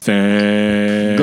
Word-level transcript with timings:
Thanks. 0.00 1.17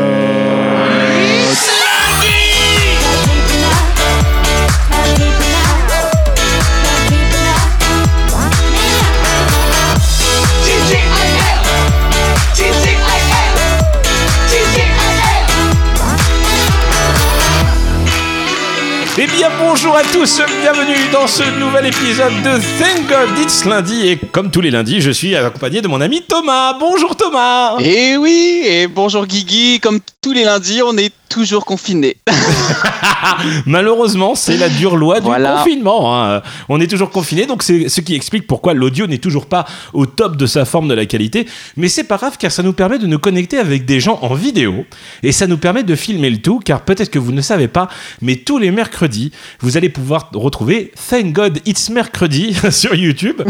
Bonjour 19.87 19.97
à 19.99 20.03
tous, 20.11 20.41
bienvenue 20.61 20.95
dans 21.13 21.27
ce 21.27 21.43
nouvel 21.59 21.85
épisode 21.85 22.33
de 22.41 22.57
Thank 22.79 23.07
God 23.07 23.37
It's 23.39 23.65
lundi 23.65 24.07
et 24.07 24.17
comme 24.17 24.49
tous 24.49 24.61
les 24.61 24.71
lundis 24.71 24.99
je 24.99 25.11
suis 25.11 25.35
accompagné 25.35 25.81
de 25.83 25.87
mon 25.87 26.01
ami 26.01 26.23
Thomas. 26.23 26.73
Bonjour 26.79 27.15
Thomas 27.15 27.77
Et 27.79 28.17
oui, 28.17 28.61
et 28.65 28.87
bonjour 28.87 29.27
Guigui, 29.27 29.79
comme 29.79 29.99
tous 30.23 30.31
les 30.33 30.43
lundis 30.43 30.81
on 30.83 30.97
est 30.97 31.13
toujours 31.29 31.65
confiné. 31.65 32.17
Malheureusement 33.65 34.33
c'est 34.33 34.57
la 34.57 34.69
dure 34.69 34.95
loi 34.95 35.19
du 35.19 35.25
Voilà. 35.27 35.57
confinement. 35.57 36.15
hein. 36.23 36.41
On 36.69 36.79
est 36.79 36.87
toujours 36.87 37.11
confiné 37.11 37.45
donc 37.45 37.61
c'est 37.61 37.87
ce 37.89 38.01
qui 38.01 38.15
explique 38.15 38.47
pourquoi 38.47 38.73
l'audio 38.73 39.05
n'est 39.05 39.17
toujours 39.19 39.45
pas 39.45 39.65
au 39.93 40.05
top 40.07 40.35
de 40.35 40.47
sa 40.47 40.65
forme 40.65 40.87
de 40.87 40.93
la 40.95 41.05
qualité. 41.05 41.45
Mais 41.77 41.89
c'est 41.89 42.05
pas 42.05 42.17
grave 42.17 42.37
car 42.39 42.51
ça 42.51 42.63
nous 42.63 42.73
permet 42.73 42.97
de 42.97 43.05
nous 43.05 43.19
connecter 43.19 43.57
avec 43.59 43.85
des 43.85 43.99
gens 43.99 44.17
en 44.23 44.33
vidéo 44.33 44.85
et 45.21 45.31
ça 45.31 45.45
nous 45.45 45.57
permet 45.57 45.83
de 45.83 45.95
filmer 45.95 46.29
le 46.31 46.37
tout 46.37 46.59
car 46.63 46.81
peut-être 46.81 47.11
que 47.11 47.19
vous 47.19 47.31
ne 47.33 47.41
savez 47.41 47.67
pas 47.67 47.87
mais 48.21 48.37
tous 48.37 48.57
les 48.57 48.71
mercredis 48.71 49.31
vous 49.59 49.74
allez 49.77 49.89
pouvoir 49.89 50.29
retrouver 50.33 50.91
Thank 51.09 51.33
God 51.33 51.59
It's 51.65 51.89
mercredi 51.89 52.55
sur 52.71 52.95
YouTube. 52.95 53.41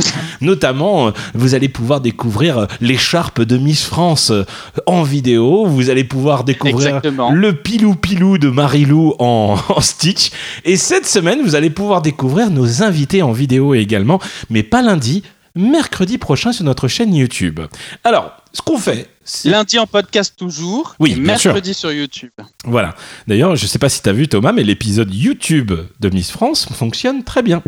Notamment, 0.42 1.08
euh, 1.08 1.12
vous 1.34 1.56
allez 1.56 1.70
pouvoir 1.70 2.02
découvrir 2.02 2.58
euh, 2.58 2.66
l'écharpe 2.82 3.42
de 3.42 3.58
Miss 3.58 3.84
France 3.86 4.32
euh, 4.32 4.46
en 4.86 5.04
vidéo. 5.04 5.66
Vous 5.66 5.90
allez 5.90 6.04
pouvoir 6.04 6.44
découvrir 6.44 6.88
Exactement. 6.88 7.32
le 7.32 7.54
pilou-pilou 7.54 8.38
de 8.38 8.50
Marilou 8.50 9.14
en, 9.20 9.58
en 9.70 9.82
Stitch. 9.82 10.32
Et 10.64 10.78
cette 10.78 11.06
semaine, 11.06 11.42
vous 11.44 11.56
allez 11.56 11.70
pouvoir 11.70 12.02
découvrir 12.02 12.50
nos 12.50 12.84
invités 12.84 13.22
en 13.22 13.32
vidéo 13.32 13.74
également, 13.74 14.20
mais 14.50 14.64
pas 14.64 14.82
lundi, 14.82 15.24
mercredi 15.56 16.18
prochain 16.18 16.52
sur 16.52 16.64
notre 16.66 16.88
chaîne 16.88 17.14
YouTube. 17.16 17.60
Alors, 18.04 18.36
ce 18.54 18.62
qu'on 18.62 18.78
fait, 18.78 19.10
c'est... 19.24 19.50
Lundi 19.50 19.80
en 19.80 19.88
podcast 19.88 20.36
toujours, 20.38 20.96
Oui, 21.00 21.14
et 21.14 21.16
bien 21.16 21.38
sûr. 21.38 21.54
mercredi 21.54 21.74
sur 21.74 21.92
YouTube. 21.92 22.32
Voilà. 22.66 22.96
D'ailleurs, 23.28 23.56
je 23.56 23.66
sais 23.66 23.80
pas 23.80 23.90
si 23.90 24.02
tu 24.02 24.10
as 24.10 24.14
vu 24.14 24.28
Thomas, 24.28 24.52
mais 24.52 24.64
l'épisode 24.64 25.14
YouTube 25.14 25.72
de 26.00 26.10
Miss 26.10 26.32
France 26.32 26.68
fonctionne 26.74 27.24
très 27.24 27.42
bien. 27.42 27.64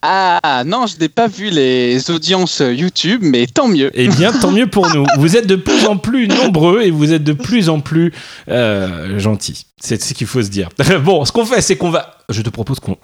Ah 0.00 0.62
non, 0.64 0.86
je 0.86 0.96
n'ai 0.98 1.08
pas 1.08 1.26
vu 1.26 1.50
les 1.50 2.08
audiences 2.12 2.60
YouTube, 2.64 3.20
mais 3.24 3.46
tant 3.48 3.66
mieux. 3.66 3.90
Eh 3.94 4.06
bien, 4.06 4.32
tant 4.32 4.52
mieux 4.52 4.68
pour 4.68 4.88
nous. 4.94 5.04
Vous 5.18 5.36
êtes 5.36 5.48
de 5.48 5.56
plus 5.56 5.86
en 5.86 5.96
plus 5.96 6.28
nombreux 6.28 6.82
et 6.82 6.92
vous 6.92 7.12
êtes 7.12 7.24
de 7.24 7.32
plus 7.32 7.68
en 7.68 7.80
plus 7.80 8.12
euh, 8.48 9.18
gentils. 9.18 9.66
C'est 9.80 10.00
ce 10.00 10.14
qu'il 10.14 10.28
faut 10.28 10.40
se 10.42 10.48
dire. 10.50 10.68
Bon, 11.02 11.24
ce 11.24 11.32
qu'on 11.32 11.44
fait, 11.44 11.60
c'est 11.62 11.76
qu'on 11.76 11.90
va. 11.90 12.17
Je 12.30 12.42
te 12.42 12.50
propose 12.50 12.78
qu'on 12.78 12.98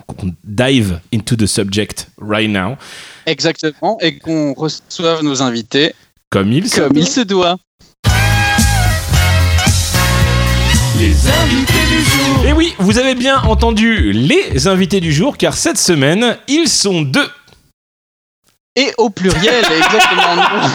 dive 0.44 1.00
into 1.12 1.34
the 1.34 1.47
subject 1.47 2.08
right 2.20 2.50
now, 2.50 2.77
Exactement, 3.25 3.97
et 4.03 4.19
qu'on 4.19 4.53
reçoive 4.53 5.22
nos 5.22 5.41
invités 5.41 5.94
comme 6.28 6.53
il 6.53 6.69
se. 6.69 6.81
comme 6.83 6.94
il 6.94 7.08
se 7.08 7.22
doit. 7.22 7.56
Les 10.98 11.27
invités 11.27 11.86
du 11.89 12.05
jour. 12.05 12.44
Et 12.47 12.53
oui, 12.53 12.75
vous 12.78 12.98
avez 12.98 13.14
bien 13.14 13.41
entendu 13.41 14.12
les 14.12 14.69
invités 14.69 15.00
du 15.00 15.11
jour, 15.11 15.38
car 15.38 15.55
cette 15.55 15.78
semaine, 15.78 16.36
ils 16.47 16.69
sont 16.69 17.00
deux. 17.00 17.28
Et 18.77 18.92
au 18.98 19.09
pluriel, 19.09 19.64
exactement. 19.78 20.69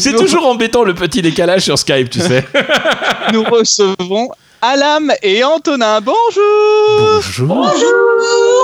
C'est 0.00 0.16
toujours 0.16 0.46
embêtant 0.46 0.82
le 0.82 0.94
petit 0.94 1.22
décalage 1.22 1.62
sur 1.62 1.78
Skype, 1.78 2.10
tu 2.10 2.18
sais. 2.18 2.44
Nous 3.32 3.44
recevons 3.44 4.28
Alam 4.62 5.12
et 5.22 5.44
Antonin. 5.44 6.00
Bonjour 6.00 7.20
Bonjour. 7.40 7.66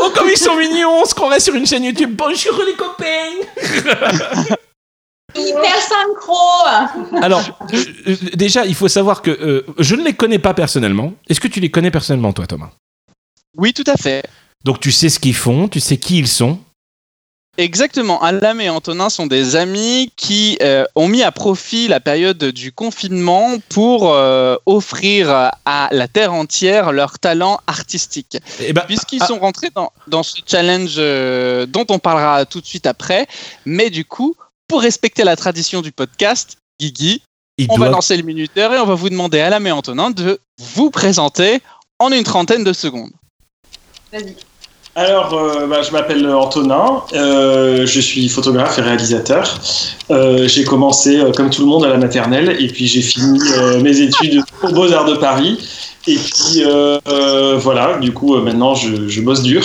Oh, 0.03 0.11
comme 0.15 0.29
ils 0.31 0.39
sont 0.39 0.57
mignons, 0.57 1.03
on 1.03 1.05
se 1.05 1.15
croirait 1.15 1.41
sur 1.41 1.55
une 1.55 1.67
chaîne 1.67 1.85
YouTube. 1.85 2.15
Bonjour 2.17 2.59
les 2.67 2.75
copains. 2.75 3.33
Hyper 5.35 5.77
synchro. 5.81 6.37
Alors, 7.23 7.43
euh, 7.73 7.85
euh, 8.09 8.17
déjà, 8.35 8.65
il 8.67 8.75
faut 8.75 8.89
savoir 8.89 9.23
que 9.23 9.31
euh, 9.31 9.67
je 9.79 9.95
ne 9.95 10.05
les 10.05 10.15
connais 10.15 10.39
pas 10.39 10.55
personnellement. 10.55 11.15
Est-ce 11.29 11.41
que 11.41 11.49
tu 11.49 11.61
les 11.61 11.71
connais 11.71 11.91
personnellement, 11.91 12.33
toi, 12.33 12.47
Thomas? 12.47 12.71
Oui, 13.57 13.73
tout 13.73 13.85
à 13.87 13.97
fait. 13.97 14.25
Donc, 14.65 14.81
tu 14.81 14.93
sais 14.93 15.09
ce 15.09 15.19
qu'ils 15.19 15.35
font, 15.35 15.69
tu 15.69 15.81
sais 15.81 15.97
qui 15.97 16.19
ils 16.19 16.29
sont. 16.29 16.59
Exactement. 17.59 18.23
Alam 18.23 18.63
et 18.63 18.71
Antonin 18.71 19.11
sont 19.11 19.27
des 19.27 19.57
amis 19.57 20.11
qui 20.17 20.57
euh, 20.63 20.85
ont 20.95 21.07
mis 21.07 21.23
à 21.23 21.31
profit 21.33 21.87
la 21.87 22.01
période 22.01 22.43
du 22.43 22.73
confinement 22.73 23.59
pour 23.69 24.15
euh, 24.15 24.57
offrir 24.65 25.51
à 25.67 25.89
la 25.93 26.09
terre 26.09 26.33
entière 26.33 26.93
leur 26.93 27.19
talent 27.19 27.61
artistique. 27.67 28.39
Eh 28.61 28.73
ben, 28.73 28.85
Puisqu'ils 28.87 29.23
ah, 29.23 29.27
sont 29.27 29.39
rentrés 29.39 29.69
dans, 29.75 29.93
dans 30.07 30.23
ce 30.23 30.41
challenge 30.47 30.95
euh, 30.97 31.67
dont 31.67 31.85
on 31.91 31.99
parlera 31.99 32.47
tout 32.47 32.63
de 32.63 32.67
suite 32.67 32.87
après. 32.87 33.27
Mais 33.67 33.91
du 33.91 34.07
coup, 34.07 34.35
pour 34.67 34.81
respecter 34.81 35.23
la 35.23 35.37
tradition 35.37 35.83
du 35.83 35.93
podcast, 35.93 36.57
Guigui, 36.81 37.23
on 37.69 37.77
va 37.77 37.91
lancer 37.91 38.17
le 38.17 38.23
minuteur 38.23 38.73
et 38.73 38.79
on 38.79 38.87
va 38.87 38.95
vous 38.95 39.11
demander 39.11 39.41
Alam 39.41 39.67
et 39.67 39.73
Antonin 39.73 40.11
de 40.11 40.41
vous 40.59 40.91
présenter 40.91 41.61
en 41.99 42.11
une 42.13 42.25
trentaine 42.25 42.65
de 42.65 42.73
secondes. 42.73 43.13
Vas-y. 44.11 44.37
Alors, 44.95 45.33
euh, 45.33 45.67
bah, 45.67 45.81
je 45.81 45.91
m'appelle 45.91 46.27
Antonin, 46.29 47.03
euh, 47.15 47.87
je 47.87 48.01
suis 48.01 48.29
photographe 48.29 48.79
et 48.79 48.83
réalisateur. 48.83 49.59
Euh, 50.11 50.47
j'ai 50.47 50.65
commencé, 50.65 51.23
comme 51.35 51.49
tout 51.49 51.63
le 51.63 51.69
monde, 51.69 51.85
à 51.85 51.89
la 51.89 51.97
maternelle, 51.97 52.57
et 52.61 52.67
puis 52.67 52.87
j'ai 52.87 53.01
fini 53.01 53.41
mes 53.83 54.01
études 54.03 54.43
aux 54.63 54.73
Beaux-Arts 54.73 55.07
de 55.07 55.17
Paris. 55.17 55.59
Et 56.07 56.17
puis, 56.17 56.65
euh, 56.65 56.99
euh, 57.09 57.57
voilà, 57.59 57.99
du 57.99 58.13
coup, 58.13 58.35
euh, 58.35 58.43
maintenant, 58.43 58.75
je, 58.75 59.09
je 59.09 59.21
bosse 59.21 59.43
dur, 59.43 59.63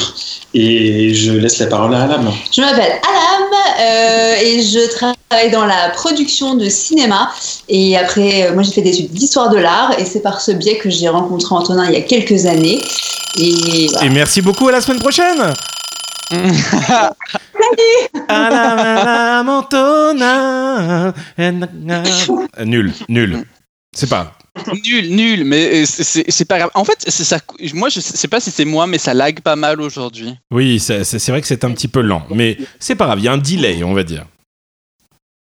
et 0.53 1.13
je 1.13 1.31
laisse 1.33 1.59
la 1.59 1.67
parole 1.67 1.93
à 1.93 2.03
Alam. 2.03 2.31
Je 2.51 2.61
m'appelle 2.61 2.99
Alam 3.03 3.49
euh, 3.79 4.35
et 4.41 4.61
je 4.63 4.89
travaille 4.89 5.51
dans 5.51 5.65
la 5.65 5.89
production 5.89 6.55
de 6.55 6.69
cinéma. 6.69 7.31
Et 7.69 7.97
après, 7.97 8.47
euh, 8.47 8.53
moi 8.53 8.63
j'ai 8.63 8.71
fait 8.71 8.81
des 8.81 8.93
études 8.93 9.11
d'histoire 9.11 9.49
de 9.49 9.57
l'art 9.57 9.93
et 9.99 10.05
c'est 10.05 10.21
par 10.21 10.41
ce 10.41 10.51
biais 10.51 10.77
que 10.77 10.89
j'ai 10.89 11.09
rencontré 11.09 11.53
Antonin 11.53 11.85
il 11.87 11.93
y 11.93 11.97
a 11.97 12.01
quelques 12.01 12.45
années. 12.45 12.81
Et 13.37 13.87
voilà. 13.91 14.07
Et 14.07 14.09
merci 14.09 14.41
beaucoup, 14.41 14.67
à 14.67 14.71
la 14.71 14.81
semaine 14.81 14.99
prochaine 14.99 15.53
Alam, 18.27 18.79
Alam, 18.79 19.49
Antonin. 19.49 21.13
Nul, 22.65 22.93
nul. 23.07 23.45
C'est 23.95 24.09
pas. 24.09 24.36
Nul, 24.85 25.09
nul, 25.15 25.43
mais 25.43 25.83
euh, 25.83 25.85
c'est- 25.85 26.45
pas 26.45 26.57
grave. 26.57 26.71
En 26.73 26.83
fait, 26.85 27.03
c'est 27.07 27.23
ça. 27.23 27.39
Moi, 27.73 27.89
je 27.89 27.99
sais 27.99 28.27
pas 28.27 28.39
si 28.39 28.51
c'est 28.51 28.65
moi, 28.65 28.87
mais 28.87 28.97
ça 28.97 29.13
lag 29.13 29.39
pas 29.41 29.55
mal 29.55 29.81
aujourd'hui. 29.81 30.35
Oui, 30.51 30.79
c'est 30.79 31.03
vrai 31.29 31.41
que 31.41 31.47
c'est 31.47 31.63
un 31.63 31.71
petit 31.71 31.87
peu 31.87 32.01
lent, 32.01 32.25
mais 32.29 32.57
c'est 32.79 32.95
pas 32.95 33.05
grave, 33.05 33.19
il 33.19 33.25
y 33.25 33.27
a 33.27 33.33
un 33.33 33.37
delay, 33.37 33.83
on 33.83 33.93
va 33.93 34.03
dire. 34.03 34.25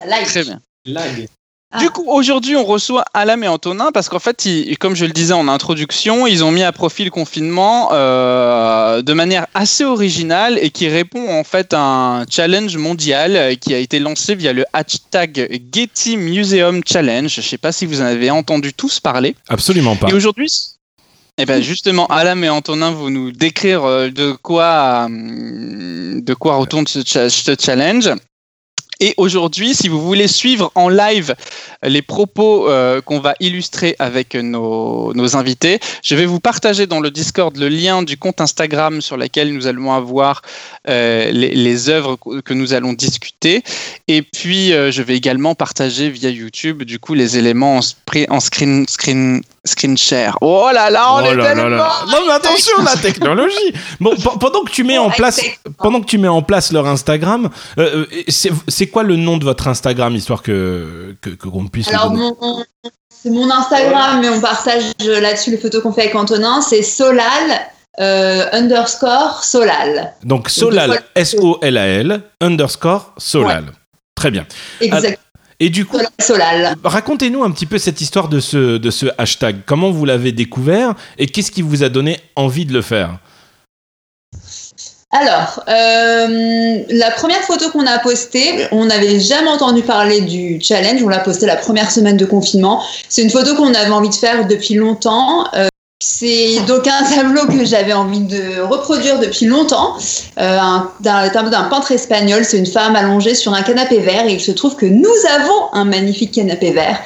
Like. 0.06 0.26
Très 0.26 0.42
bien. 0.44 0.60
Lag. 0.86 1.28
Ah. 1.76 1.80
Du 1.80 1.90
coup, 1.90 2.04
aujourd'hui, 2.06 2.54
on 2.54 2.64
reçoit 2.64 3.04
Alam 3.14 3.42
et 3.42 3.48
Antonin 3.48 3.90
parce 3.92 4.08
qu'en 4.08 4.20
fait, 4.20 4.44
ils- 4.46 4.78
comme 4.78 4.94
je 4.94 5.04
le 5.06 5.10
disais 5.12 5.32
en 5.34 5.48
introduction, 5.48 6.26
ils 6.28 6.44
ont 6.44 6.52
mis 6.52 6.62
à 6.62 6.70
profit 6.70 7.04
le 7.04 7.10
confinement 7.10 7.88
euh, 7.92 9.02
de 9.02 9.12
manière 9.12 9.48
assez 9.54 9.82
originale 9.84 10.56
et 10.62 10.70
qui 10.70 10.86
répond 10.88 11.28
en 11.36 11.42
fait 11.42 11.74
à 11.74 11.80
un 11.80 12.26
challenge 12.30 12.76
mondial 12.76 13.34
euh, 13.34 13.54
qui 13.56 13.74
a 13.74 13.78
été 13.78 13.98
lancé 13.98 14.36
via 14.36 14.52
le 14.52 14.64
hashtag 14.72 15.60
Getty 15.72 16.16
Museum 16.16 16.80
Challenge. 16.86 17.28
Je 17.28 17.40
sais 17.40 17.58
pas 17.58 17.72
si 17.72 17.86
vous 17.86 18.00
en 18.00 18.04
avez 18.04 18.30
entendu 18.30 18.72
tous 18.72 19.00
parler. 19.00 19.34
Absolument 19.48 19.96
pas. 19.96 20.08
Et 20.10 20.14
aujourd'hui, 20.14 20.50
eh 21.38 21.44
ben 21.46 21.60
justement, 21.60 22.06
Alam 22.06 22.44
et 22.44 22.48
Antonin 22.50 22.92
vont 22.92 23.10
nous 23.10 23.32
décrire 23.32 23.84
euh, 23.84 24.10
de 24.10 24.30
quoi, 24.30 25.08
de 25.10 26.34
quoi 26.34 26.54
retourne 26.54 26.86
ce 26.86 27.00
challenge. 27.60 28.10
Et 29.00 29.14
aujourd'hui, 29.16 29.74
si 29.74 29.88
vous 29.88 30.00
voulez 30.00 30.28
suivre 30.28 30.70
en 30.74 30.88
live 30.88 31.34
les 31.82 32.02
propos 32.02 32.68
euh, 32.68 33.00
qu'on 33.00 33.20
va 33.20 33.34
illustrer 33.40 33.96
avec 33.98 34.34
nos, 34.34 35.12
nos 35.14 35.36
invités, 35.36 35.80
je 36.02 36.14
vais 36.14 36.26
vous 36.26 36.40
partager 36.40 36.86
dans 36.86 37.00
le 37.00 37.10
Discord 37.10 37.56
le 37.56 37.68
lien 37.68 38.02
du 38.02 38.16
compte 38.16 38.40
Instagram 38.40 39.00
sur 39.00 39.16
lequel 39.16 39.52
nous 39.52 39.66
allons 39.66 39.92
avoir 39.92 40.42
euh, 40.88 41.30
les, 41.32 41.54
les 41.54 41.88
œuvres 41.88 42.16
que 42.44 42.54
nous 42.54 42.72
allons 42.72 42.92
discuter. 42.92 43.62
Et 44.08 44.22
puis, 44.22 44.72
euh, 44.72 44.90
je 44.90 45.02
vais 45.02 45.16
également 45.16 45.54
partager 45.54 46.08
via 46.10 46.30
YouTube, 46.30 46.82
du 46.84 46.98
coup, 46.98 47.14
les 47.14 47.36
éléments 47.38 47.80
en, 48.28 48.40
screen, 48.40 48.86
screen, 48.88 49.42
screen 49.64 49.96
share. 49.98 50.36
Oh 50.40 50.68
là 50.72 50.90
là, 50.90 51.14
on 51.14 51.16
Oh 51.16 51.20
est 51.26 51.34
là 51.34 51.42
là 51.42 51.54
tellement 51.54 51.68
là. 51.68 51.92
Non 52.10 52.18
mais 52.26 52.32
attention 52.32 52.72
la 52.84 52.96
technologie. 52.96 53.54
Bon, 54.00 54.14
pe- 54.16 54.38
pendant 54.38 54.62
que 54.62 54.70
tu 54.70 54.84
mets 54.84 54.98
en 54.98 55.08
place, 55.10 55.40
pendant 55.78 56.00
que 56.00 56.06
tu 56.06 56.18
mets 56.18 56.28
en 56.28 56.42
place 56.42 56.72
leur 56.72 56.86
Instagram, 56.86 57.48
c'est 58.28 58.83
c'est 58.84 58.90
quoi 58.90 59.02
le 59.02 59.16
nom 59.16 59.38
de 59.38 59.44
votre 59.44 59.66
Instagram 59.68 60.14
histoire 60.14 60.42
que 60.42 61.16
qu'on 61.40 61.66
puisse. 61.68 61.88
Alors, 61.88 62.12
mon, 62.12 62.36
c'est 63.08 63.30
mon 63.30 63.50
Instagram, 63.50 64.20
mais 64.20 64.28
on 64.28 64.40
partage 64.40 64.92
là-dessus 65.00 65.52
les 65.52 65.56
photos 65.56 65.82
qu'on 65.82 65.92
fait 65.92 66.02
avec 66.02 66.14
Antonin. 66.14 66.60
C'est 66.60 66.82
solal 66.82 67.60
euh, 67.98 68.44
underscore 68.52 69.42
solal. 69.42 70.12
Donc 70.22 70.50
Solal 70.50 70.90
Donc, 70.90 70.98
S 71.14 71.34
O 71.40 71.58
L 71.62 71.78
A 71.78 71.86
L 71.86 72.20
underscore 72.42 73.14
Solal. 73.16 73.72
Très 74.14 74.30
bien. 74.30 74.44
Exact. 74.82 75.18
Et 75.60 75.70
du 75.70 75.86
coup, 75.86 75.98
Solal. 76.18 76.74
racontez-nous 76.84 77.42
un 77.42 77.50
petit 77.50 77.66
peu 77.66 77.78
cette 77.78 78.02
histoire 78.02 78.28
de 78.28 78.40
ce, 78.40 78.76
de 78.76 78.90
ce 78.90 79.06
hashtag. 79.16 79.60
Comment 79.64 79.90
vous 79.90 80.04
l'avez 80.04 80.32
découvert 80.32 80.94
et 81.16 81.26
qu'est-ce 81.26 81.50
qui 81.50 81.62
vous 81.62 81.82
a 81.84 81.88
donné 81.88 82.20
envie 82.36 82.66
de 82.66 82.74
le 82.74 82.82
faire? 82.82 83.18
Alors, 85.16 85.62
euh, 85.68 86.78
la 86.88 87.10
première 87.12 87.40
photo 87.42 87.70
qu'on 87.70 87.86
a 87.86 88.00
postée, 88.00 88.66
on 88.72 88.86
n'avait 88.86 89.20
jamais 89.20 89.48
entendu 89.48 89.82
parler 89.82 90.22
du 90.22 90.58
challenge. 90.60 91.04
On 91.04 91.08
l'a 91.08 91.20
postée 91.20 91.46
la 91.46 91.54
première 91.54 91.88
semaine 91.92 92.16
de 92.16 92.24
confinement. 92.24 92.82
C'est 93.08 93.22
une 93.22 93.30
photo 93.30 93.54
qu'on 93.54 93.72
avait 93.74 93.92
envie 93.92 94.08
de 94.08 94.14
faire 94.14 94.48
depuis 94.48 94.74
longtemps. 94.74 95.44
Euh, 95.54 95.68
c'est 96.02 96.58
donc 96.66 96.88
un 96.88 97.04
tableau 97.14 97.46
que 97.46 97.64
j'avais 97.64 97.92
envie 97.92 98.22
de 98.22 98.60
reproduire 98.60 99.20
depuis 99.20 99.46
longtemps, 99.46 99.94
euh, 100.40 100.58
un, 100.58 100.90
un 101.04 101.28
tableau 101.28 101.50
d'un 101.50 101.62
peintre 101.64 101.92
espagnol. 101.92 102.44
C'est 102.44 102.58
une 102.58 102.66
femme 102.66 102.96
allongée 102.96 103.36
sur 103.36 103.54
un 103.54 103.62
canapé 103.62 104.00
vert 104.00 104.26
et 104.26 104.32
il 104.32 104.40
se 104.40 104.50
trouve 104.50 104.74
que 104.74 104.86
nous 104.86 105.14
avons 105.32 105.72
un 105.74 105.84
magnifique 105.84 106.32
canapé 106.32 106.72
vert. 106.72 106.98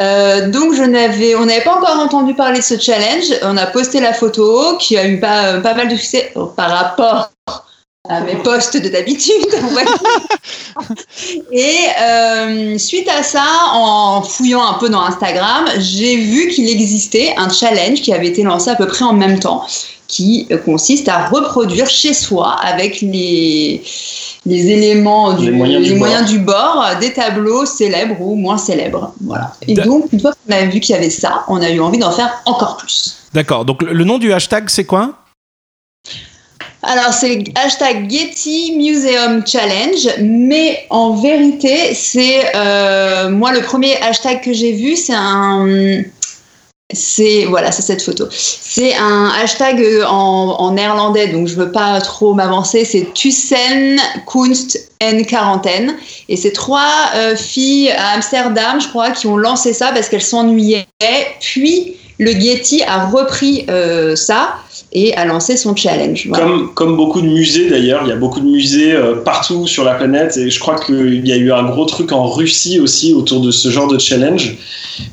Euh, 0.00 0.50
donc 0.50 0.72
je 0.72 0.84
n'avais, 0.84 1.34
on 1.34 1.46
n'avait 1.46 1.64
pas 1.64 1.74
encore 1.74 1.98
entendu 1.98 2.32
parler 2.34 2.60
de 2.60 2.64
ce 2.64 2.78
challenge. 2.78 3.24
On 3.42 3.56
a 3.56 3.66
posté 3.66 3.98
la 3.98 4.12
photo 4.12 4.76
qui 4.78 4.96
a 4.96 5.04
eu 5.08 5.18
pas, 5.18 5.54
pas 5.58 5.74
mal 5.74 5.88
de 5.88 5.96
succès 5.96 6.32
par 6.54 6.70
rapport 6.70 7.30
à 8.08 8.20
mes 8.20 8.36
posts 8.36 8.76
de 8.76 8.88
d'habitude. 8.88 9.32
Et 11.52 11.74
euh, 12.00 12.78
suite 12.78 13.08
à 13.08 13.22
ça, 13.22 13.44
en 13.72 14.22
fouillant 14.22 14.64
un 14.64 14.74
peu 14.74 14.88
dans 14.88 15.02
Instagram, 15.02 15.64
j'ai 15.78 16.16
vu 16.16 16.48
qu'il 16.48 16.68
existait 16.68 17.34
un 17.36 17.48
challenge 17.48 18.00
qui 18.00 18.12
avait 18.12 18.28
été 18.28 18.42
lancé 18.42 18.70
à 18.70 18.74
peu 18.74 18.86
près 18.86 19.04
en 19.04 19.12
même 19.12 19.38
temps, 19.38 19.64
qui 20.08 20.48
consiste 20.64 21.08
à 21.08 21.26
reproduire 21.28 21.88
chez 21.88 22.14
soi 22.14 22.56
avec 22.62 23.00
les, 23.00 23.82
les 24.44 24.70
éléments 24.70 25.32
du, 25.34 25.46
Les 25.46 25.52
moyens 25.52 25.84
du 25.84 25.92
les 25.92 25.98
bord. 25.98 26.22
du 26.24 26.38
bord 26.38 26.86
des 27.00 27.12
tableaux 27.12 27.66
célèbres 27.66 28.20
ou 28.20 28.34
moins 28.36 28.58
célèbres. 28.58 29.12
Voilà. 29.22 29.52
Et 29.66 29.74
donc, 29.74 30.06
une 30.12 30.20
fois 30.20 30.32
qu'on 30.32 30.54
a 30.54 30.64
vu 30.66 30.80
qu'il 30.80 30.94
y 30.94 30.98
avait 30.98 31.10
ça, 31.10 31.44
on 31.48 31.60
a 31.60 31.70
eu 31.70 31.80
envie 31.80 31.98
d'en 31.98 32.12
faire 32.12 32.30
encore 32.46 32.76
plus. 32.76 33.16
D'accord. 33.34 33.64
Donc 33.64 33.82
le 33.82 34.04
nom 34.04 34.18
du 34.18 34.32
hashtag, 34.32 34.68
c'est 34.68 34.84
quoi? 34.84 35.14
Alors, 36.82 37.12
c'est 37.12 37.42
hashtag 37.54 38.10
Getty 38.10 38.74
Museum 38.76 39.46
Challenge, 39.46 40.08
mais 40.20 40.86
en 40.90 41.14
vérité, 41.14 41.94
c'est 41.94 42.54
euh, 42.54 43.30
moi 43.30 43.52
le 43.52 43.62
premier 43.62 43.96
hashtag 44.02 44.42
que 44.42 44.52
j'ai 44.52 44.72
vu, 44.72 44.96
c'est 44.96 45.14
un. 45.14 46.02
Voilà, 47.48 47.72
c'est 47.72 47.82
cette 47.82 48.02
photo. 48.02 48.28
C'est 48.30 48.94
un 48.94 49.32
hashtag 49.42 49.80
euh, 49.82 50.04
en, 50.06 50.70
néerlandais, 50.70 51.28
donc 51.28 51.48
je 51.48 51.56
veux 51.56 51.72
pas 51.72 52.00
trop 52.00 52.34
m'avancer. 52.34 52.84
C'est 52.84 53.12
Tussen 53.12 53.98
Kunst 54.26 54.92
en 55.02 55.22
quarantaine, 55.24 55.96
et 56.28 56.36
c'est 56.36 56.52
trois 56.52 57.10
euh, 57.16 57.34
filles 57.34 57.90
à 57.90 58.10
Amsterdam, 58.10 58.80
je 58.80 58.88
crois, 58.88 59.10
qui 59.10 59.26
ont 59.26 59.36
lancé 59.36 59.72
ça 59.72 59.90
parce 59.92 60.08
qu'elles 60.08 60.22
s'ennuyaient. 60.22 60.86
Puis 61.40 61.96
le 62.18 62.30
Getty 62.32 62.82
a 62.84 63.06
repris 63.06 63.66
ça 64.14 64.54
et 64.92 65.14
a 65.14 65.24
lancé 65.26 65.56
son 65.56 65.74
challenge. 65.76 66.26
Voilà. 66.28 66.44
Comme, 66.44 66.74
comme 66.74 66.96
beaucoup 66.96 67.20
de 67.20 67.26
musées 67.26 67.68
d'ailleurs, 67.68 68.00
il 68.04 68.08
y 68.08 68.12
a 68.12 68.16
beaucoup 68.16 68.40
de 68.40 68.46
musées 68.46 68.92
euh, 68.92 69.16
partout 69.16 69.66
sur 69.66 69.84
la 69.84 69.94
planète 69.94 70.36
et 70.36 70.48
je 70.50 70.58
crois 70.60 70.76
qu'il 70.78 71.26
y 71.26 71.32
a 71.32 71.36
eu 71.36 71.52
un 71.52 71.64
gros 71.64 71.84
truc 71.84 72.12
en 72.12 72.26
Russie 72.26 72.78
aussi 72.80 73.12
autour 73.12 73.40
de 73.40 73.50
ce 73.50 73.68
genre 73.68 73.88
de 73.88 73.98
challenge. 73.98 74.56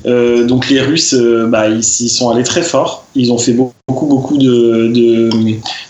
Euh, 0.06 0.44
donc 0.46 0.70
les 0.70 0.80
Russes, 0.80 1.14
euh, 1.14 1.46
bah, 1.46 1.68
ils, 1.68 1.78
ils 1.80 2.08
sont 2.08 2.30
allés 2.30 2.44
très 2.44 2.62
fort. 2.62 3.04
Ils 3.14 3.30
ont 3.32 3.38
fait 3.38 3.52
beaucoup, 3.52 4.06
beaucoup 4.06 4.38
de, 4.38 4.88
de, 4.94 5.30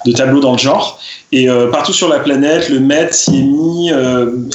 de 0.06 0.12
tableaux 0.12 0.40
dans 0.40 0.52
le 0.52 0.58
genre. 0.58 0.98
Et 1.32 1.48
partout 1.72 1.92
sur 1.92 2.08
la 2.08 2.20
planète, 2.20 2.68
le 2.68 2.78
Met 2.78 3.08
s'y 3.10 3.38
est 3.38 3.42
mis, 3.42 3.90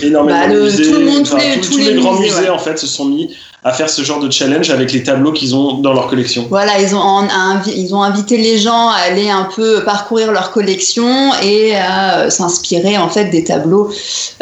énormément 0.01 0.39
Bah, 0.47 0.53
de 0.53 0.61
musées, 0.61 0.83
tout 0.85 0.93
le 0.99 1.05
monde, 1.05 1.21
enfin, 1.23 1.37
tous 1.37 1.41
les- 1.43 1.55
tous- 1.61 1.67
tous 1.67 1.71
tous 1.73 1.77
les 1.79 1.93
les 1.93 1.99
grands 2.01 2.13
musées, 2.13 2.29
musées 2.35 2.41
ouais. 2.43 2.49
en 2.49 2.57
fait 2.59 2.77
se 2.79 2.87
sont 2.87 3.03
mis 3.05 3.29
à 3.63 3.73
faire 3.73 3.89
ce 3.89 4.01
genre 4.03 4.21
de 4.21 4.31
challenge 4.31 4.69
avec 4.69 4.93
les 4.93 5.03
tableaux 5.03 5.33
qu'ils 5.33 5.53
ont 5.53 5.79
dans 5.79 5.93
leur 5.93 6.07
collection. 6.07 6.45
Voilà, 6.49 6.79
ils 6.79 6.95
ont, 6.95 7.27
ils 7.67 7.93
ont 7.93 8.01
invité 8.01 8.37
les 8.37 8.57
gens 8.57 8.87
à 8.89 8.95
aller 9.07 9.29
un 9.29 9.49
peu 9.53 9.83
parcourir 9.83 10.31
leur 10.31 10.51
collection 10.51 11.33
et 11.43 11.75
à 11.75 12.19
euh, 12.19 12.29
s'inspirer 12.29 12.97
en 12.97 13.09
fait 13.09 13.25
des 13.25 13.43
tableaux, 13.43 13.91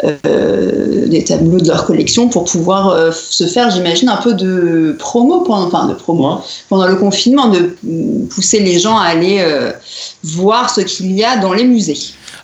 euh, 0.04 1.08
des 1.08 1.24
tableaux 1.24 1.58
de 1.58 1.66
leur 1.66 1.84
collection 1.84 2.28
pour 2.28 2.44
pouvoir 2.44 2.90
euh, 2.90 3.10
se 3.12 3.46
faire, 3.46 3.70
j'imagine, 3.70 4.08
un 4.08 4.18
peu 4.18 4.34
de 4.34 4.94
promo 4.98 5.40
pendant, 5.40 5.66
enfin 5.66 5.86
de 5.86 5.94
promo 5.94 6.18
Ouais. 6.18 6.34
pendant 6.68 6.86
le 6.86 6.96
confinement, 6.96 7.48
de 7.48 7.76
pousser 8.34 8.58
les 8.60 8.78
gens 8.80 8.98
à 8.98 9.04
aller 9.04 9.38
euh, 9.40 9.72
voir 10.24 10.68
ce 10.68 10.80
qu'il 10.80 11.12
y 11.12 11.24
a 11.24 11.36
dans 11.36 11.52
les 11.52 11.64
musées. 11.64 11.98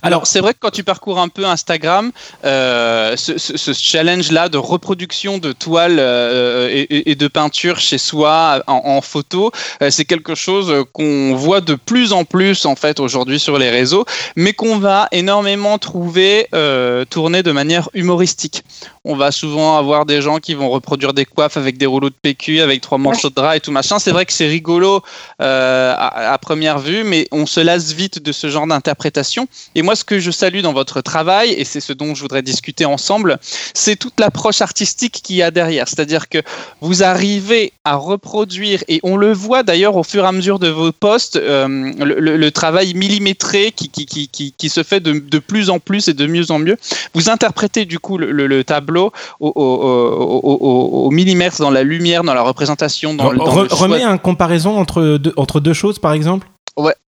Alors, 0.05 0.27
c'est 0.27 0.41
vrai 0.41 0.53
que 0.53 0.59
quand 0.61 0.71
tu 0.71 0.85
parcours 0.85 1.19
un 1.19 1.29
peu 1.29 1.45
Instagram, 1.47 2.13
euh, 2.45 3.17
ce, 3.17 3.39
ce- 3.39 3.57
ce 3.57 3.73
challenge-là 3.73 4.49
de 4.49 4.59
reproduction 4.59 5.39
de 5.39 5.53
toiles 5.53 5.97
euh, 5.99 6.85
et, 6.91 7.15
de 7.15 7.29
peinture 7.29 7.79
chez 7.81 7.99
soi 7.99 8.63
en, 8.67 8.83
en 8.85 9.01
photo, 9.01 9.51
euh, 9.83 9.91
c'est 9.91 10.05
quelque 10.05 10.35
chose 10.35 10.85
qu'on 10.93 11.35
voit 11.35 11.61
de 11.61 11.75
plus 11.75 12.13
en 12.13 12.25
plus 12.25 12.67
en 12.67 12.77
fait 12.77 13.01
aujourd'hui 13.01 13.39
sur 13.41 13.59
les 13.59 13.71
réseaux, 13.71 14.05
mais 14.37 14.53
qu'on 14.53 14.79
va 14.79 15.09
énormément 15.11 15.79
trouver 15.79 16.49
euh, 16.55 17.05
tourné 17.05 17.43
de 17.43 17.53
manière 17.53 17.89
humoristique. 17.95 18.63
On 19.07 19.17
va 19.17 19.33
souvent 19.33 19.77
avoir 19.79 20.07
des 20.07 20.23
gens 20.23 20.39
qui 20.39 20.55
vont 20.55 20.71
reproduire 20.71 21.13
des 21.13 21.25
coiffes 21.27 21.57
avec 21.57 21.77
des 21.79 21.87
rouleaux 21.87 22.09
de 22.11 22.15
PQ, 22.21 22.61
avec 22.61 22.81
trois 22.81 22.99
morceaux 22.99 23.29
de 23.31 23.35
drap 23.35 23.57
et 23.57 23.61
tout 23.61 23.71
machin. 23.73 23.99
C'est 23.99 24.13
vrai 24.13 24.25
que 24.27 24.33
c'est 24.33 24.47
rigolo 24.49 25.03
euh, 25.43 25.95
à, 25.97 26.33
à 26.33 26.39
première 26.39 26.79
vue, 26.79 27.05
mais 27.05 27.27
on 27.33 27.47
se 27.47 27.61
lasse 27.61 27.93
vite 27.93 28.23
de 28.23 28.33
ce 28.33 28.49
genre 28.49 28.67
d'interprétation. 28.67 29.47
Et 29.75 29.83
moi, 29.83 29.94
ce 29.95 30.05
que 30.05 30.19
je 30.21 30.31
salue 30.31 30.61
dans 30.61 30.73
votre 30.73 31.01
travail, 31.01 31.51
et 31.51 31.65
c'est 31.65 31.81
ce 31.81 31.93
dont 31.93 32.15
je 32.15 32.21
voudrais 32.23 32.43
discuter 32.43 32.85
ensemble, 32.85 33.39
c'est 33.75 33.97
toute 33.97 34.19
l'approche 34.21 34.61
artistique 34.61 35.21
qu'il 35.23 35.37
y 35.37 35.43
a 35.43 35.51
derrière. 35.51 35.89
C'est-à-dire 35.89 36.29
que 36.29 36.39
vous 36.81 37.03
arrivez 37.03 37.73
à 37.85 37.97
reproduire, 37.97 38.83
et 38.89 39.01
on 39.03 39.17
le 39.17 39.33
voit 39.33 39.63
d'ailleurs 39.63 39.97
au 39.97 40.03
fur 40.03 40.25
et 40.25 40.27
à 40.27 40.33
mesure 40.33 40.59
de 40.59 40.69
vos 40.69 40.93
posts, 40.93 41.37
euh, 41.37 41.67
le, 41.99 42.19
le- 42.21 42.37
le 42.37 42.51
travail 42.51 42.95
millimétré 42.95 43.73
qui, 43.73 43.89
qui, 43.89 44.07
qui, 44.07 44.29
qui, 44.29 44.53
qui 44.57 44.69
se 44.69 44.83
fait 44.83 45.01
de, 45.01 45.13
de 45.19 45.39
plus 45.39 45.71
en 45.71 45.79
plus 45.79 46.09
et 46.09 46.15
de 46.15 46.27
mieux 46.27 46.51
en 46.51 46.59
mieux. 46.59 46.77
Vous 47.15 47.31
interprétez 47.31 47.85
du 47.85 47.99
coup 47.99 48.19
le, 48.19 48.31
le- 48.33 48.47
le 48.47 48.65
tableau 48.65 49.13
au, 49.41 49.49
au, 49.49 49.63
au, 49.63 50.41
au- 50.43 50.59
au- 50.61 51.07
au 51.07 51.11
millimètre 51.11 51.59
dans 51.61 51.71
la 51.71 51.83
lumière, 51.83 52.25
dans 52.25 52.35
la 52.35 52.43
représentation, 52.43 53.15
dans, 53.15 53.33
dans 53.33 53.45
Re- 53.45 53.63
le 53.65 53.69
choix 53.69 53.79
Remets 53.79 54.03
un 54.03 54.19
comparaison 54.19 54.77
entre 54.79 55.19
deux, 55.19 55.33
entre 55.37 55.61
deux 55.61 55.73
choses, 55.75 55.99
par 55.99 56.13
exemple 56.13 56.49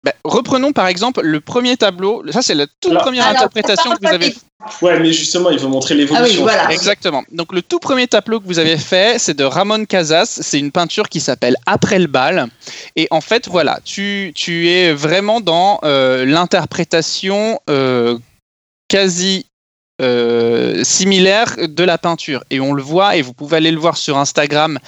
Ben, 0.02 0.12
reprenons 0.25 0.73
par 0.73 0.87
exemple 0.87 1.20
le 1.23 1.41
premier 1.41 1.76
tableau. 1.76 2.23
Ça, 2.31 2.41
c'est 2.41 2.55
la 2.55 2.67
toute 2.81 2.91
Alors- 2.93 3.02
première 3.02 3.26
Alors, 3.26 3.43
interprétation 3.43 3.91
que 3.93 3.99
vous 4.00 4.12
avez. 4.14 4.35
Ouais, 4.82 4.99
mais 4.99 5.12
justement, 5.12 5.50
il 5.50 5.58
faut 5.58 5.69
montrer 5.69 5.94
l'évolution. 5.94 6.25
Ah 6.25 6.29
oui, 6.29 6.37
voilà. 6.37 6.70
Exactement. 6.73 7.23
Donc 7.32 7.52
le 7.52 7.61
tout 7.62 7.79
premier 7.79 8.06
tableau 8.06 8.41
que 8.41 8.47
vous 8.47 8.58
avez 8.58 8.79
fait, 8.79 9.19
c'est 9.19 9.35
de 9.35 9.44
Ramon 9.44 9.85
Casas. 9.85 10.38
C'est 10.43 10.58
une 10.58 10.71
peinture 10.73 11.09
qui 11.09 11.21
s'appelle 11.21 11.57
Après 11.66 11.99
le 11.99 12.07
bal. 12.07 12.47
Et 12.97 13.09
en 13.11 13.21
fait, 13.21 13.49
voilà, 13.49 13.78
tu, 13.85 14.33
tu 14.35 14.69
es 14.71 14.92
vraiment 14.92 15.40
dans 15.40 15.80
euh, 15.85 16.25
l'interprétation 16.25 17.61
euh, 17.69 18.19
quasi 18.88 19.47
euh, 20.00 20.83
similaire 20.83 21.57
de 21.59 21.85
la 21.85 21.99
peinture. 21.99 22.42
Et 22.50 22.61
on 22.61 22.73
le 22.73 22.83
voit, 22.83 23.16
et 23.16 23.23
vous 23.23 23.33
pouvez 23.33 23.59
aller 23.59 23.71
le 23.71 23.78
voir 23.78 23.97
sur 23.97 24.16
Instagram, 24.19 24.78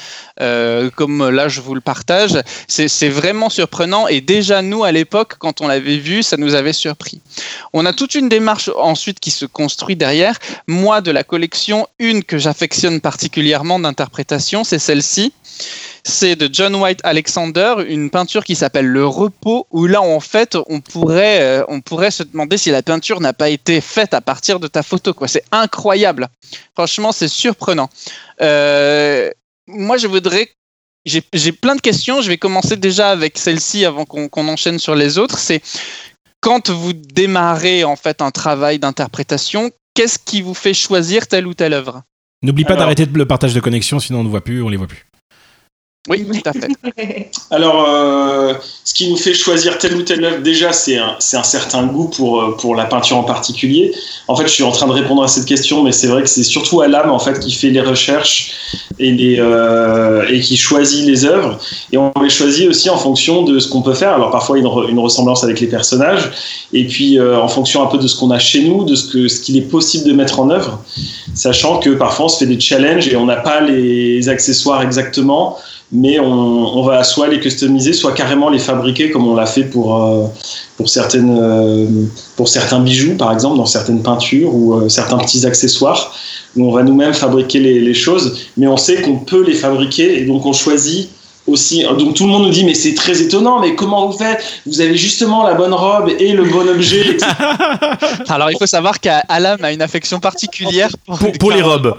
euh, 0.40 0.90
comme 0.90 1.28
là 1.28 1.48
je 1.48 1.60
vous 1.60 1.74
le 1.74 1.80
partage. 1.80 2.38
C'est 2.66 3.08
vraiment 3.08 3.50
surprenant. 3.50 4.08
Et 4.08 4.20
déjà, 4.20 4.62
nous, 4.62 4.84
à 4.84 4.92
l'époque, 4.92 5.34
quand 5.38 5.60
on 5.60 5.68
l'avait 5.68 5.98
vu, 5.98 6.22
ça 6.22 6.36
nous 6.36 6.54
avait 6.54 6.72
surpris. 6.72 7.20
On 7.72 7.84
a 7.86 7.92
toute 7.92 8.14
une 8.14 8.28
démarche 8.28 8.70
ensuite 8.76 9.20
qui 9.20 9.30
se 9.30 9.46
construit 9.46 9.96
derrière. 9.96 10.38
Moi, 10.66 11.00
de 11.00 11.10
la 11.10 11.24
collection, 11.24 11.86
une 11.98 12.24
que 12.24 12.38
j'affectionne 12.38 13.00
particulièrement 13.00 13.78
d'interprétation, 13.78 14.64
c'est 14.64 14.78
celle-ci. 14.78 15.32
C'est 16.04 16.34
de 16.34 16.48
John 16.52 16.74
White 16.74 16.98
Alexander, 17.04 17.76
une 17.86 18.10
peinture 18.10 18.42
qui 18.44 18.56
s'appelle 18.56 18.86
Le 18.86 19.06
Repos, 19.06 19.68
où 19.70 19.86
là, 19.86 20.02
en 20.02 20.18
fait, 20.18 20.56
on 20.66 20.80
pourrait, 20.80 21.40
euh, 21.42 21.64
on 21.68 21.80
pourrait 21.80 22.10
se 22.10 22.24
demander 22.24 22.58
si 22.58 22.70
la 22.70 22.82
peinture 22.82 23.20
n'a 23.20 23.32
pas 23.32 23.50
été 23.50 23.80
faite 23.80 24.12
à 24.12 24.20
partir 24.20 24.58
de 24.58 24.66
ta 24.66 24.82
photo. 24.82 25.14
quoi. 25.14 25.28
C'est 25.28 25.44
incroyable. 25.52 26.28
Franchement, 26.74 27.12
c'est 27.12 27.28
surprenant. 27.28 27.88
Euh, 28.40 29.30
moi, 29.68 29.96
je 29.96 30.08
voudrais. 30.08 30.48
J'ai 31.04 31.22
j'ai 31.32 31.52
plein 31.52 31.74
de 31.76 31.80
questions. 31.80 32.20
Je 32.20 32.28
vais 32.28 32.38
commencer 32.38 32.76
déjà 32.76 33.10
avec 33.10 33.38
celle-ci 33.38 33.84
avant 33.84 34.04
qu'on 34.04 34.28
qu'on 34.28 34.46
enchaîne 34.48 34.78
sur 34.78 34.94
les 34.94 35.18
autres. 35.18 35.38
C'est 35.38 35.60
quand 36.40 36.70
vous 36.70 36.92
démarrez 36.92 37.84
en 37.84 37.96
fait 37.96 38.22
un 38.22 38.30
travail 38.30 38.78
d'interprétation, 38.78 39.70
qu'est-ce 39.94 40.18
qui 40.18 40.42
vous 40.42 40.54
fait 40.54 40.74
choisir 40.74 41.26
telle 41.28 41.46
ou 41.46 41.54
telle 41.54 41.72
œuvre? 41.72 42.02
N'oublie 42.42 42.64
pas 42.64 42.70
Alors- 42.74 42.84
d'arrêter 42.86 43.06
le 43.06 43.26
partage 43.26 43.54
de 43.54 43.60
connexion, 43.60 44.00
sinon 44.00 44.20
on 44.20 44.24
ne 44.24 44.28
voit 44.28 44.42
plus, 44.42 44.62
on 44.62 44.68
les 44.68 44.76
voit 44.76 44.88
plus. 44.88 45.06
Oui, 46.08 46.26
tout 46.26 46.48
à 46.48 46.52
fait. 46.52 47.30
Alors, 47.52 47.86
euh, 47.88 48.54
ce 48.82 48.92
qui 48.92 49.08
nous 49.08 49.16
fait 49.16 49.34
choisir 49.34 49.78
telle 49.78 49.94
ou 49.94 50.02
telle 50.02 50.24
œuvre, 50.24 50.42
déjà, 50.42 50.72
c'est 50.72 50.96
un, 50.98 51.16
certain 51.20 51.86
goût 51.86 52.08
pour, 52.08 52.40
euh, 52.42 52.56
pour 52.56 52.74
la 52.74 52.86
peinture 52.86 53.18
en 53.18 53.22
particulier. 53.22 53.94
En 54.26 54.34
fait, 54.34 54.48
je 54.48 54.52
suis 54.52 54.64
en 54.64 54.72
train 54.72 54.88
de 54.88 54.92
répondre 54.92 55.22
à 55.22 55.28
cette 55.28 55.44
question, 55.44 55.84
mais 55.84 55.92
c'est 55.92 56.08
vrai 56.08 56.22
que 56.22 56.28
c'est 56.28 56.42
surtout 56.42 56.80
Alam 56.80 57.08
en 57.10 57.20
fait 57.20 57.38
qui 57.38 57.52
fait 57.52 57.70
les 57.70 57.80
recherches 57.80 58.50
et, 58.98 59.12
les, 59.12 59.36
euh, 59.38 60.26
et 60.28 60.40
qui 60.40 60.56
choisit 60.56 61.06
les 61.06 61.24
œuvres. 61.24 61.58
Et 61.92 61.98
on 61.98 62.12
les 62.20 62.30
choisit 62.30 62.68
aussi 62.68 62.90
en 62.90 62.98
fonction 62.98 63.42
de 63.44 63.60
ce 63.60 63.68
qu'on 63.68 63.82
peut 63.82 63.94
faire. 63.94 64.14
Alors, 64.14 64.32
parfois, 64.32 64.58
une, 64.58 64.66
re- 64.66 64.88
une 64.88 64.98
ressemblance 64.98 65.44
avec 65.44 65.60
les 65.60 65.68
personnages, 65.68 66.32
et 66.72 66.84
puis 66.88 67.16
euh, 67.20 67.38
en 67.38 67.46
fonction 67.48 67.80
un 67.80 67.86
peu 67.86 67.98
de 67.98 68.08
ce 68.08 68.16
qu'on 68.16 68.32
a 68.32 68.40
chez 68.40 68.64
nous, 68.64 68.84
de 68.84 68.96
ce 68.96 69.40
qu'il 69.40 69.56
est 69.56 69.70
possible 69.70 70.08
de 70.08 70.12
mettre 70.14 70.40
en 70.40 70.50
œuvre, 70.50 70.82
sachant 71.34 71.78
que 71.78 71.90
parfois 71.90 72.24
on 72.24 72.28
se 72.28 72.38
fait 72.38 72.46
des 72.46 72.58
challenges 72.58 73.06
et 73.06 73.14
on 73.14 73.26
n'a 73.26 73.36
pas 73.36 73.60
les 73.60 74.28
accessoires 74.28 74.82
exactement 74.82 75.58
mais 75.92 76.18
on, 76.18 76.78
on 76.78 76.82
va 76.82 77.04
soit 77.04 77.28
les 77.28 77.38
customiser, 77.38 77.92
soit 77.92 78.12
carrément 78.12 78.48
les 78.48 78.58
fabriquer 78.58 79.10
comme 79.10 79.28
on 79.28 79.34
l'a 79.34 79.46
fait 79.46 79.64
pour, 79.64 80.02
euh, 80.02 80.26
pour, 80.76 80.88
certaines, 80.88 81.38
euh, 81.38 81.86
pour 82.36 82.48
certains 82.48 82.80
bijoux, 82.80 83.14
par 83.16 83.30
exemple, 83.32 83.58
dans 83.58 83.66
certaines 83.66 84.02
peintures 84.02 84.54
ou 84.54 84.74
euh, 84.74 84.88
certains 84.88 85.18
petits 85.18 85.46
accessoires, 85.46 86.14
où 86.56 86.66
on 86.66 86.72
va 86.72 86.82
nous-mêmes 86.82 87.12
fabriquer 87.12 87.60
les, 87.60 87.80
les 87.80 87.94
choses, 87.94 88.38
mais 88.56 88.66
on 88.66 88.78
sait 88.78 89.02
qu'on 89.02 89.16
peut 89.16 89.44
les 89.44 89.54
fabriquer 89.54 90.20
et 90.20 90.24
donc 90.24 90.46
on 90.46 90.54
choisit 90.54 91.10
aussi. 91.46 91.84
Donc 91.98 92.14
tout 92.14 92.24
le 92.24 92.30
monde 92.30 92.44
nous 92.44 92.50
dit, 92.50 92.64
mais 92.64 92.74
c'est 92.74 92.94
très 92.94 93.20
étonnant, 93.20 93.60
mais 93.60 93.74
comment 93.74 94.06
vous 94.06 94.16
faites? 94.16 94.42
Vous 94.66 94.80
avez 94.80 94.96
justement 94.96 95.42
la 95.42 95.54
bonne 95.54 95.74
robe 95.74 96.10
et 96.18 96.32
le 96.32 96.44
bon 96.44 96.68
objet. 96.68 97.18
Alors, 98.28 98.50
il 98.50 98.56
faut 98.56 98.66
savoir 98.66 98.98
qu'Alam 99.00 99.62
a 99.62 99.72
une 99.72 99.82
affection 99.82 100.20
particulière 100.20 100.90
pour, 101.04 101.18
Pour, 101.18 101.32
pour 101.32 101.50
les 101.52 101.62
robes. 101.62 101.94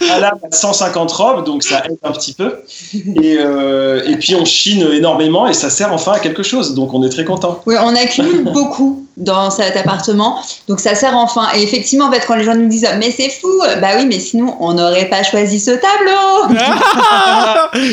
Alam 0.00 0.38
a 0.42 0.54
150 0.54 1.12
robes, 1.12 1.44
donc 1.44 1.62
ça 1.62 1.82
aide 1.84 1.98
un 2.02 2.12
petit 2.12 2.32
peu. 2.32 2.60
Et, 2.94 3.36
euh, 3.38 4.02
et 4.06 4.16
puis 4.16 4.34
on 4.34 4.44
chine 4.44 4.86
énormément 4.92 5.48
et 5.48 5.52
ça 5.52 5.70
sert 5.70 5.92
enfin 5.92 6.12
à 6.12 6.18
quelque 6.18 6.42
chose, 6.42 6.74
donc 6.74 6.94
on 6.94 7.02
est 7.04 7.08
très 7.08 7.24
content. 7.24 7.60
Oui, 7.66 7.74
on 7.80 7.94
accumule 7.94 8.44
beaucoup 8.52 9.06
dans 9.16 9.50
cet 9.50 9.76
appartement, 9.76 10.40
donc 10.68 10.80
ça 10.80 10.94
sert 10.94 11.16
enfin. 11.16 11.48
Et 11.56 11.62
effectivement, 11.62 12.06
en 12.06 12.12
fait, 12.12 12.24
quand 12.26 12.36
les 12.36 12.44
gens 12.44 12.54
nous 12.54 12.68
disent 12.68 12.88
mais 12.98 13.10
c'est 13.10 13.30
fou, 13.30 13.60
bah 13.80 13.88
oui, 13.96 14.06
mais 14.06 14.20
sinon 14.20 14.56
on 14.60 14.74
n'aurait 14.74 15.08
pas 15.08 15.22
choisi 15.22 15.58
ce 15.58 15.72
tableau. 15.72 16.54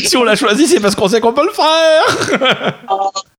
si 0.06 0.16
on 0.18 0.24
l'a 0.24 0.36
choisi, 0.36 0.68
c'est 0.68 0.80
parce 0.80 0.96
qu'on 0.96 1.08
sait 1.08 1.20
qu'on 1.20 1.34
peut 1.34 1.46
le 1.46 1.54
faire. 1.54 2.40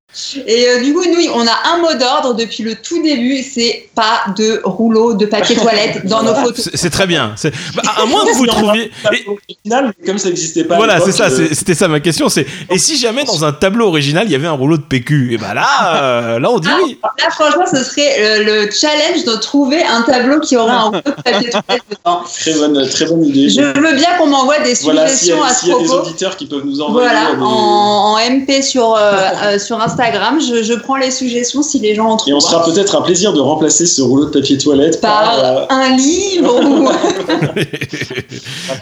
Et 0.47 0.69
euh, 0.69 0.81
du 0.83 0.95
coup, 0.95 1.05
nous, 1.05 1.31
on 1.35 1.47
a 1.47 1.75
un 1.75 1.79
mot 1.79 1.93
d'ordre 1.99 2.35
depuis 2.35 2.63
le 2.63 2.75
tout 2.77 3.03
début, 3.03 3.43
c'est 3.43 3.89
pas 3.95 4.25
de 4.37 4.61
rouleau 4.65 5.15
de 5.15 5.27
papier 5.27 5.57
toilette 5.57 6.07
dans 6.07 6.23
nos 6.23 6.35
photos. 6.35 6.71
C'est 6.75 6.91
très 6.91 7.07
bien. 7.07 7.35
Bah, 7.75 7.83
à 7.97 8.07
moins 8.07 8.25
que 8.25 8.33
vous 8.35 8.47
trouviez. 8.47 8.91
et- 9.13 9.27
original, 9.29 9.93
comme 10.05 10.19
ça 10.19 10.29
n'existait 10.29 10.65
pas. 10.65 10.75
à 10.75 10.79
Voilà, 10.79 11.01
c'est 11.01 11.13
ça, 11.13 11.25
euh, 11.25 11.49
c'était 11.53 11.75
ça 11.75 11.89
ma 11.89 12.01
question. 12.01 12.29
C'est 12.29 12.47
et 12.71 12.79
si 12.79 12.97
jamais 12.97 13.25
dans 13.25 13.45
un 13.45 13.53
tableau 13.53 13.89
original 13.89 14.25
il 14.27 14.33
y 14.33 14.35
avait 14.35 14.47
un 14.47 14.53
rouleau 14.53 14.77
de 14.79 14.83
PQ, 14.83 15.35
et 15.35 15.39
bah 15.39 15.53
là, 15.55 16.03
euh, 16.03 16.39
là 16.39 16.51
on 16.51 16.59
dit 16.59 16.69
oui. 16.85 16.99
Là, 17.03 17.31
franchement, 17.31 17.65
ce 17.71 17.83
serait 17.85 18.43
le 18.45 18.71
challenge 18.71 19.25
de 19.25 19.37
trouver 19.37 19.83
un 19.85 20.03
tableau 20.03 20.41
qui 20.41 20.57
aurait 20.57 20.71
un 20.73 20.81
rouleau 20.83 21.01
de 21.05 21.11
papier 21.23 21.51
toilette 21.51 21.83
dedans. 21.91 22.21
Très 22.41 22.53
bonne, 22.55 22.89
très 22.89 23.05
bonne 23.07 23.25
idée. 23.25 23.49
Je 23.51 23.61
veux 23.61 23.95
bien 23.97 24.17
qu'on 24.19 24.27
m'envoie 24.29 24.59
des 24.61 24.75
Voilà, 24.83 25.09
s'il 25.09 25.29
y, 25.29 25.33
suggestions 25.33 25.43
a- 25.43 25.47
à 25.49 25.55
s'il 25.55 25.69
ce 25.69 25.73
y 25.73 25.75
a 25.75 25.79
des 25.79 25.85
propos. 25.85 26.03
auditeurs 26.09 26.37
qui 26.37 26.47
peuvent 26.47 26.65
nous 26.65 26.81
envoyer 26.81 27.09
Voilà, 27.09 27.35
des- 27.35 27.43
en, 27.43 27.47
en 27.47 28.19
MP 28.19 28.63
sur, 28.63 28.95
euh, 28.95 29.13
euh, 29.45 29.59
sur 29.59 29.81
Instagram, 29.81 30.06
je, 30.41 30.63
je 30.63 30.75
prends 30.75 30.97
les 30.97 31.11
suggestions 31.11 31.63
si 31.63 31.79
les 31.79 31.95
gens 31.95 32.07
en 32.07 32.17
trouvent. 32.17 32.31
Et 32.31 32.35
on 32.35 32.41
sera 32.41 32.65
peut-être 32.65 32.97
un 32.97 33.03
plaisir 33.03 33.33
de 33.33 33.41
remplacer 33.41 33.87
ce 33.87 34.03
rouleau 34.03 34.27
de 34.27 34.31
papier 34.31 34.59
toilette 34.59 35.01
par. 35.01 35.39
euh, 35.45 35.67
un 35.71 35.97
livre 35.97 36.61
ou... 36.65 36.89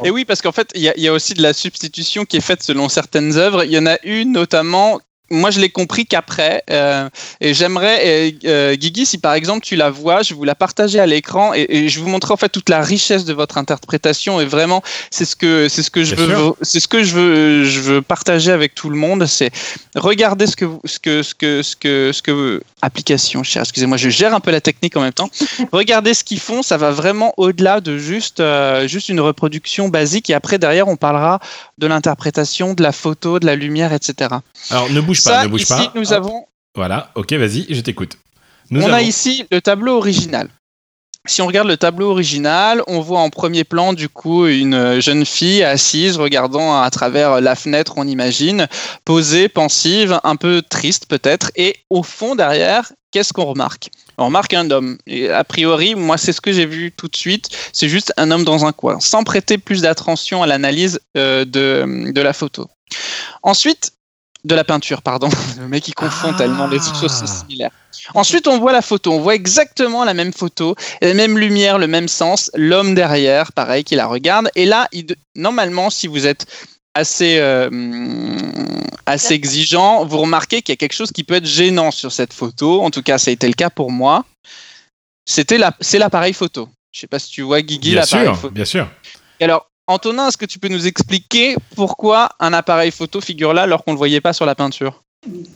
Et 0.05 0.11
oui, 0.11 0.25
parce 0.25 0.43
qu'en 0.43 0.53
fait, 0.53 0.71
il 0.75 0.83
y, 0.83 1.01
y 1.01 1.09
a 1.09 1.13
aussi 1.13 1.35
de 1.35 1.43
la 1.43 1.53
substitution 1.53 2.25
qui 2.25 2.37
est 2.39 2.41
faite 2.43 2.63
selon 2.63 2.89
certaines 2.89 3.37
œuvres. 3.37 3.65
Il 3.65 3.71
y 3.73 3.79
en 3.79 3.87
a 3.87 3.97
une 4.05 4.33
notamment. 4.33 5.01
Moi, 5.35 5.51
je 5.51 5.61
l'ai 5.61 5.69
compris 5.69 6.07
qu'après, 6.07 6.63
euh, 6.71 7.09
et 7.41 7.55
j'aimerais, 7.55 8.35
euh, 8.45 8.75
Guigui, 8.77 9.07
si 9.07 9.19
par 9.19 9.35
exemple 9.35 9.65
tu 9.65 9.77
la 9.77 9.91
vois, 9.91 10.23
je 10.23 10.31
vais 10.31 10.37
vous 10.37 10.45
la 10.45 10.55
partager 10.55 11.01
à 11.01 11.07
l'écran 11.07 11.53
et, 11.55 11.67
et 11.69 11.89
je 11.89 11.99
vais 11.99 12.05
vous 12.05 12.11
montrer 12.11 12.33
en 12.33 12.37
fait 12.37 12.49
toute 12.49 12.69
la 12.69 12.81
richesse 12.81 13.25
de 13.25 13.33
votre 13.33 13.59
interprétation 13.59 14.41
et 14.41 14.45
vraiment, 14.45 14.83
c'est 15.11 15.25
ce 15.25 15.37
que 15.37 15.69
c'est 15.69 15.83
ce 15.83 15.91
que 15.91 16.05
je 16.05 16.15
Bien 16.15 16.27
veux, 16.27 16.53
c'est 16.63 16.81
ce 16.81 16.89
que 16.89 17.03
je 17.03 17.15
veux, 17.15 17.65
je 17.65 17.81
veux 17.81 18.03
partager 18.03 18.51
avec 18.53 18.75
tout 18.75 18.89
le 18.91 18.97
monde. 18.97 19.27
C'est 19.27 19.51
regarder 19.95 20.47
ce 20.47 20.57
que 20.57 20.65
vous- 20.65 20.81
ce 20.85 20.99
que 20.99 21.23
ce 21.23 21.35
que 21.35 21.63
ce 21.63 21.77
que 21.77 22.11
ce 22.13 22.23
que 22.23 22.63
application, 22.83 23.43
cher, 23.43 23.63
excusez-moi, 23.63 23.97
je 23.97 24.09
gère 24.11 24.35
un 24.35 24.41
peu 24.41 24.51
la 24.51 24.61
technique 24.61 24.97
en 24.97 25.01
même 25.01 25.13
temps. 25.13 25.31
Regardez 25.73 26.15
ce 26.15 26.23
qu'ils 26.25 26.41
font, 26.41 26.63
ça 26.63 26.77
va 26.77 26.91
vraiment 26.91 27.33
au-delà 27.37 27.81
de 27.81 27.97
juste, 27.99 28.41
euh, 28.41 28.87
juste 28.87 29.09
une 29.09 29.21
reproduction 29.21 29.89
basique. 29.89 30.29
Et 30.31 30.35
après, 30.35 30.59
derrière, 30.59 30.89
on 30.89 30.97
parlera 30.97 31.41
de 31.79 31.87
l'interprétation, 31.87 32.75
de 32.75 32.83
la 32.83 32.93
photo, 32.93 33.39
de 33.41 33.47
la 33.47 33.57
lumière, 33.57 33.93
etc. 33.93 34.31
Alors 34.71 34.91
ne 34.91 35.01
bouge 35.01 35.23
pas, 35.31 35.45
ne 35.45 35.49
bouge 35.49 35.63
ici, 35.63 35.73
pas. 35.73 35.93
nous 35.95 36.13
Hop, 36.13 36.17
avons, 36.17 36.47
Voilà, 36.75 37.11
ok, 37.15 37.33
vas-y, 37.35 37.67
je 37.71 37.81
t'écoute. 37.81 38.19
Nous 38.71 38.81
on 38.83 38.87
avons- 38.87 38.95
a 38.95 39.03
ici 39.03 39.45
le 39.51 39.61
tableau 39.61 39.97
original. 39.97 40.49
Si 41.27 41.41
on 41.41 41.47
regarde 41.47 41.69
le 41.69 41.79
tableau 41.79 42.11
original, 42.11 42.83
on 42.87 43.01
voit 43.01 43.21
en 43.21 43.31
premier 43.31 43.65
plan 43.65 43.95
du 43.95 44.11
coup 44.11 44.47
une 44.47 45.01
jeune 45.01 45.25
fille 45.25 45.63
assise, 45.63 46.19
regardant 46.19 46.83
à 46.83 46.91
travers 46.91 47.41
la 47.41 47.55
fenêtre, 47.55 47.95
on 47.97 48.07
imagine, 48.07 48.69
posée, 49.07 49.49
pensive, 49.49 50.21
un 50.23 50.37
peu 50.37 50.61
triste 50.61 51.07
peut-être. 51.07 51.51
Et 51.57 51.77
au 51.89 52.03
fond 52.03 52.35
derrière, 52.35 52.93
qu'est-ce 53.11 53.33
qu'on 53.33 53.47
remarque? 53.47 53.89
On 54.19 54.27
remarque 54.27 54.53
un 54.53 54.71
homme. 54.71 54.99
Et 55.07 55.31
a 55.31 55.45
priori, 55.45 55.95
moi, 55.95 56.19
c'est 56.19 56.35
ce 56.35 56.43
que 56.43 56.53
j'ai 56.53 56.67
vu 56.67 56.93
tout 56.93 57.09
de 57.09 57.17
suite. 57.17 57.49
C'est 57.73 57.89
juste 57.89 58.13
un 58.19 58.31
homme 58.31 58.45
dans 58.45 58.67
un 58.67 58.73
coin, 58.73 59.01
sans 59.01 59.25
prêter 59.25 59.57
plus 59.57 59.81
d'attention 59.81 60.43
à 60.43 60.47
l'analyse 60.47 61.01
euh, 61.17 61.47
de, 61.47 62.13
de 62.13 62.21
la 62.21 62.35
photo. 62.35 62.69
Ensuite, 63.43 63.93
de 64.45 64.55
la 64.55 64.65
peinture, 64.65 65.03
pardon. 65.03 65.29
Le 65.59 65.69
mec, 65.69 65.89
il 65.89 65.95
confond 65.95 66.31
Ah. 66.33 66.39
tellement 66.39 66.67
les 66.67 66.79
choses 66.79 67.13
sont 67.19 67.27
similaires. 67.27 67.71
Ensuite, 68.15 68.47
on 68.47 68.59
voit 68.59 68.73
la 68.73 68.83
photo. 68.83 69.13
On 69.13 69.21
voit 69.21 69.35
exactement 69.35 70.05
la 70.05 70.13
même 70.15 70.33
photo, 70.33 70.75
la 71.01 71.15
même 71.15 71.39
lumière, 71.39 71.79
le 71.79 71.87
même 71.87 72.09
sens. 72.09 72.51
L'homme 72.55 72.95
derrière, 72.95 73.53
pareil, 73.53 73.85
qui 73.85 73.95
la 73.95 74.07
regarde. 74.07 74.51
Et 74.55 74.67
là, 74.67 74.89
il 74.93 75.15
normalement, 75.35 75.89
si 75.91 76.07
vous 76.07 76.27
êtes 76.27 76.45
assez, 76.95 77.39
euh, 77.39 77.69
hum, 77.69 78.53
assez 79.07 79.35
exigeant, 79.35 80.05
vous 80.05 80.19
remarquez 80.19 80.61
qu'il 80.63 80.73
y 80.73 80.77
a 80.77 80.77
quelque 80.77 80.93
chose 80.95 81.11
qui 81.13 81.25
peut 81.25 81.35
être 81.35 81.47
gênant 81.47 81.91
sur 81.91 82.13
cette 82.13 82.33
photo. 82.35 82.83
En 82.83 82.91
tout 82.91 83.03
cas, 83.03 83.17
ça 83.19 83.31
a 83.31 83.33
été 83.33 83.47
le 83.47 83.55
cas 83.55 83.71
pour 83.71 83.91
moi. 83.91 84.25
C'était 85.27 85.57
la, 85.59 85.75
c'est 85.81 85.99
l'appareil 85.99 86.35
photo. 86.35 86.69
Je 86.93 87.01
sais 87.01 87.07
pas 87.07 87.19
si 87.19 87.31
tu 87.31 87.43
vois 87.43 87.63
Guigui 87.63 87.93
Bien 87.93 88.01
l'appareil 88.03 88.27
sûr, 88.27 88.37
photo. 88.39 88.55
bien 88.55 88.65
sûr. 88.65 88.89
Et 89.41 89.45
alors, 89.45 89.67
Antonin, 89.87 90.29
est-ce 90.29 90.39
que 90.39 90.47
tu 90.47 90.59
peux 90.59 90.69
nous 90.69 90.87
expliquer 90.87 91.57
pourquoi 91.77 92.31
un 92.41 92.53
appareil 92.55 92.91
photo 92.91 93.21
figure 93.21 93.53
là 93.53 93.63
alors 93.63 93.85
qu'on 93.85 93.91
ne 93.93 93.97
le 93.97 93.99
voyait 93.99 94.23
pas 94.23 94.33
sur 94.33 94.47
la 94.47 94.55
peinture? 94.55 95.03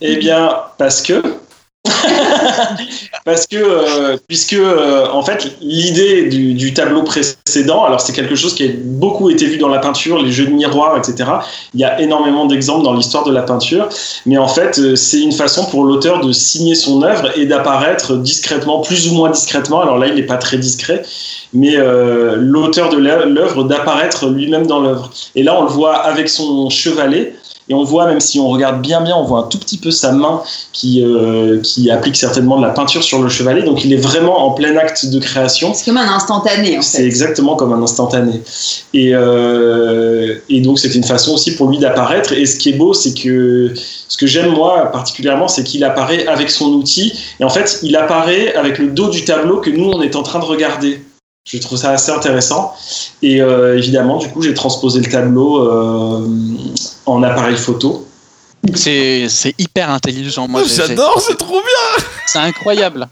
Eh 0.01 0.17
bien, 0.17 0.55
parce 0.77 1.01
que. 1.01 1.23
parce 3.25 3.47
que, 3.47 3.55
euh, 3.55 4.17
puisque, 4.27 4.53
euh, 4.53 5.07
en 5.11 5.23
fait, 5.23 5.55
l'idée 5.61 6.27
du, 6.27 6.73
tableau 6.73 7.03
précédent, 7.03 7.85
alors 7.85 8.01
c'est 8.01 8.11
quelque 8.13 8.35
chose 8.35 8.53
qui 8.53 8.65
a 8.65 8.67
beaucoup 8.83 9.29
été 9.29 9.45
vu 9.45 9.57
dans 9.57 9.69
la 9.69 9.79
peinture, 9.79 10.21
les 10.21 10.31
jeux 10.31 10.45
de 10.45 10.51
miroirs, 10.51 10.97
etc. 10.97 11.29
Il 11.73 11.79
y 11.79 11.85
a 11.85 11.99
énormément 12.01 12.45
d'exemples 12.45 12.83
dans 12.83 12.93
l'histoire 12.93 13.23
de 13.23 13.31
la 13.31 13.43
peinture, 13.43 13.87
mais 14.25 14.37
en 14.37 14.47
fait, 14.47 14.77
euh, 14.77 14.95
c'est 14.95 15.21
une 15.21 15.31
façon 15.31 15.65
pour 15.65 15.85
l'auteur 15.85 16.19
de 16.19 16.31
signer 16.33 16.75
son 16.75 17.01
œuvre 17.01 17.37
et 17.37 17.45
d'apparaître 17.45 18.17
discrètement, 18.17 18.81
plus 18.81 19.09
ou 19.09 19.13
moins 19.13 19.29
discrètement. 19.29 19.81
Alors 19.81 19.97
là, 19.97 20.07
il 20.07 20.15
n'est 20.15 20.23
pas 20.23 20.37
très 20.37 20.57
discret, 20.57 21.03
mais 21.53 21.77
l'auteur 22.35 22.89
de 22.89 22.97
l'œuvre 22.97 23.63
d'apparaître 23.63 24.27
lui-même 24.27 24.67
dans 24.67 24.81
l'œuvre. 24.81 25.11
Et 25.35 25.43
là, 25.43 25.57
on 25.59 25.63
le 25.63 25.69
voit 25.69 25.95
avec 25.95 26.29
son 26.29 26.69
chevalet. 26.69 27.33
Et 27.69 27.73
on 27.75 27.83
voit, 27.83 28.07
même 28.07 28.19
si 28.19 28.39
on 28.39 28.47
regarde 28.49 28.81
bien 28.81 29.01
bien, 29.01 29.15
on 29.15 29.23
voit 29.23 29.39
un 29.39 29.43
tout 29.43 29.59
petit 29.59 29.77
peu 29.77 29.91
sa 29.91 30.11
main 30.11 30.41
qui, 30.73 31.03
euh, 31.03 31.59
qui 31.61 31.91
applique 31.91 32.15
certainement 32.15 32.57
de 32.57 32.63
la 32.65 32.71
peinture 32.71 33.03
sur 33.03 33.21
le 33.21 33.29
chevalet. 33.29 33.61
Donc 33.61 33.85
il 33.85 33.93
est 33.93 33.97
vraiment 33.97 34.47
en 34.47 34.51
plein 34.51 34.75
acte 34.75 35.05
de 35.05 35.19
création. 35.19 35.73
C'est 35.75 35.85
comme 35.85 35.97
un 35.97 36.11
instantané, 36.11 36.79
en 36.79 36.81
C'est 36.81 36.97
fait. 36.99 37.05
exactement 37.05 37.55
comme 37.55 37.71
un 37.71 37.81
instantané. 37.83 38.41
Et, 38.93 39.11
euh, 39.13 40.35
et 40.49 40.61
donc 40.61 40.79
c'est 40.79 40.95
une 40.95 41.03
façon 41.03 41.33
aussi 41.33 41.55
pour 41.55 41.69
lui 41.69 41.77
d'apparaître. 41.77 42.33
Et 42.33 42.45
ce 42.47 42.57
qui 42.57 42.69
est 42.69 42.77
beau, 42.77 42.93
c'est 42.93 43.13
que 43.13 43.71
ce 44.07 44.17
que 44.17 44.25
j'aime 44.25 44.51
moi 44.51 44.89
particulièrement, 44.91 45.47
c'est 45.47 45.63
qu'il 45.63 45.83
apparaît 45.83 46.25
avec 46.25 46.49
son 46.49 46.73
outil. 46.73 47.13
Et 47.39 47.43
en 47.43 47.49
fait, 47.49 47.79
il 47.83 47.95
apparaît 47.95 48.55
avec 48.55 48.79
le 48.79 48.87
dos 48.87 49.09
du 49.09 49.25
tableau 49.25 49.57
que 49.57 49.69
nous, 49.69 49.91
on 49.91 50.01
est 50.01 50.15
en 50.15 50.23
train 50.23 50.39
de 50.39 50.45
regarder. 50.45 51.01
Je 51.45 51.57
trouve 51.57 51.77
ça 51.77 51.91
assez 51.91 52.11
intéressant. 52.11 52.73
Et 53.21 53.41
euh, 53.41 53.77
évidemment, 53.77 54.17
du 54.17 54.29
coup, 54.29 54.41
j'ai 54.41 54.53
transposé 54.53 54.99
le 54.99 55.09
tableau 55.11 55.67
euh, 55.67 56.27
en 57.05 57.23
appareil 57.23 57.57
photo. 57.57 58.07
C'est 58.75 59.27
hyper 59.57 59.89
intelligent. 59.89 60.47
Moi, 60.47 60.61
j'ai- 60.63 60.75
J'adore, 60.75 61.21
c'est 61.21 61.37
trop 61.37 61.59
bien. 61.61 62.05
C'est 62.27 62.39
incroyable. 62.39 63.07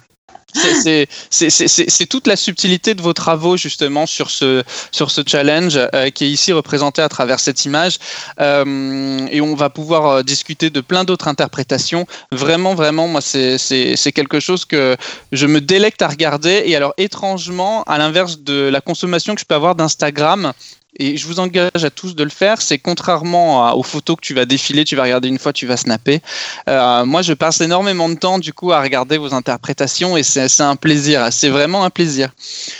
C'est- 1.29 2.05
toute 2.07 2.27
la 2.27 2.35
subtilité 2.35 2.93
de 2.93 3.01
vos 3.01 3.13
travaux 3.13 3.57
justement 3.57 4.05
sur 4.05 4.29
ce, 4.29 4.63
sur 4.91 5.11
ce 5.11 5.21
challenge 5.25 5.77
euh, 5.93 6.09
qui 6.09 6.25
est 6.25 6.29
ici 6.29 6.53
représenté 6.53 7.01
à 7.01 7.09
travers 7.09 7.39
cette 7.39 7.65
image. 7.65 7.97
Euh, 8.39 9.27
et 9.29 9.41
on 9.41 9.55
va 9.55 9.69
pouvoir 9.69 10.07
euh, 10.07 10.23
discuter 10.23 10.69
de 10.69 10.81
plein 10.81 11.03
d'autres 11.03 11.27
interprétations. 11.27 12.05
Vraiment, 12.31 12.75
vraiment, 12.75 13.07
moi, 13.07 13.21
c'est 13.21 14.11
quelque 14.13 14.39
chose 14.39 14.65
que 14.65 14.95
je 15.31 15.47
me 15.47 15.61
délecte 15.61 16.01
à 16.01 16.07
regarder. 16.07 16.63
Et 16.65 16.75
alors, 16.75 16.93
étrangement, 16.97 17.83
à 17.83 17.97
l'inverse 17.97 18.39
de 18.39 18.69
la 18.69 18.81
consommation 18.81 19.35
que 19.35 19.41
je 19.41 19.45
peux 19.45 19.55
avoir 19.55 19.75
d'Instagram, 19.75 20.53
et 20.99 21.17
je 21.17 21.27
vous 21.27 21.39
engage 21.39 21.83
à 21.83 21.89
tous 21.89 22.15
de 22.15 22.23
le 22.23 22.29
faire, 22.29 22.61
c'est 22.61 22.79
contrairement 22.79 23.75
aux 23.75 23.83
photos 23.83 24.15
que 24.15 24.21
tu 24.21 24.33
vas 24.33 24.45
défiler, 24.45 24.83
tu 24.83 24.95
vas 24.95 25.03
regarder 25.03 25.27
une 25.27 25.37
fois, 25.37 25.53
tu 25.53 25.67
vas 25.67 25.77
snapper. 25.77 26.21
Euh, 26.67 27.05
moi, 27.05 27.21
je 27.21 27.33
passe 27.33 27.61
énormément 27.61 28.09
de 28.09 28.15
temps 28.15 28.39
du 28.39 28.53
coup 28.53 28.71
à 28.71 28.81
regarder 28.81 29.17
vos 29.17 29.33
interprétations 29.33 30.17
et 30.17 30.23
c'est 30.23 30.61
un 30.61 30.75
plaisir, 30.75 31.27
c'est 31.31 31.49
vraiment 31.49 31.83
un 31.83 31.89
plaisir. 31.89 32.29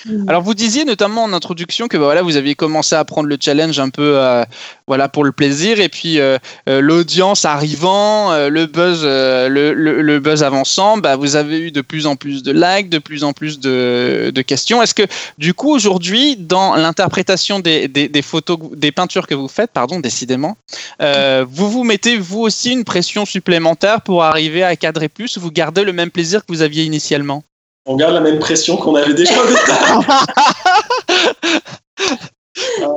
Mmh. 0.05 0.29
Alors, 0.29 0.41
vous 0.41 0.53
disiez 0.53 0.85
notamment 0.85 1.23
en 1.23 1.33
introduction 1.33 1.87
que 1.87 1.97
bah, 1.97 2.05
voilà, 2.05 2.21
vous 2.23 2.37
aviez 2.37 2.55
commencé 2.55 2.95
à 2.95 3.05
prendre 3.05 3.27
le 3.27 3.37
challenge 3.39 3.79
un 3.79 3.89
peu 3.89 4.17
euh, 4.17 4.43
voilà 4.87 5.09
pour 5.09 5.23
le 5.23 5.31
plaisir 5.31 5.79
et 5.79 5.89
puis 5.89 6.19
euh, 6.19 6.37
l'audience 6.67 7.45
arrivant, 7.45 8.31
le 8.49 8.65
buzz, 8.65 9.03
le, 9.03 9.73
le, 9.73 10.19
buzz 10.19 10.43
avançant, 10.43 10.97
bah, 10.97 11.15
vous 11.15 11.35
avez 11.35 11.59
eu 11.59 11.71
de 11.71 11.81
plus 11.81 12.07
en 12.07 12.15
plus 12.15 12.41
de 12.41 12.51
likes, 12.51 12.89
de 12.89 12.99
plus 12.99 13.23
en 13.23 13.33
plus 13.33 13.59
de, 13.59 14.31
de 14.33 14.41
questions. 14.41 14.81
Est-ce 14.81 14.93
que 14.93 15.03
du 15.37 15.53
coup 15.53 15.71
aujourd'hui 15.71 16.35
dans 16.37 16.75
l'interprétation 16.75 17.59
des 17.59 17.87
des, 17.87 18.06
photos, 18.21 18.57
des 18.75 18.91
peintures 18.91 19.27
que 19.27 19.35
vous 19.35 19.47
faites, 19.47 19.71
pardon, 19.71 19.99
décidément, 19.99 20.57
euh, 21.01 21.45
vous 21.49 21.69
vous 21.69 21.83
mettez 21.83 22.17
vous 22.17 22.41
aussi 22.41 22.71
une 22.71 22.83
pression 22.83 23.25
supplémentaire 23.25 24.01
pour 24.01 24.23
arriver 24.23 24.63
à 24.63 24.75
cadrer 24.75 25.09
plus 25.09 25.37
ou 25.37 25.41
vous 25.41 25.51
gardez 25.51 25.83
le 25.83 25.93
même 25.93 26.11
plaisir 26.11 26.41
que 26.41 26.51
vous 26.51 26.61
aviez 26.61 26.83
initialement? 26.83 27.43
On 27.85 27.95
garde 27.95 28.13
la 28.13 28.19
même 28.19 28.39
pression 28.39 28.75
qu'on 28.75 28.95
avait 28.95 29.13
déjà 29.13 29.33
au 29.41 29.47
départ. 29.47 30.25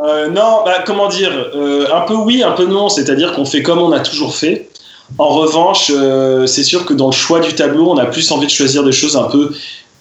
Euh, 0.07 0.29
non, 0.29 0.63
bah, 0.65 0.83
comment 0.87 1.09
dire 1.09 1.31
euh, 1.55 1.87
Un 1.93 2.01
peu 2.03 2.15
oui, 2.15 2.43
un 2.43 2.53
peu 2.53 2.65
non. 2.65 2.89
C'est-à-dire 2.89 3.35
qu'on 3.35 3.45
fait 3.45 3.63
comme 3.63 3.79
on 3.79 3.93
a 3.93 4.01
toujours 4.01 4.35
fait. 4.35 4.71
En 5.19 5.29
revanche, 5.29 5.93
c'est 6.47 6.65
sûr 6.65 6.87
que 6.87 6.95
dans 6.95 7.09
le 7.09 7.13
choix 7.13 7.41
du 7.41 7.55
tableau, 7.55 7.91
on 7.91 7.99
a 7.99 8.07
plus 8.07 8.31
envie 8.31 8.47
de 8.47 8.51
choisir 8.51 8.85
des 8.85 8.93
choses 8.93 9.17
un 9.17 9.25
peu 9.25 9.53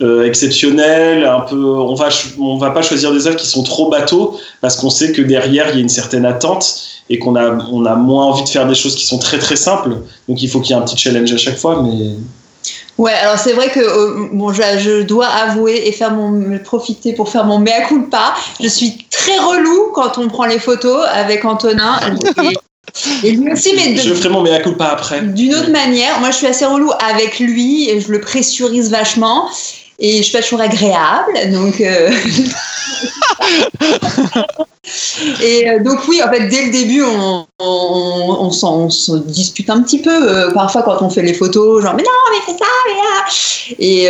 euh, 0.02 0.26
exceptionnel, 0.26 1.26
un 1.26 1.42
peu, 1.42 1.62
on 1.62 1.94
va, 1.94 2.08
on 2.40 2.58
va 2.58 2.72
pas 2.72 2.82
choisir 2.82 3.12
des 3.12 3.28
œuvres 3.28 3.36
qui 3.36 3.48
sont 3.48 3.64
trop 3.64 3.90
bateaux 3.90 4.40
parce 4.62 4.78
qu'on 4.78 4.90
sait 4.90 5.12
que 5.12 5.22
derrière 5.22 5.70
il 5.70 5.76
y 5.76 5.78
a 5.78 5.82
une 5.82 5.90
certaine 5.90 6.26
attente 6.26 6.74
et 7.10 7.20
qu'on 7.20 7.36
a, 7.36 7.52
on 7.72 7.86
a 7.86 7.96
moins 7.96 8.28
envie 8.28 8.44
de 8.44 8.50
faire 8.50 8.66
des 8.66 8.76
choses 8.76 8.96
qui 8.96 9.06
sont 9.06 9.20
très 9.20 9.40
très 9.40 9.58
simples. 9.58 9.98
Donc 10.30 10.42
il 10.42 10.50
faut 10.50 10.62
qu'il 10.62 10.76
y 10.76 10.80
ait 10.80 10.82
un 10.82 10.86
petit 10.86 10.98
challenge 10.98 11.34
à 11.34 11.38
chaque 11.38 11.58
fois, 11.58 11.84
mais. 11.84 12.16
Ouais, 12.98 13.14
alors 13.14 13.38
c'est 13.38 13.54
vrai 13.54 13.70
que 13.70 13.80
euh, 13.80 14.28
bon, 14.32 14.54
je, 14.54 14.62
je, 14.80 15.02
dois 15.04 15.28
avouer 15.28 15.88
et 15.88 15.92
faire 15.92 16.12
mon 16.12 16.30
me 16.30 16.62
profiter 16.62 17.14
pour 17.14 17.30
faire 17.30 17.46
mon 17.46 17.60
mea 17.60 17.82
culpa. 17.88 18.36
Je 18.62 18.68
suis 18.68 19.06
très 19.10 19.38
relou 19.38 19.92
quand 19.94 20.18
on 20.18 20.28
prend 20.28 20.46
les 20.46 20.60
photos 20.60 21.06
avec 21.12 21.44
Antonin. 21.46 22.00
Et, 23.24 23.34
lui 23.34 23.52
aussi, 23.52 23.74
mais 23.76 23.96
je 23.98 24.14
ferai 24.14 24.30
mon 24.30 24.42
mea 24.42 24.60
culpa 24.60 24.86
après. 24.86 25.22
D'une 25.22 25.54
autre 25.54 25.70
manière, 25.70 26.20
moi 26.20 26.32
je 26.32 26.38
suis 26.38 26.48
assez 26.48 26.66
relou 26.66 26.92
avec 27.00 27.40
lui 27.40 27.90
et 27.90 28.02
je 28.02 28.12
le 28.12 28.20
pressurise 28.20 28.90
vachement 28.90 29.48
et 30.00 30.18
je 30.18 30.24
suis 30.24 30.32
pas 30.32 30.42
toujours 30.42 30.62
agréable, 30.62 31.52
donc. 31.52 31.80
Euh, 31.82 32.10
et 35.44 35.70
euh, 35.70 35.84
donc 35.84 36.08
oui, 36.08 36.24
en 36.24 36.32
fait, 36.32 36.48
dès 36.48 36.64
le 36.66 36.72
début, 36.72 37.04
on, 37.04 37.46
on, 37.60 38.50
on, 38.64 38.90
se 38.90 39.18
dispute 39.18 39.70
un 39.70 39.82
petit 39.82 40.02
peu. 40.02 40.10
Euh, 40.10 40.52
parfois, 40.52 40.84
quand 40.84 41.02
on 41.02 41.10
fait 41.10 41.22
les 41.22 41.34
photos, 41.34 41.84
genre 41.84 41.96
mais 41.96 42.04
non, 42.04 42.10
mais 42.32 42.38
fais 42.46 42.54
ça, 42.58 42.64
mais 42.88 42.94
là. 42.94 43.26
Et 43.78 44.08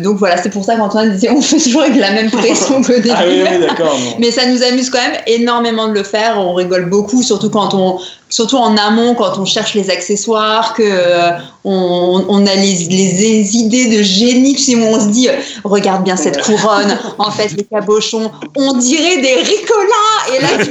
donc 0.00 0.18
voilà, 0.18 0.42
c'est 0.42 0.50
pour 0.50 0.64
ça 0.64 0.74
qu'Antoine 0.76 1.12
disait, 1.12 1.30
on 1.30 1.40
fait 1.40 1.58
toujours 1.58 1.82
avec 1.82 1.94
la 1.96 2.10
même 2.10 2.28
pression 2.30 2.82
que 2.82 2.94
début. 2.94 3.10
ah 3.14 3.22
oui, 3.26 3.44
oui, 3.48 3.60
d'accord. 3.60 3.96
Mais 4.18 4.32
ça 4.32 4.46
nous 4.46 4.64
amuse 4.64 4.90
quand 4.90 5.00
même 5.00 5.20
énormément 5.28 5.86
de 5.88 5.94
le 5.94 6.02
faire. 6.02 6.36
On 6.38 6.54
rigole 6.54 6.86
beaucoup, 6.86 7.22
surtout 7.22 7.48
quand 7.48 7.74
on 7.74 8.00
surtout 8.32 8.56
en 8.56 8.76
amont 8.78 9.14
quand 9.14 9.38
on 9.38 9.44
cherche 9.44 9.74
les 9.74 9.90
accessoires, 9.90 10.72
que 10.72 10.82
euh, 10.82 11.32
on, 11.64 12.46
a 12.46 12.54
les, 12.54 12.86
les, 12.88 13.56
idées 13.56 13.96
de 13.96 14.02
génie, 14.02 14.58
si 14.58 14.74
on 14.74 14.98
se 14.98 15.08
dit 15.08 15.28
regarde 15.64 16.02
bien 16.02 16.16
cette 16.16 16.42
couronne, 16.42 16.98
en 17.18 17.30
fait 17.30 17.52
les 17.52 17.64
cabochons, 17.64 18.32
on 18.56 18.72
dirait 18.78 19.18
des 19.18 19.34
ricolas 19.34 20.18
et 20.32 20.40
là 20.40 20.48
tu 20.64 20.70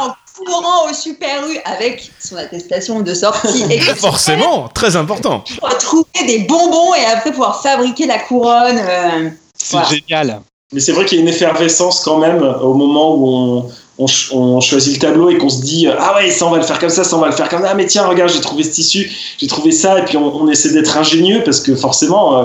en 0.00 0.44
courant 0.44 0.90
au 0.90 0.92
Super 0.92 1.46
U 1.48 1.56
avec 1.64 2.10
son 2.18 2.36
attestation 2.36 3.00
de 3.00 3.14
sortie. 3.14 3.64
Forcément, 3.96 4.68
très 4.74 4.96
important. 4.96 5.44
Pour 5.60 5.78
trouver 5.78 6.26
des 6.26 6.40
bonbons 6.40 6.94
et 6.94 7.04
après 7.04 7.30
pouvoir 7.30 7.62
fabriquer 7.62 8.06
la 8.06 8.18
couronne. 8.18 8.78
Euh, 8.78 9.30
c'est 9.56 9.84
génial. 9.84 10.40
Mais 10.72 10.80
c'est 10.80 10.90
vrai 10.90 11.04
qu'il 11.04 11.18
y 11.18 11.20
a 11.20 11.22
une 11.22 11.28
effervescence 11.28 12.00
quand 12.00 12.18
même 12.18 12.42
au 12.42 12.74
moment 12.74 13.14
où 13.14 13.28
on, 13.28 13.70
on, 13.98 14.60
choisit 14.60 14.94
le 14.94 14.98
tableau 14.98 15.30
et 15.30 15.38
qu'on 15.38 15.48
se 15.48 15.60
dit 15.60 15.86
ah 15.86 16.16
ouais 16.16 16.30
ça 16.30 16.46
on 16.46 16.50
va 16.50 16.58
le 16.58 16.64
faire 16.64 16.78
comme 16.78 16.88
ça 16.88 17.04
ça 17.04 17.16
on 17.16 17.20
va 17.20 17.28
le 17.28 17.32
faire 17.32 17.48
comme 17.48 17.62
ça. 17.62 17.68
Ah 17.70 17.74
mais 17.74 17.86
tiens 17.86 18.06
regarde 18.06 18.30
j'ai 18.30 18.40
trouvé 18.40 18.64
ce 18.64 18.70
tissu 18.70 19.10
j'ai 19.38 19.46
trouvé 19.46 19.70
ça. 19.70 19.98
Et 20.00 20.04
puis 20.04 20.16
on, 20.16 20.48
essaie 20.48 20.72
d'être 20.72 20.96
ingénieux 20.96 21.42
parce 21.44 21.60
que 21.60 21.74
forcément 21.76 22.38
euh, 22.38 22.44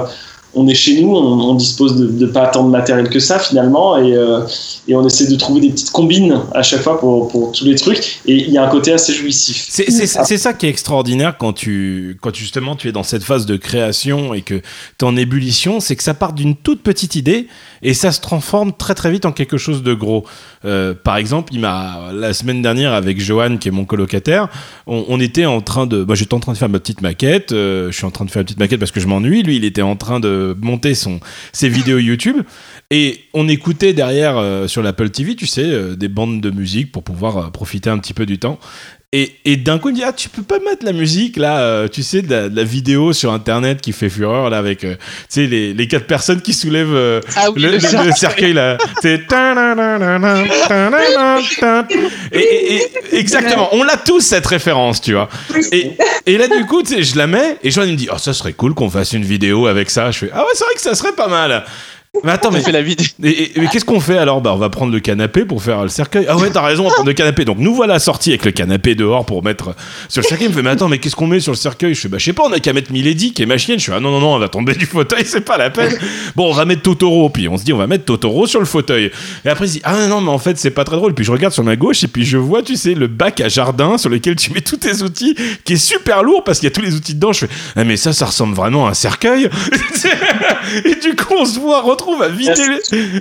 on 0.53 0.67
est 0.67 0.75
chez 0.75 1.01
nous 1.01 1.15
on, 1.15 1.53
dispose 1.55 1.95
de, 1.95 2.25
pas 2.25 2.47
tant 2.47 2.63
de 2.63 2.69
matériel 2.69 3.09
que 3.09 3.19
ça 3.19 3.39
finalement 3.39 3.97
et, 3.97 4.13
euh, 4.13 4.41
et, 4.87 4.95
on 4.95 5.05
essaie 5.05 5.27
de 5.27 5.35
trouver 5.35 5.61
des 5.61 5.69
petites 5.69 5.91
combines 5.91 6.41
à 6.53 6.63
chaque 6.63 6.81
fois 6.81 6.99
pour, 6.99 7.27
pour 7.27 7.51
tous 7.51 7.65
les 7.65 7.75
trucs 7.75 8.21
et 8.25 8.35
il 8.35 8.49
y 8.49 8.57
a 8.57 8.63
un 8.63 8.69
côté 8.69 8.91
assez 8.91 9.13
jouissif 9.13 9.67
c'est 9.69 10.37
ça 10.37 10.53
qui 10.53 10.65
est 10.65 10.69
extraordinaire 10.69 11.37
quand 11.37 11.53
tu 11.53 12.17
quand 12.21 12.33
justement 12.35 12.75
tu 12.75 12.89
es 12.89 12.91
dans 12.91 13.03
cette 13.03 13.23
phase 13.23 13.45
de 13.45 13.57
création 13.57 14.33
et 14.33 14.41
que 14.41 14.55
tu 14.55 14.63
es 15.01 15.03
en 15.03 15.15
ébullition 15.15 15.79
c'est 15.79 15.95
que 15.95 16.03
ça 16.03 16.13
part 16.13 16.33
d'une 16.33 16.55
toute 16.55 16.81
petite 16.81 17.15
idée 17.15 17.47
et 17.81 17.93
ça 17.93 18.11
se 18.11 18.19
transforme 18.21 18.73
très 18.73 18.95
très 18.95 19.11
vite 19.11 19.25
en 19.25 19.31
quelque 19.31 19.57
chose 19.57 19.83
de 19.83 19.93
gros. 19.93 20.25
Euh, 20.65 20.93
par 20.93 21.17
exemple, 21.17 21.53
il 21.53 21.59
m'a 21.59 22.11
la 22.13 22.33
semaine 22.33 22.61
dernière 22.61 22.93
avec 22.93 23.19
Johan 23.19 23.57
qui 23.57 23.69
est 23.69 23.71
mon 23.71 23.85
colocataire, 23.85 24.49
on, 24.87 25.19
était 25.19 25.45
en 25.45 25.61
train 25.61 25.85
de, 25.85 26.03
bah, 26.03 26.15
j'étais 26.15 26.33
en 26.33 26.39
train 26.39 26.53
de 26.53 26.57
faire 26.57 26.69
ma 26.69 26.79
petite 26.79 27.01
maquette, 27.01 27.51
euh, 27.51 27.91
je 27.91 27.97
suis 27.97 28.05
en 28.05 28.11
train 28.11 28.25
de 28.25 28.31
faire 28.31 28.41
une 28.41 28.45
petite 28.45 28.59
maquette 28.59 28.79
parce 28.79 28.91
que 28.91 28.99
je 28.99 29.07
m'ennuie. 29.07 29.43
Lui, 29.43 29.57
il 29.57 29.65
était 29.65 29.81
en 29.81 29.95
train 29.95 30.19
de 30.19 30.38
monter 30.59 30.95
son 30.95 31.19
ses 31.51 31.69
vidéos 31.69 31.99
YouTube 31.99 32.37
et 32.91 33.21
on 33.33 33.47
écoutait 33.47 33.93
derrière 33.93 34.37
euh, 34.37 34.67
sur 34.67 34.81
l'Apple 34.81 35.09
TV, 35.09 35.35
tu 35.35 35.47
sais, 35.47 35.95
des 35.95 36.07
bandes 36.07 36.41
de 36.41 36.49
musique 36.49 36.91
pour 36.91 37.03
pouvoir 37.03 37.51
profiter 37.51 37.89
un 37.89 37.99
petit 37.99 38.13
peu 38.13 38.25
du 38.25 38.39
temps. 38.39 38.59
Et, 39.11 39.37
et 39.43 39.57
d'un 39.57 39.79
coup, 39.79 39.89
il 39.89 39.95
dit 39.95 40.03
Ah, 40.03 40.13
tu 40.13 40.29
peux 40.29 40.43
pas 40.43 40.59
mettre 40.59 40.85
la 40.85 40.93
musique 40.93 41.35
là, 41.35 41.61
euh, 41.61 41.87
tu 41.87 42.03
sais, 42.03 42.21
de 42.21 42.51
la, 42.53 42.63
vidéo 42.63 43.11
sur 43.11 43.33
internet 43.33 43.81
qui 43.81 43.91
fait 43.91 44.07
fureur 44.07 44.51
là, 44.51 44.59
avec 44.59 44.83
euh, 44.83 44.93
tu 44.93 45.01
sais, 45.29 45.47
les, 45.47 45.73
les, 45.73 45.87
quatre 45.87 46.05
personnes 46.05 46.41
qui 46.41 46.53
soulèvent 46.53 46.93
euh, 46.93 47.19
ah 47.35 47.47
le, 47.55 47.79
cercueil 48.11 48.53
là. 48.53 48.77
C'est. 49.01 49.25
Et, 52.33 52.75
et, 52.75 53.17
exactement, 53.17 53.69
on 53.71 53.81
l'a 53.81 53.97
tous 53.97 54.21
cette 54.21 54.45
référence, 54.45 55.01
tu 55.01 55.13
vois. 55.13 55.27
Et, 55.71 55.97
et 56.27 56.37
là, 56.37 56.47
du 56.47 56.67
coup, 56.67 56.83
tu 56.83 56.93
sais, 56.93 57.01
je 57.01 57.17
la 57.17 57.25
mets 57.25 57.57
et 57.63 57.71
Joanne 57.71 57.89
me 57.89 57.95
dit 57.95 58.09
Oh, 58.13 58.19
ça 58.19 58.33
serait 58.33 58.53
cool 58.53 58.75
qu'on 58.75 58.91
fasse 58.91 59.13
une 59.13 59.25
vidéo 59.25 59.65
avec 59.65 59.89
ça. 59.89 60.11
Je 60.11 60.19
fais 60.19 60.29
Ah 60.31 60.41
ouais, 60.41 60.51
c'est 60.53 60.65
vrai 60.65 60.75
que 60.75 60.81
ça 60.81 60.93
serait 60.93 61.13
pas 61.13 61.27
mal. 61.27 61.65
Mais 62.23 62.31
attends, 62.31 62.51
mais, 62.51 62.61
fait 62.61 62.71
la 62.71 62.81
vidéo. 62.81 63.05
mais 63.19 63.67
qu'est-ce 63.71 63.85
qu'on 63.85 63.99
fait 63.99 64.17
alors? 64.17 64.41
Bah, 64.41 64.51
on 64.53 64.57
va 64.57 64.69
prendre 64.69 64.91
le 64.91 64.99
canapé 64.99 65.45
pour 65.45 65.61
faire 65.61 65.83
le 65.83 65.89
cercueil. 65.89 66.25
Ah 66.27 66.37
ouais, 66.37 66.49
t'as 66.49 66.63
raison, 66.63 66.85
on 66.85 66.87
va 66.87 66.93
prendre 66.95 67.07
le 67.07 67.13
canapé. 67.13 67.45
Donc 67.45 67.59
nous 67.59 67.75
voilà 67.75 67.99
sortis 67.99 68.31
avec 68.31 68.45
le 68.45 68.51
canapé 68.51 68.95
dehors 68.95 69.25
pour 69.25 69.43
mettre 69.43 69.75
sur 70.09 70.23
le 70.23 70.27
cercueil. 70.27 70.47
Il 70.47 70.49
me 70.49 70.55
fait, 70.55 70.63
mais 70.63 70.71
attends, 70.71 70.89
mais 70.89 70.97
qu'est-ce 70.97 71.15
qu'on 71.15 71.27
met 71.27 71.39
sur 71.39 71.51
le 71.51 71.57
cercueil? 71.57 71.93
Je 71.93 72.01
fais, 72.01 72.07
bah, 72.07 72.17
je 72.17 72.25
sais 72.25 72.33
pas, 72.33 72.43
on 72.47 72.51
a 72.51 72.59
qu'à 72.59 72.73
mettre 72.73 72.91
Milady 72.91 73.31
qui 73.31 73.43
est 73.43 73.45
ma 73.45 73.59
chienne. 73.59 73.79
Je 73.79 73.85
fais, 73.85 73.93
ah 73.93 73.99
non, 73.99 74.09
non, 74.09 74.21
non, 74.21 74.33
on 74.33 74.39
va 74.39 74.49
tomber 74.49 74.73
du 74.73 74.87
fauteuil, 74.87 75.23
c'est 75.23 75.41
pas 75.41 75.57
la 75.57 75.69
peine. 75.69 75.97
Bon, 76.35 76.49
on 76.49 76.53
va 76.53 76.65
mettre 76.65 76.81
Totoro. 76.81 77.29
Puis 77.29 77.47
on 77.47 77.57
se 77.57 77.63
dit, 77.63 77.73
on 77.73 77.77
va 77.77 77.85
mettre 77.85 78.05
Totoro 78.05 78.47
sur 78.47 78.59
le 78.59 78.65
fauteuil. 78.65 79.11
Et 79.45 79.49
après, 79.49 79.65
il 79.65 79.69
se 79.69 79.73
dit, 79.75 79.81
ah 79.83 80.07
non, 80.07 80.19
mais 80.19 80.31
en 80.31 80.39
fait, 80.39 80.57
c'est 80.57 80.71
pas 80.71 80.83
très 80.85 80.95
drôle. 80.95 81.13
Puis 81.13 81.23
je 81.23 81.31
regarde 81.31 81.53
sur 81.53 81.63
ma 81.63 81.75
gauche 81.75 82.03
et 82.03 82.07
puis 82.07 82.25
je 82.25 82.37
vois, 82.37 82.63
tu 82.63 82.75
sais, 82.75 82.95
le 82.95 83.05
bac 83.05 83.39
à 83.39 83.49
jardin 83.49 83.99
sur 83.99 84.09
lequel 84.09 84.35
tu 84.35 84.51
mets 84.51 84.61
tous 84.61 84.77
tes 84.77 85.03
outils 85.03 85.35
qui 85.63 85.73
est 85.73 85.77
super 85.77 86.23
lourd 86.23 86.43
parce 86.43 86.59
qu'il 86.59 86.67
y 86.67 86.71
a 86.71 86.75
tous 86.75 86.81
les 86.81 86.95
outils 86.95 87.13
dedans. 87.13 87.33
Je 87.33 87.45
fais, 87.45 87.53
ah, 87.75 87.83
mais 87.83 87.97
ça, 87.97 88.13
ça 88.13 88.25
ressemble 88.25 88.55
vraiment 88.55 88.87
à 88.87 88.91
un 88.91 88.93
cercueil. 88.95 89.47
et 90.85 90.95
du 90.95 91.15
coup, 91.15 91.35
on 91.37 91.45
se 91.45 91.59
voit, 91.59 91.81
retrouve 91.99 92.21
à 92.21 92.29
vider 92.29 92.53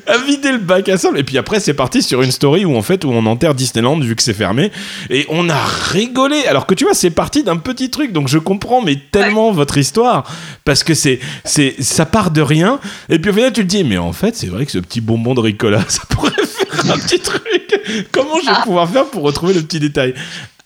à 0.06 0.18
vider 0.18 0.52
le 0.52 0.58
bac 0.58 0.88
à 0.88 0.98
sable. 0.98 1.18
Et 1.18 1.24
puis 1.24 1.38
après, 1.38 1.60
c'est 1.60 1.74
parti 1.74 2.02
sur 2.02 2.22
une 2.22 2.30
story 2.30 2.64
où 2.64 2.76
en 2.76 2.82
fait, 2.82 3.04
où 3.04 3.10
on 3.10 3.26
enterre 3.26 3.54
Disneyland 3.54 3.98
vu 4.00 4.14
que 4.16 4.22
c'est 4.22 4.34
fermé. 4.34 4.70
Et 5.10 5.26
on 5.28 5.48
a 5.48 5.58
rigolé. 5.64 6.44
Alors 6.46 6.66
que 6.66 6.74
tu 6.74 6.84
vois, 6.84 6.94
c'est 6.94 7.10
parti 7.10 7.42
d'un 7.42 7.56
petit 7.56 7.90
truc. 7.90 8.12
Donc 8.12 8.28
je 8.28 8.38
comprends, 8.38 8.80
mais 8.80 8.96
tellement 8.96 9.52
votre 9.52 9.78
histoire. 9.78 10.24
Parce 10.64 10.84
que 10.84 10.94
c'est, 10.94 11.20
c'est, 11.44 11.82
ça 11.82 12.06
part 12.06 12.30
de 12.30 12.40
rien. 12.40 12.80
Et 13.08 13.18
puis 13.18 13.30
au 13.30 13.34
final, 13.34 13.52
tu 13.52 13.62
te 13.62 13.66
dis, 13.68 13.84
mais 13.84 13.98
en 13.98 14.12
fait, 14.12 14.36
c'est 14.36 14.48
vrai 14.48 14.64
que 14.66 14.72
ce 14.72 14.78
petit 14.78 15.00
bonbon 15.00 15.34
de 15.34 15.40
Ricola, 15.40 15.82
ça 15.88 16.02
pourrait 16.08 16.30
faire 16.30 16.92
un 16.92 16.98
petit 16.98 17.20
truc. 17.20 18.08
Comment 18.12 18.38
je 18.40 18.46
vais 18.46 18.56
ah. 18.56 18.62
pouvoir 18.62 18.88
faire 18.88 19.06
pour 19.06 19.22
retrouver 19.22 19.54
le 19.54 19.62
petit 19.62 19.80
détail? 19.80 20.14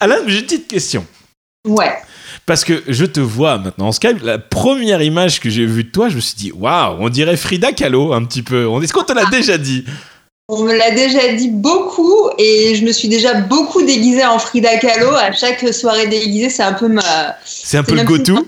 Alain, 0.00 0.16
j'ai 0.26 0.38
une 0.38 0.44
petite 0.44 0.68
question. 0.68 1.06
Ouais. 1.66 1.92
Parce 2.46 2.64
que 2.64 2.82
je 2.88 3.04
te 3.04 3.20
vois 3.20 3.58
maintenant 3.58 3.88
en 3.88 3.92
Skype. 3.92 4.22
La 4.22 4.38
première 4.38 5.00
image 5.02 5.40
que 5.40 5.48
j'ai 5.48 5.64
vue 5.64 5.84
de 5.84 5.90
toi, 5.90 6.08
je 6.08 6.16
me 6.16 6.20
suis 6.20 6.34
dit, 6.34 6.52
waouh, 6.52 6.96
on 7.00 7.08
dirait 7.08 7.36
Frida 7.36 7.72
Kahlo 7.72 8.12
un 8.12 8.24
petit 8.24 8.42
peu. 8.42 8.68
Est-ce 8.82 8.92
qu'on 8.92 9.04
te 9.04 9.12
l'a 9.12 9.26
déjà 9.26 9.58
dit? 9.58 9.84
On 10.48 10.64
me 10.64 10.76
l'a 10.76 10.90
déjà 10.90 11.32
dit 11.34 11.50
beaucoup 11.50 12.28
et 12.38 12.74
je 12.74 12.84
me 12.84 12.92
suis 12.92 13.08
déjà 13.08 13.34
beaucoup 13.34 13.82
déguisée 13.82 14.24
en 14.24 14.38
Frida 14.38 14.76
Kahlo. 14.78 15.14
À 15.14 15.32
chaque 15.32 15.72
soirée 15.72 16.08
déguisée, 16.08 16.50
c'est 16.50 16.64
un 16.64 16.72
peu 16.72 16.88
ma. 16.88 17.36
C'est 17.44 17.78
un 17.78 17.84
peu 17.84 17.94
le 17.94 18.02
go-to. 18.02 18.44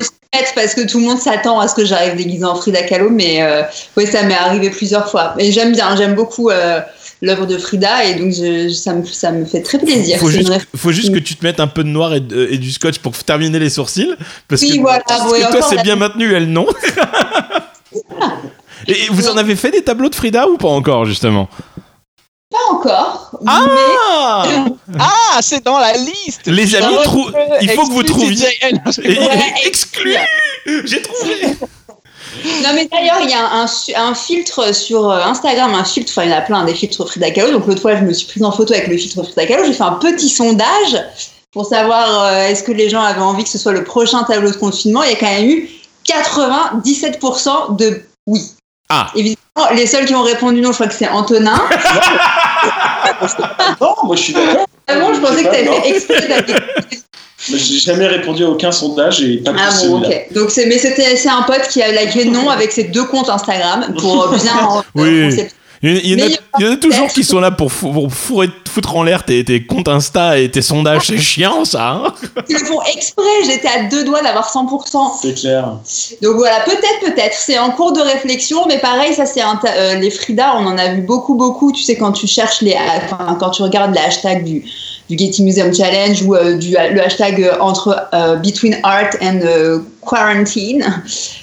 Parce 0.57 0.74
que 0.74 0.85
tout 0.87 0.98
le 0.98 1.04
monde 1.04 1.20
s'attend 1.20 1.61
à 1.61 1.68
ce 1.68 1.76
que 1.76 1.85
j'arrive 1.85 2.16
déguisée 2.16 2.44
en 2.44 2.57
Frida 2.57 2.83
Kahlo, 2.83 3.09
mais 3.09 3.42
euh, 3.42 3.62
oui, 3.96 4.07
ça 4.07 4.24
m'est 4.24 4.35
arrivé 4.35 4.70
plusieurs 4.70 5.09
fois. 5.09 5.35
Et 5.38 5.52
j'aime 5.52 5.72
bien, 5.72 5.94
j'aime 5.94 6.16
beaucoup. 6.16 6.50
Euh, 6.50 6.80
l'œuvre 7.24 7.46
de 7.46 7.58
Frida 7.58 8.04
et 8.04 8.14
donc 8.14 8.32
ça, 8.72 8.94
me, 8.94 9.04
ça 9.04 9.32
me 9.32 9.44
fait 9.44 9.62
très 9.62 9.78
plaisir. 9.78 10.18
Faut, 10.18 10.30
juste, 10.30 10.52
faut 10.76 10.92
juste 10.92 11.12
que 11.12 11.18
tu 11.18 11.34
te 11.34 11.44
mettes 11.44 11.60
un 11.60 11.66
peu 11.66 11.82
de 11.82 11.88
noir 11.88 12.14
et, 12.14 12.20
du 12.20 12.70
scotch 12.70 12.98
pour 12.98 13.12
terminer 13.16 13.58
les 13.58 13.70
sourcils. 13.70 14.14
Parce 14.48 14.62
oui, 14.62 14.76
que, 14.76 14.80
voilà, 14.80 15.02
toi 15.02 15.62
c'est 15.68 15.82
bien 15.82 15.96
maintenu, 15.96 16.32
elle 16.34 16.50
non? 16.50 16.66
et 18.88 19.06
vous 19.10 19.28
en 19.28 19.37
avez 19.37 19.56
fait 19.56 19.70
des 19.70 19.82
tableaux 19.82 20.08
de 20.08 20.14
Frida 20.14 20.46
ou 20.48 20.56
pas 20.56 20.68
encore 20.68 21.04
justement? 21.04 21.48
Pas 22.50 22.72
encore. 22.72 23.40
Ah 23.46 24.44
Ah, 24.98 25.38
c'est 25.40 25.64
dans 25.64 25.78
la 25.78 25.94
liste. 25.94 26.46
Les 26.46 26.74
amis, 26.76 26.94
trou- 27.02 27.30
il 27.60 27.70
faut 27.70 27.87
que 27.87 27.92
vous 27.92 28.02
trouviez. 28.02 28.46
Ouais, 28.62 29.54
Exclu 29.66 30.14
J'ai 30.84 31.02
trouvé 31.02 31.56
Non 32.62 32.70
mais 32.75 32.87
d'ailleurs 32.87 33.20
il 33.20 33.31
y 33.31 33.35
a 33.35 34.01
un, 34.03 34.14
filtre 34.14 34.75
sur 34.75 35.11
euh, 35.11 35.20
Instagram, 35.23 35.75
un 35.75 35.85
filtre, 35.85 36.12
enfin 36.12 36.25
il 36.25 36.31
y 36.31 36.35
en 36.35 36.38
a 36.38 36.40
plein 36.40 36.64
des 36.64 36.75
filtres 36.75 37.07
Frida 37.07 37.31
Kahlo. 37.31 37.53
Donc 37.53 37.66
l'autre 37.66 37.83
fois 37.83 37.97
je 37.97 38.03
me 38.03 38.12
suis 38.12 38.27
prise 38.27 38.42
en 38.42 38.53
photo 38.53 38.75
avec 38.75 38.88
le 38.88 38.97
filtre 38.97 39.23
Frida 39.23 39.47
Kahlo. 39.47 39.64
J'ai 39.64 39.73
fait 39.73 39.83
un 39.83 39.92
petit 39.92 40.29
sondage 40.29 40.97
pour 41.53 41.66
savoir 41.66 42.25
euh, 42.25 42.49
est-ce 42.49 42.62
que 42.62 42.73
les 42.73 42.88
gens 42.88 43.03
avaient 43.03 43.20
envie 43.20 43.44
que 43.44 43.51
ce 43.51 43.59
soit 43.59 43.73
le 43.73 43.85
prochain 43.85 44.23
tableau 44.25 44.51
de 44.51 44.57
confinement. 44.57 45.03
Il 45.03 45.11
y 45.11 45.14
a 45.14 45.16
quand 45.16 45.27
même 45.27 45.49
eu 45.49 45.68
97% 46.07 47.77
de 47.77 48.03
oui. 48.27 48.40
Ah. 48.88 49.11
Évidemment 49.14 49.38
les 49.75 49.87
seuls 49.87 50.05
qui 50.05 50.14
ont 50.14 50.23
répondu 50.23 50.61
non, 50.61 50.70
je 50.70 50.75
crois 50.75 50.88
que 50.88 50.94
c'est 50.94 51.09
Antonin. 51.09 51.61
Non, 53.81 53.94
moi 54.05 54.16
je 54.16 54.23
suis 54.23 54.33
d'accord. 54.33 54.66
Ah 54.87 54.99
bon, 54.99 55.14
je 55.14 55.20
pensais 55.20 55.44
que 55.44 55.51
tu 55.51 55.57
avais 55.57 55.81
fait 55.81 55.88
exprès 55.90 56.44
J'ai 57.48 57.78
jamais 57.78 58.07
répondu 58.07 58.44
à 58.44 58.48
aucun 58.50 58.72
sondage 58.72 59.22
et 59.22 59.38
pas 59.38 59.52
plus 59.52 59.61
Ah 59.62 59.70
bon, 59.87 59.98
ok. 59.98 60.26
Donc 60.35 60.50
c'est, 60.50 60.66
mais 60.66 60.78
c'était, 60.78 61.16
c'est 61.16 61.28
un 61.28 61.42
pote 61.42 61.68
qui 61.70 61.83
a 61.83 61.90
liké 61.90 62.24
non 62.24 62.48
avec 62.48 62.72
ses 62.72 62.85
deux 62.85 63.04
comptes 63.04 63.28
Instagram 63.28 63.94
pour 63.98 64.28
bien. 64.28 64.83
Oui. 64.94 65.37
Il 65.83 65.90
y, 65.90 65.92
en 65.92 65.96
a- 65.96 66.00
il 66.00 66.11
y 66.11 66.14
en 66.14 66.24
a, 66.24 66.28
Mais 66.28 66.30
il 66.30 66.30
y 66.30 66.35
a 66.35 66.38
il 66.61 66.64
y 66.64 66.68
en 66.68 66.72
a 66.72 66.76
toujours 66.76 67.09
qui 67.09 67.22
sont 67.24 67.40
là 67.40 67.50
pour, 67.50 67.70
fou- 67.70 67.92
pour 67.92 68.11
fourrer- 68.11 68.48
foutre 68.72 68.96
en 68.96 69.02
l'air 69.02 69.22
tes, 69.22 69.44
tes 69.44 69.66
comptes 69.66 69.88
Insta 69.88 70.38
et 70.38 70.50
tes 70.50 70.62
sondages. 70.62 71.09
C'est 71.09 71.18
chiant, 71.18 71.66
ça. 71.66 71.90
hein 72.07 72.14
Ils 72.48 72.54
le 72.54 72.64
font 72.64 72.80
exprès. 72.96 73.22
J'étais 73.44 73.68
à 73.68 73.83
deux 73.90 74.02
doigts 74.04 74.22
d'avoir 74.22 74.50
100%. 74.50 75.12
C'est 75.20 75.35
clair. 75.35 75.72
Donc 76.22 76.37
voilà, 76.37 76.61
peut-être, 76.61 77.00
peut-être. 77.14 77.35
C'est 77.37 77.59
en 77.59 77.70
cours 77.72 77.92
de 77.92 78.00
réflexion, 78.00 78.64
mais 78.66 78.78
pareil, 78.78 79.12
ça 79.12 79.26
c'est 79.26 79.42
un 79.42 79.57
ta- 79.57 79.74
euh, 79.74 79.94
les 79.96 80.11
Frida, 80.11 80.54
on 80.59 80.64
en 80.66 80.78
a 80.78 80.94
vu 80.94 81.02
beaucoup, 81.02 81.35
beaucoup. 81.35 81.70
Tu 81.70 81.83
sais 81.83 81.96
quand 81.96 82.12
tu 82.12 82.26
cherches 82.26 82.62
les, 82.62 82.74
enfin, 83.04 83.37
quand 83.38 83.50
tu 83.50 83.61
regardes 83.62 83.94
les 83.94 84.00
hashtags 84.00 84.44
du 84.44 84.64
du 85.08 85.18
Getty 85.18 85.42
Museum 85.42 85.74
Challenge 85.74 86.22
ou 86.22 86.34
euh, 86.34 86.54
du 86.56 86.70
le 86.70 87.00
hashtag 87.02 87.42
euh, 87.42 87.58
entre 87.60 88.08
euh, 88.14 88.36
between 88.36 88.78
art 88.82 89.10
and 89.20 89.40
euh, 89.44 89.78
quarantine. 90.06 90.84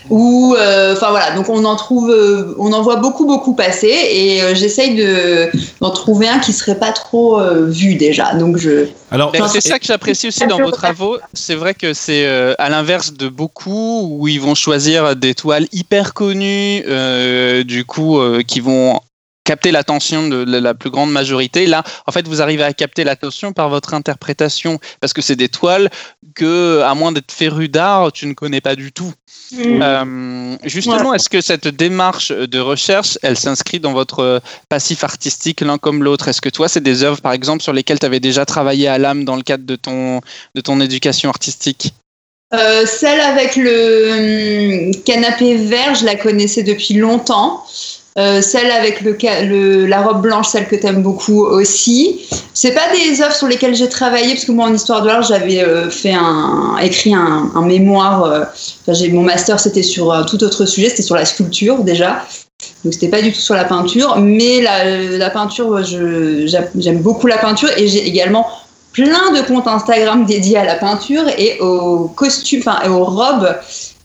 Ou 0.09 0.55
euh, 0.57 0.93
enfin 0.93 1.09
voilà. 1.11 1.31
Donc 1.35 1.49
on 1.49 1.63
en 1.65 1.75
trouve 1.75 2.09
euh, 2.09 2.55
on 2.57 2.73
en 2.73 2.81
voit 2.81 2.97
beaucoup 2.97 3.25
beaucoup 3.25 3.53
passer. 3.53 3.93
Et 4.11 4.41
euh, 4.41 4.55
j'essaye 4.55 4.95
de 4.95 5.49
d'en 5.79 5.91
trouver 5.91 6.27
un 6.27 6.39
qui 6.39 6.53
serait 6.53 6.79
pas 6.79 6.91
trop 6.91 7.39
euh, 7.39 7.67
vu 7.67 7.95
déjà. 7.95 8.33
Donc 8.33 8.57
je 8.57 8.87
Alors, 9.11 9.31
Ben, 9.31 9.47
c'est 9.47 9.61
ça 9.61 9.77
que 9.77 9.85
j'apprécie 9.85 10.27
aussi 10.27 10.47
dans 10.47 10.59
vos 10.59 10.71
travaux. 10.71 11.17
C'est 11.33 11.55
vrai 11.55 11.73
que 11.73 11.93
c'est 11.93 12.25
euh, 12.25 12.55
à 12.57 12.69
l'inverse 12.69 13.13
de 13.13 13.29
beaucoup 13.29 14.17
où 14.19 14.27
ils 14.27 14.41
vont 14.41 14.55
choisir 14.55 15.15
des 15.15 15.35
toiles 15.35 15.67
hyper 15.71 16.13
connues, 16.13 16.83
euh, 16.87 17.63
du 17.63 17.85
coup, 17.85 18.19
euh, 18.19 18.41
qui 18.41 18.59
vont 18.59 18.99
capter 19.51 19.71
l'attention 19.71 20.29
de 20.29 20.57
la 20.57 20.73
plus 20.73 20.89
grande 20.89 21.11
majorité. 21.11 21.65
Là, 21.65 21.83
en 22.07 22.13
fait, 22.13 22.25
vous 22.25 22.41
arrivez 22.41 22.63
à 22.63 22.71
capter 22.71 23.03
l'attention 23.03 23.51
par 23.51 23.67
votre 23.67 23.93
interprétation, 23.93 24.79
parce 25.01 25.11
que 25.11 25.21
c'est 25.21 25.35
des 25.35 25.49
toiles 25.49 25.89
que, 26.35 26.81
à 26.85 26.93
moins 26.95 27.11
d'être 27.11 27.33
féru 27.33 27.67
d'art, 27.67 28.13
tu 28.13 28.27
ne 28.27 28.33
connais 28.33 28.61
pas 28.61 28.77
du 28.77 28.93
tout. 28.93 29.11
Euh, 29.57 30.55
justement, 30.63 31.13
est-ce 31.13 31.27
que 31.27 31.41
cette 31.41 31.67
démarche 31.67 32.31
de 32.31 32.59
recherche, 32.59 33.17
elle 33.23 33.37
s'inscrit 33.37 33.81
dans 33.81 33.91
votre 33.91 34.41
passif 34.69 35.03
artistique 35.03 35.59
l'un 35.59 35.77
comme 35.77 36.01
l'autre? 36.01 36.29
Est-ce 36.29 36.39
que 36.39 36.47
toi, 36.47 36.69
c'est 36.69 36.79
des 36.91 37.03
œuvres, 37.03 37.19
par 37.19 37.33
exemple, 37.33 37.61
sur 37.61 37.73
lesquelles 37.73 37.99
tu 37.99 38.05
avais 38.05 38.21
déjà 38.21 38.45
travaillé 38.45 38.87
à 38.87 38.97
l'âme 38.97 39.25
dans 39.25 39.35
le 39.35 39.43
cadre 39.43 39.65
de 39.65 39.75
ton, 39.75 40.21
de 40.55 40.61
ton 40.61 40.79
éducation 40.79 41.29
artistique? 41.29 41.93
Euh, 42.53 42.85
celle 42.85 43.19
avec 43.19 43.57
le 43.57 44.87
hum, 44.93 45.03
canapé 45.03 45.57
vert, 45.57 45.95
je 45.95 46.05
la 46.05 46.15
connaissais 46.15 46.63
depuis 46.63 46.93
longtemps. 46.93 47.65
Euh, 48.17 48.41
celle 48.41 48.69
avec 48.71 49.01
le, 49.01 49.85
la 49.85 50.01
robe 50.01 50.21
blanche, 50.21 50.49
celle 50.49 50.67
que 50.67 50.75
tu 50.75 50.85
aimes 50.85 51.01
beaucoup 51.01 51.45
aussi. 51.45 52.19
C'est 52.53 52.73
pas 52.73 52.91
des 52.93 53.21
œuvres 53.21 53.33
sur 53.33 53.47
lesquelles 53.47 53.73
j'ai 53.73 53.87
travaillé 53.87 54.33
parce 54.33 54.43
que 54.43 54.51
moi 54.51 54.65
en 54.65 54.73
histoire 54.73 55.01
de 55.01 55.07
l'art 55.07 55.21
j'avais 55.21 55.63
euh, 55.63 55.89
fait 55.89 56.13
un 56.13 56.75
écrit 56.81 57.13
un, 57.13 57.49
mémoire. 57.61 58.25
euh, 58.25 58.43
j'ai 58.89 59.09
mon 59.09 59.21
master 59.21 59.61
c'était 59.61 59.83
sur 59.83 60.11
un 60.11 60.23
tout 60.23 60.43
autre 60.43 60.65
sujet, 60.65 60.89
c'était 60.89 61.03
sur 61.03 61.15
la 61.15 61.23
sculpture 61.23 61.83
déjà. 61.85 62.25
Donc 62.83 62.93
c'était 62.93 63.07
pas 63.07 63.21
du 63.21 63.31
tout 63.31 63.39
sur 63.39 63.55
la 63.55 63.63
peinture, 63.63 64.17
mais 64.17 64.61
la, 64.61 65.17
la 65.17 65.29
peinture, 65.29 65.81
j'aime 65.83 66.99
beaucoup 67.01 67.27
la 67.27 67.37
peinture 67.37 67.69
et 67.77 67.87
j'ai 67.87 68.05
également 68.05 68.45
plein 68.93 69.31
de 69.33 69.41
comptes 69.47 69.67
Instagram 69.67 70.25
dédiés 70.25 70.57
à 70.57 70.65
la 70.65 70.75
peinture 70.75 71.23
et 71.37 71.59
aux 71.59 72.11
costumes, 72.15 72.59
enfin 72.65 72.79
et 72.85 72.89
aux 72.89 73.05
robes, 73.05 73.55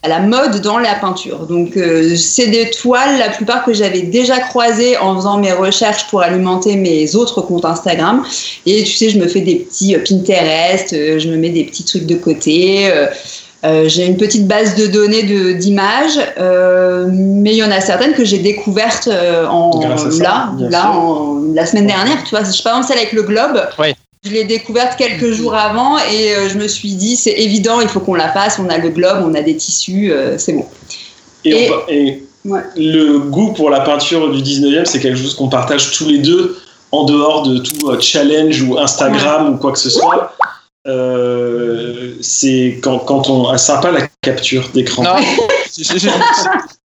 à 0.03 0.07
la 0.07 0.19
mode 0.19 0.61
dans 0.61 0.77
la 0.77 0.95
peinture. 0.95 1.39
Donc 1.47 1.75
euh, 1.75 2.15
c'est 2.15 2.47
des 2.47 2.69
toiles, 2.69 3.17
la 3.17 3.29
plupart 3.29 3.65
que 3.65 3.73
j'avais 3.73 4.03
déjà 4.03 4.39
croisées 4.39 4.97
en 4.97 5.15
faisant 5.15 5.37
mes 5.37 5.51
recherches 5.51 6.07
pour 6.09 6.21
alimenter 6.21 6.75
mes 6.77 7.15
autres 7.15 7.41
comptes 7.41 7.65
Instagram. 7.65 8.23
Et 8.65 8.83
tu 8.83 8.93
sais, 8.93 9.09
je 9.09 9.19
me 9.19 9.27
fais 9.27 9.41
des 9.41 9.55
petits 9.55 9.95
euh, 9.95 9.99
Pinterest, 10.07 10.93
euh, 10.93 11.19
je 11.19 11.27
me 11.29 11.35
mets 11.35 11.49
des 11.49 11.63
petits 11.65 11.83
trucs 11.83 12.05
de 12.05 12.15
côté. 12.15 12.89
euh, 12.89 13.07
euh, 13.65 13.89
j'ai 13.89 14.05
une 14.05 14.17
petite 14.17 14.47
base 14.47 14.75
de 14.75 14.85
données 14.85 15.23
de- 15.23 15.53
d'images, 15.53 16.19
euh, 16.39 17.07
mais 17.11 17.51
il 17.53 17.57
y 17.57 17.63
en 17.63 17.71
a 17.71 17.81
certaines 17.81 18.13
que 18.13 18.23
j'ai 18.23 18.37
découvertes 18.37 19.07
euh, 19.07 19.47
en, 19.47 19.71
ça, 20.11 20.23
là, 20.23 20.49
là 20.69 20.91
en- 20.91 21.41
la 21.55 21.65
semaine 21.65 21.87
dernière. 21.87 22.23
Tu 22.23 22.29
vois, 22.29 22.43
je 22.45 22.51
sais 22.51 22.61
pas, 22.63 22.81
celle 22.83 22.99
avec 22.99 23.13
le 23.13 23.23
globe. 23.23 23.59
Ouais. 23.79 23.95
Je 24.27 24.33
l'ai 24.33 24.43
découverte 24.43 24.97
quelques 24.97 25.31
jours 25.31 25.55
avant 25.55 25.97
et 25.97 26.35
euh, 26.35 26.49
je 26.49 26.57
me 26.57 26.67
suis 26.67 26.93
dit, 26.93 27.15
c'est 27.15 27.31
évident, 27.31 27.79
il 27.81 27.87
faut 27.87 27.99
qu'on 28.01 28.13
la 28.15 28.29
fasse. 28.31 28.59
On 28.59 28.69
a 28.69 28.77
le 28.77 28.89
globe, 28.89 29.23
on 29.25 29.33
a 29.33 29.41
des 29.41 29.55
tissus, 29.55 30.11
euh, 30.11 30.37
c'est 30.37 30.53
bon. 30.53 30.65
Et, 31.45 31.49
Et- 31.51 31.69
on 31.71 31.75
va- 31.75 31.83
et 31.89 32.23
Ouais. 32.45 32.61
le 32.77 33.19
goût 33.19 33.51
pour 33.53 33.69
la 33.69 33.81
peinture 33.81 34.31
du 34.31 34.41
19e, 34.41 34.85
c'est 34.85 34.99
quelque 35.01 35.17
chose 35.17 35.33
qu'on 35.35 35.49
partage 35.49 35.91
tous 35.91 36.07
les 36.07 36.19
deux 36.19 36.57
en 36.93 37.03
dehors 37.03 37.43
de 37.43 37.57
tout 37.57 37.89
euh, 37.89 37.99
challenge 37.99 38.61
ou 38.61 38.77
Instagram 38.77 39.53
ou 39.53 39.57
quoi 39.57 39.71
que 39.73 39.79
ce 39.79 39.89
soit. 39.89 40.33
Euh, 40.87 42.13
c'est 42.21 42.79
quand, 42.81 42.99
quand 42.99 43.29
on. 43.29 43.49
Ah, 43.49 43.57
sympa 43.57 43.91
la 43.91 44.07
capture 44.21 44.69
d'écran. 44.73 45.03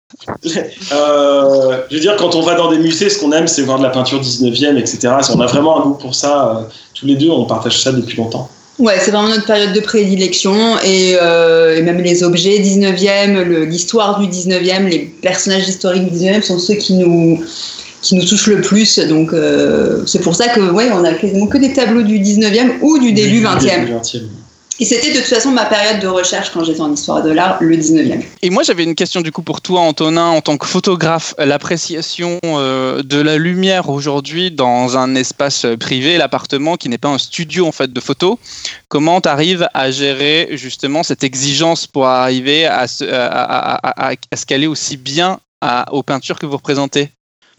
Euh, 0.91 1.77
je 1.89 1.95
veux 1.95 2.01
dire, 2.01 2.15
quand 2.17 2.35
on 2.35 2.41
va 2.41 2.55
dans 2.55 2.71
des 2.71 2.77
musées, 2.77 3.09
ce 3.09 3.19
qu'on 3.19 3.31
aime, 3.31 3.47
c'est 3.47 3.61
voir 3.61 3.77
de 3.79 3.83
la 3.83 3.89
peinture 3.89 4.21
19e, 4.21 4.77
etc. 4.77 5.09
On 5.33 5.39
a 5.41 5.45
vraiment 5.47 5.79
un 5.79 5.83
goût 5.83 5.93
pour 5.95 6.15
ça. 6.15 6.57
euh, 6.57 6.61
tous 6.93 7.05
les 7.05 7.15
deux, 7.15 7.29
on 7.29 7.45
partage 7.45 7.81
ça 7.81 7.91
depuis 7.91 8.17
longtemps. 8.17 8.49
Ouais, 8.79 8.95
c'est 9.01 9.09
vraiment 9.11 9.29
notre 9.29 9.45
période 9.45 9.73
de 9.73 9.79
prédilection 9.79 10.77
et, 10.85 11.15
euh, 11.19 11.75
et 11.77 11.81
même 11.81 11.97
les 11.99 12.23
objets 12.23 12.59
19e, 12.59 13.41
le- 13.43 13.65
l'histoire 13.65 14.19
du 14.19 14.27
19e, 14.27 14.87
les 14.87 14.99
personnages 14.99 15.67
historiques 15.67 16.05
du 16.11 16.11
19e 16.19 16.43
sont 16.43 16.59
ceux 16.59 16.75
qui 16.75 16.93
nous, 16.93 17.43
qui 18.03 18.15
nous 18.15 18.23
touchent 18.23 18.47
le 18.47 18.61
plus. 18.61 18.99
Donc 18.99 19.31
c'est 20.05 20.19
pour 20.21 20.35
ça 20.35 20.49
que 20.49 20.59
ouais, 20.71 20.89
on 20.93 21.03
a 21.03 21.13
quasiment 21.13 21.47
que 21.47 21.57
des 21.57 21.73
tableaux 21.73 22.03
du 22.03 22.19
19e 22.19 22.79
ou 22.81 22.99
du 22.99 23.13
début 23.13 23.41
20e. 23.43 23.85
Début 24.79 24.83
20e. 24.83 24.83
Et 24.83 24.85
c'était 24.85 25.11
de 25.13 25.17
toute 25.19 25.27
façon 25.27 25.51
ma 25.51 25.65
période 25.65 25.99
de 26.01 26.07
recherche 26.07 26.51
quand 26.53 26.63
j'étais 26.63 26.81
en 26.81 26.93
histoire 26.93 27.23
de 27.23 27.31
l'art, 27.31 27.57
le 27.61 27.75
19e. 27.75 28.21
Et 28.41 28.49
moi, 28.49 28.63
j'avais 28.63 28.83
une 28.83 28.95
question 28.95 29.21
du 29.21 29.31
coup 29.31 29.41
pour 29.41 29.61
toi, 29.61 29.81
Antonin, 29.81 30.27
en 30.27 30.41
tant 30.41 30.57
que 30.57 30.65
photographe. 30.67 31.33
L'appréciation 31.37 32.39
euh, 32.43 33.01
de 33.03 33.19
la 33.19 33.37
lumière 33.37 33.89
aujourd'hui 33.89 34.51
dans 34.51 34.97
un 34.97 35.15
espace 35.15 35.65
privé, 35.79 36.17
l'appartement 36.17 36.75
qui 36.77 36.89
n'est 36.89 36.97
pas 36.97 37.09
un 37.09 37.17
studio 37.17 37.65
en 37.67 37.71
fait 37.71 37.91
de 37.91 37.99
photo. 37.99 38.39
Comment 38.87 39.21
tu 39.21 39.29
arrives 39.29 39.67
à 39.73 39.91
gérer 39.91 40.49
justement 40.53 41.03
cette 41.03 41.23
exigence 41.23 41.87
pour 41.87 42.05
arriver 42.07 42.65
à, 42.65 42.87
se- 42.87 43.03
à, 43.03 43.27
à- 43.27 44.11
à- 44.11 44.35
se 44.35 44.45
caler 44.45 44.67
aussi 44.67 44.97
bien 44.97 45.39
aux 45.91 46.03
peintures 46.03 46.37
que 46.39 46.45
vous 46.45 46.57
représentez? 46.57 47.09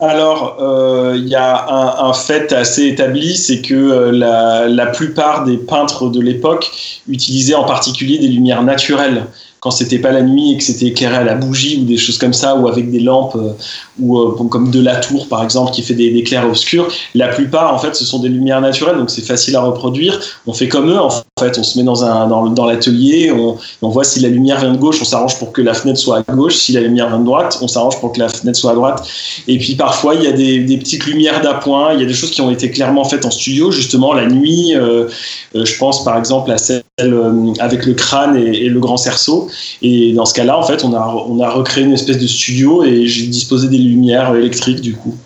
Alors, 0.00 0.58
euh, 0.60 1.16
il 1.16 1.26
y 1.26 1.34
a 1.34 2.04
un, 2.04 2.12
fait 2.12 2.52
assez 2.52 2.86
établi, 2.86 3.36
c'est 3.36 3.60
que 3.62 3.74
euh, 3.74 4.68
la 4.68 4.86
plupart 4.86 5.44
des 5.44 5.56
peintres 5.56 6.08
de 6.08 6.20
l'époque 6.20 6.70
utilisaient 7.08 7.56
en 7.56 7.64
particulier 7.64 8.18
des 8.18 8.28
lumières 8.28 8.62
naturelles. 8.62 9.26
Quand 9.60 9.70
c'était 9.70 9.98
pas 9.98 10.12
la 10.12 10.22
nuit 10.22 10.52
et 10.52 10.56
que 10.56 10.62
c'était 10.62 10.86
éclairé 10.86 11.16
à 11.16 11.24
la 11.24 11.34
bougie 11.34 11.80
ou 11.80 11.84
des 11.84 11.96
choses 11.96 12.18
comme 12.18 12.32
ça, 12.32 12.56
ou 12.56 12.68
avec 12.68 12.90
des 12.90 13.00
lampes, 13.00 13.36
euh, 13.36 13.52
ou 13.98 14.18
euh, 14.18 14.48
comme 14.48 14.70
de 14.70 14.80
la 14.80 14.96
tour 14.96 15.28
par 15.28 15.42
exemple 15.42 15.72
qui 15.72 15.82
fait 15.82 15.94
des, 15.94 16.10
des 16.10 16.22
clairs 16.22 16.46
obscurs, 16.46 16.88
la 17.14 17.28
plupart 17.28 17.74
en 17.74 17.78
fait 17.78 17.94
ce 17.94 18.04
sont 18.04 18.20
des 18.20 18.28
lumières 18.28 18.60
naturelles, 18.60 18.96
donc 18.96 19.10
c'est 19.10 19.24
facile 19.24 19.56
à 19.56 19.60
reproduire. 19.60 20.20
On 20.46 20.52
fait 20.52 20.68
comme 20.68 20.90
eux 20.90 21.00
en 21.00 21.10
fait, 21.38 21.58
on 21.58 21.62
se 21.62 21.78
met 21.78 21.84
dans, 21.84 22.04
un, 22.04 22.26
dans, 22.50 22.66
l'atelier, 22.66 23.32
on, 23.32 23.88
voit 23.88 24.04
si 24.04 24.20
la 24.20 24.28
lumière 24.28 24.60
vient 24.60 24.72
de 24.72 24.78
gauche, 24.78 25.00
on 25.00 25.04
s'arrange 25.04 25.38
pour 25.38 25.52
que 25.52 25.62
la 25.62 25.74
fenêtre 25.74 25.98
soit 25.98 26.22
à 26.26 26.32
gauche, 26.32 26.56
si 26.56 26.72
la 26.72 26.80
lumière 26.80 27.08
vient 27.08 27.20
de 27.20 27.24
droite, 27.24 27.58
on 27.62 27.68
s'arrange 27.68 28.00
pour 28.00 28.12
que 28.12 28.18
la 28.18 28.28
fenêtre 28.28 28.58
soit 28.58 28.72
à 28.72 28.74
droite. 28.74 29.06
Et 29.46 29.58
puis 29.58 29.74
parfois, 29.74 30.14
il 30.14 30.22
y 30.22 30.26
a 30.26 30.32
des, 30.32 30.78
petites 30.78 31.06
lumières 31.06 31.40
d'appoint, 31.40 31.94
il 31.94 32.00
y 32.00 32.02
a 32.02 32.06
des 32.06 32.14
choses 32.14 32.30
qui 32.30 32.40
ont 32.40 32.50
été 32.50 32.70
clairement 32.70 33.04
faites 33.04 33.24
en 33.24 33.30
studio, 33.30 33.70
justement 33.70 34.12
la 34.12 34.26
nuit. 34.26 34.74
euh, 34.74 35.08
je 35.54 35.78
pense 35.78 36.04
par 36.04 36.16
exemple 36.18 36.50
à 36.50 36.56
euh, 36.70 36.80
avec 36.98 37.86
le 37.86 37.94
crâne 37.94 38.36
et, 38.36 38.64
et 38.64 38.68
le 38.68 38.80
grand 38.80 38.96
cerceau. 38.96 39.50
Et 39.82 40.12
dans 40.12 40.24
ce 40.26 40.34
cas-là, 40.34 40.58
en 40.58 40.62
fait, 40.62 40.84
on 40.84 40.94
a, 40.94 41.06
on 41.06 41.40
a 41.40 41.50
recréé 41.50 41.84
une 41.84 41.92
espèce 41.92 42.18
de 42.18 42.26
studio 42.26 42.84
et 42.84 43.06
j'ai 43.06 43.26
disposé 43.26 43.68
des 43.68 43.78
lumières 43.78 44.34
électriques 44.34 44.80
du 44.80 44.94
coup. 44.94 45.16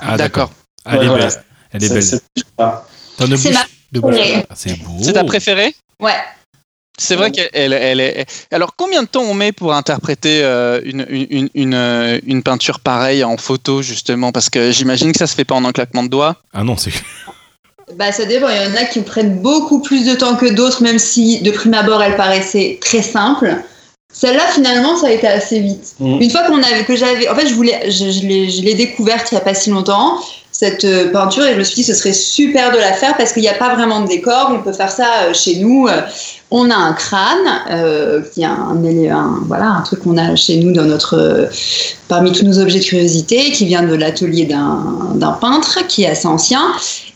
Ah, 0.00 0.16
d'accord. 0.16 0.50
Elle 0.84 0.98
Ouais, 0.98 1.04
est 1.04 1.08
voilà. 1.08 1.26
belle. 1.26 1.42
Elle 1.72 1.84
est 1.84 1.88
belle. 1.88 2.04
ne 3.28 3.36
C'est 4.54 4.82
beau. 4.82 4.90
C'est 5.00 5.12
ta 5.12 5.24
préférée? 5.24 5.74
Ouais. 6.00 6.12
C'est 6.98 7.14
vrai 7.14 7.30
qu'elle 7.30 7.50
elle, 7.52 7.74
elle 7.74 8.00
est. 8.00 8.26
Alors, 8.50 8.74
combien 8.74 9.02
de 9.02 9.08
temps 9.08 9.22
on 9.22 9.34
met 9.34 9.52
pour 9.52 9.74
interpréter 9.74 10.42
euh, 10.42 10.80
une, 10.82 11.04
une, 11.10 11.50
une, 11.54 11.74
euh, 11.74 12.18
une 12.24 12.42
peinture 12.42 12.80
pareille 12.80 13.22
en 13.22 13.36
photo, 13.36 13.82
justement? 13.82 14.32
Parce 14.32 14.48
que 14.48 14.70
j'imagine 14.70 15.12
que 15.12 15.18
ça 15.18 15.26
se 15.26 15.34
fait 15.34 15.44
pas 15.44 15.54
en 15.54 15.64
un 15.66 15.72
claquement 15.72 16.04
de 16.04 16.08
doigts. 16.08 16.36
Ah 16.54 16.64
non, 16.64 16.78
c'est. 16.78 16.92
Bah, 17.94 18.10
ça 18.10 18.24
dépend. 18.24 18.48
Il 18.48 18.56
y 18.56 18.72
en 18.72 18.80
a 18.80 18.84
qui 18.84 19.00
prennent 19.00 19.38
beaucoup 19.38 19.80
plus 19.80 20.04
de 20.04 20.14
temps 20.14 20.36
que 20.36 20.46
d'autres, 20.46 20.82
même 20.82 20.98
si 20.98 21.40
de 21.42 21.50
prime 21.50 21.74
abord 21.74 22.02
elle 22.02 22.16
paraissait 22.16 22.78
très 22.80 23.02
simple. 23.02 23.56
Celle-là, 24.12 24.44
finalement, 24.54 24.96
ça 24.96 25.08
a 25.08 25.10
été 25.10 25.26
assez 25.26 25.60
vite. 25.60 25.94
Mhm. 26.00 26.22
Une 26.22 26.30
fois 26.30 26.42
qu'on 26.44 26.62
avait, 26.62 26.84
que 26.84 26.96
j'avais, 26.96 27.28
en 27.28 27.34
fait, 27.34 27.46
je 27.46 27.54
voulais, 27.54 27.90
je, 27.90 28.10
je 28.10 28.62
l'ai, 28.62 28.74
découverte 28.74 29.30
il 29.30 29.34
y 29.34 29.38
a 29.38 29.42
pas 29.42 29.54
si 29.54 29.70
longtemps 29.70 30.18
cette 30.52 30.86
euh, 30.86 31.12
peinture 31.12 31.44
et 31.44 31.52
je 31.52 31.58
me 31.58 31.64
suis 31.64 31.74
dit 31.74 31.84
ce 31.84 31.92
serait 31.92 32.14
super 32.14 32.72
de 32.72 32.78
la 32.78 32.94
faire 32.94 33.14
parce 33.18 33.34
qu'il 33.34 33.42
n'y 33.42 33.48
a 33.48 33.54
pas 33.54 33.74
vraiment 33.74 34.00
de 34.00 34.08
décor. 34.08 34.52
On 34.52 34.62
peut 34.62 34.72
faire 34.72 34.90
ça 34.90 35.08
euh, 35.24 35.34
chez 35.34 35.56
nous. 35.56 35.86
Euh, 35.86 36.00
On 36.50 36.70
a 36.70 36.74
un 36.74 36.92
crâne 36.94 37.60
euh, 37.70 38.22
qui 38.32 38.42
est 38.42 38.44
un, 38.46 39.40
voilà 39.46 39.66
un 39.66 39.82
truc 39.82 40.00
qu'on 40.00 40.16
a 40.16 40.34
chez 40.36 40.56
nous 40.56 40.72
dans 40.72 40.84
notre 40.84 41.18
euh, 41.18 41.46
parmi 42.08 42.32
tous 42.32 42.44
nos 42.44 42.58
objets 42.58 42.78
de 42.78 42.84
curiosité 42.84 43.50
qui 43.50 43.66
vient 43.66 43.82
de 43.82 43.94
l'atelier 43.94 44.46
d'un 44.46 45.32
peintre 45.40 45.86
qui 45.88 46.04
est 46.04 46.08
assez 46.08 46.26
ancien. 46.26 46.62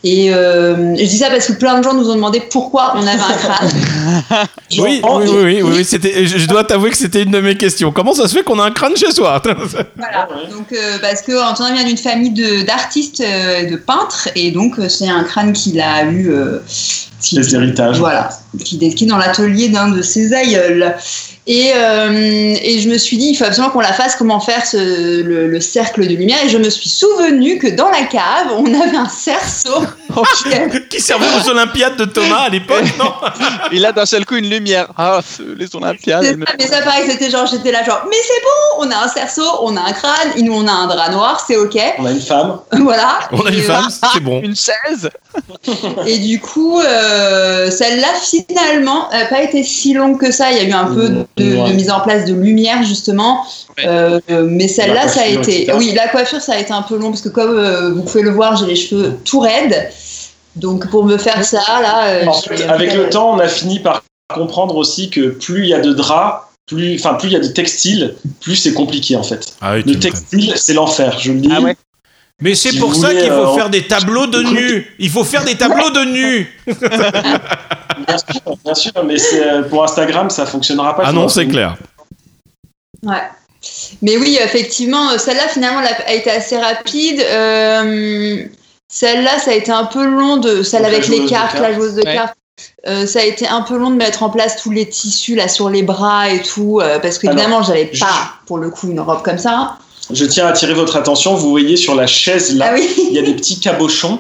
Et 0.03 0.33
euh, 0.33 0.97
je 0.97 1.05
dis 1.05 1.19
ça 1.19 1.29
parce 1.29 1.47
que 1.47 1.53
plein 1.53 1.79
de 1.79 1.85
gens 1.85 1.93
nous 1.93 2.09
ont 2.09 2.15
demandé 2.15 2.43
pourquoi 2.51 2.95
on 2.97 3.01
avait 3.07 3.11
un 3.21 3.37
crâne. 3.37 3.71
Oui, 4.79 4.79
oui, 4.79 5.01
oui, 5.03 5.29
oui, 5.29 5.63
oui, 5.63 5.73
oui, 5.79 5.85
c'était. 5.85 6.25
Je 6.27 6.39
je 6.39 6.47
dois 6.47 6.63
t'avouer 6.65 6.91
que 6.91 6.97
c'était 6.97 7.23
une 7.25 7.33
de 7.33 7.41
mes 7.41 7.57
questions. 7.57 7.91
Comment 7.93 8.15
ça 8.15 8.29
se 8.29 8.35
fait 8.35 8.43
qu'on 8.45 8.59
a 8.61 8.65
un 8.65 8.71
crâne 8.71 8.97
chez 8.97 9.11
soi 9.13 9.43
Voilà. 9.97 10.29
Donc, 10.51 10.73
euh, 10.73 10.99
parce 11.03 11.23
que 11.23 11.33
Antonin 11.51 11.75
vient 11.75 11.85
d'une 11.85 11.97
famille 11.99 12.31
de, 12.31 12.63
d'artistes 12.65 13.21
euh, 13.21 13.69
de 13.69 13.77
peintres, 13.77 14.29
et 14.37 14.53
donc 14.53 14.79
euh, 14.79 14.89
c'est 14.89 15.09
un 15.09 15.25
crâne 15.25 15.53
qu'il 15.53 15.81
a 15.81 16.05
eu. 16.05 16.31
euh, 16.31 16.61
qui- 17.21 17.37
Les 17.37 17.55
héritages. 17.55 17.99
Voilà, 17.99 18.31
qui, 18.65 18.79
qui 18.95 19.05
est 19.05 19.07
dans 19.09 19.19
l'atelier 19.19 19.69
d'un 19.69 19.89
de 19.89 20.01
ses 20.03 20.33
aïeuls. 20.33 20.95
Et, 21.53 21.73
euh, 21.75 22.55
et 22.63 22.79
je 22.79 22.89
me 22.89 22.97
suis 22.97 23.17
dit, 23.17 23.31
il 23.31 23.35
faut 23.35 23.45
absolument 23.45 23.73
qu'on 23.73 23.81
la 23.81 23.93
fasse, 23.93 24.15
comment 24.15 24.39
faire 24.39 24.65
ce- 24.65 25.21
le, 25.21 25.49
le 25.49 25.61
cercle 25.61 26.03
de 26.07 26.15
lumière. 26.15 26.39
Et 26.45 26.49
je 26.49 26.59
me 26.59 26.71
suis 26.71 26.89
souvenu 26.89 27.59
que 27.59 27.67
dans 27.67 27.89
la 27.91 28.05
cave, 28.05 28.53
on 28.57 28.67
avait 28.81 28.97
un 28.97 29.09
cerceau. 29.09 29.81
qui 30.45 30.55
avait- 30.55 30.80
Qui 30.91 31.01
servait 31.01 31.27
aux 31.41 31.49
Olympiades 31.49 31.97
de 31.97 32.05
Thomas 32.05 32.41
à 32.47 32.49
l'époque, 32.49 32.85
non 32.99 33.13
Il 33.73 33.87
a 33.87 33.93
d'un 33.93 34.05
seul 34.05 34.27
coup 34.27 34.35
une 34.35 34.51
lumière. 34.51 34.89
Ah, 34.99 35.21
les 35.57 35.75
Olympiades. 35.77 36.25
Ça, 36.25 36.55
mais 36.59 36.67
ça, 36.67 36.83
pareil, 36.83 37.05
c'était 37.09 37.31
genre, 37.31 37.47
j'étais 37.47 37.71
là, 37.71 37.85
genre, 37.85 38.03
mais 38.11 38.17
c'est 38.21 38.43
bon, 38.43 38.85
on 38.85 38.91
a 38.91 39.05
un 39.05 39.09
cerceau, 39.09 39.47
on 39.63 39.77
a 39.77 39.83
un 39.83 39.93
crâne, 39.93 40.33
et 40.37 40.43
nous, 40.43 40.53
on 40.53 40.67
a 40.67 40.73
un 40.73 40.89
drap 40.89 41.11
noir, 41.11 41.45
c'est 41.47 41.57
ok. 41.57 41.79
On 41.99 42.07
a 42.07 42.11
une 42.11 42.21
femme. 42.21 42.59
voilà. 42.73 43.21
On 43.31 43.47
a 43.47 43.51
une 43.51 43.61
femme, 43.63 43.89
c'est 44.13 44.21
bon. 44.21 44.41
Une 44.43 44.57
chaise 44.57 45.09
Et 46.07 46.19
du 46.19 46.41
coup, 46.41 46.81
euh, 46.81 47.71
celle-là, 47.71 48.09
finalement, 48.21 49.09
n'a 49.13 49.27
pas 49.27 49.43
été 49.43 49.63
si 49.63 49.95
longue 49.95 50.19
que 50.19 50.33
ça. 50.33 50.51
Il 50.51 50.57
y 50.57 50.61
a 50.61 50.65
eu 50.65 50.73
un 50.73 50.87
peu 50.87 51.09
de, 51.09 51.27
de 51.37 51.73
mise 51.73 51.91
en 51.93 52.01
place 52.01 52.25
de 52.25 52.35
lumière, 52.35 52.83
justement. 52.83 53.47
Ouais. 53.79 53.85
Euh, 53.87 54.21
mais 54.49 54.67
celle-là, 54.67 55.07
ça 55.07 55.21
a 55.21 55.27
été. 55.27 55.63
etc. 55.63 55.79
Oui, 55.79 55.93
la 55.95 56.09
coiffure, 56.09 56.41
ça 56.41 56.55
a 56.55 56.59
été 56.59 56.73
un 56.73 56.83
peu 56.83 56.97
long 56.97 57.11
parce 57.11 57.23
que, 57.23 57.29
comme 57.29 57.57
euh, 57.57 57.93
vous 57.93 58.03
pouvez 58.03 58.23
le 58.23 58.31
voir, 58.31 58.57
j'ai 58.57 58.67
les 58.67 58.77
cheveux 58.77 59.17
tout 59.25 59.39
raides. 59.39 59.89
Donc, 60.57 60.89
pour 60.91 61.05
me 61.05 61.17
faire 61.17 61.45
ça, 61.45 61.63
là. 61.81 62.07
euh, 62.09 62.27
En 62.27 62.33
fait, 62.33 62.63
avec 62.65 62.95
le 62.95 63.09
temps, 63.09 63.35
on 63.35 63.39
a 63.39 63.49
fini 63.49 63.79
par 63.81 64.03
comprendre 64.35 64.77
aussi 64.77 65.11
que 65.11 65.29
plus 65.31 65.63
il 65.65 65.69
y 65.69 65.75
a 65.75 65.81
de 65.81 65.93
draps, 65.93 66.45
plus, 66.67 66.95
enfin, 66.97 67.15
plus 67.15 67.29
il 67.29 67.33
y 67.33 67.37
a 67.37 67.41
de 67.41 67.49
textiles, 67.49 68.15
plus 68.41 68.57
c'est 68.57 68.73
compliqué 68.75 69.17
en 69.17 69.23
fait. 69.23 69.55
Ah 69.61 69.75
oui, 69.75 69.83
Le 69.87 69.99
textile, 69.99 70.53
c'est 70.57 70.75
l'enfer, 70.75 71.19
je 71.19 71.33
le 71.33 71.41
dis. 71.41 71.49
Ah 71.53 71.61
ouais. 71.61 71.77
Mais 72.43 72.55
c'est 72.55 72.71
Si 72.71 72.79
pour 72.79 72.95
ça 72.95 73.11
qu'il 73.15 73.29
faut 73.29 73.53
euh, 73.53 73.55
faire 73.55 73.69
des 73.71 73.87
tableaux 73.87 74.27
de 74.27 74.43
nus. 74.43 74.95
Il 74.99 75.11
faut 75.11 75.25
faire 75.25 75.45
des 75.45 75.57
tableaux 75.57 75.91
de 75.91 76.05
nus. 76.05 76.61
Bien 78.07 78.19
sûr, 78.19 78.57
bien 78.65 78.75
sûr, 78.75 78.93
mais 79.05 79.17
euh, 79.35 79.63
pour 79.63 79.85
Instagram, 79.85 80.31
ça 80.31 80.47
fonctionnera 80.47 80.97
pas. 80.97 81.03
Ah 81.07 81.13
non, 81.13 81.29
c'est 81.29 81.47
clair. 81.47 81.77
Ouais. 83.03 83.23
Mais 84.01 84.17
oui, 84.17 84.39
effectivement, 84.43 85.19
celle-là, 85.19 85.49
finalement, 85.49 85.81
a 86.07 86.13
été 86.15 86.31
assez 86.31 86.57
rapide. 86.57 87.21
Euh, 87.21 88.45
celle-là, 88.91 89.39
ça 89.39 89.53
a 89.53 89.55
été 89.55 89.71
un 89.73 89.85
peu 89.85 90.05
long 90.05 90.37
de. 90.37 90.63
Celle 90.63 90.83
Donc, 90.83 90.91
avec 90.93 91.09
les 91.09 91.25
cartes, 91.27 91.53
cartes. 91.53 91.61
la 91.61 91.73
joueuse 91.75 91.95
de 91.95 92.03
Ouais. 92.05 92.15
cartes. 92.15 92.35
Euh, 92.87 93.07
ça 93.07 93.21
a 93.21 93.25
été 93.25 93.47
un 93.49 93.63
peu 93.63 93.77
long 93.79 93.91
de 93.91 93.97
mettre 93.97 94.23
en 94.23 94.29
place 94.31 94.61
tous 94.63 94.71
les 94.71 94.87
tissus 94.87 95.35
là 95.35 95.49
sur 95.49 95.71
les 95.71 95.83
bras 95.83 96.29
et 96.31 96.43
tout, 96.43 96.79
euh, 96.83 96.99
parce 96.99 97.19
que 97.19 97.27
Alors, 97.27 97.39
évidemment, 97.39 97.63
j'avais 97.63 97.89
je- 97.93 98.01
pas 98.01 98.35
pour 98.47 98.59
le 98.59 98.69
coup 98.69 98.89
une 98.91 99.01
robe 99.01 99.23
comme 99.23 99.39
ça. 99.39 99.77
Je 100.13 100.25
tiens 100.27 100.47
à 100.47 100.51
attirer 100.51 100.75
votre 100.75 100.97
attention. 100.97 101.35
Vous 101.35 101.49
voyez 101.51 101.77
sur 101.77 101.95
la 101.95 102.07
chaise 102.07 102.55
là, 102.57 102.67
Ah 102.71 102.75
oui, 102.75 102.87
il 102.99 103.13
y 103.15 103.19
a 103.19 103.23
des 103.23 103.35
petits 103.35 103.61
cabochons. 103.61 104.19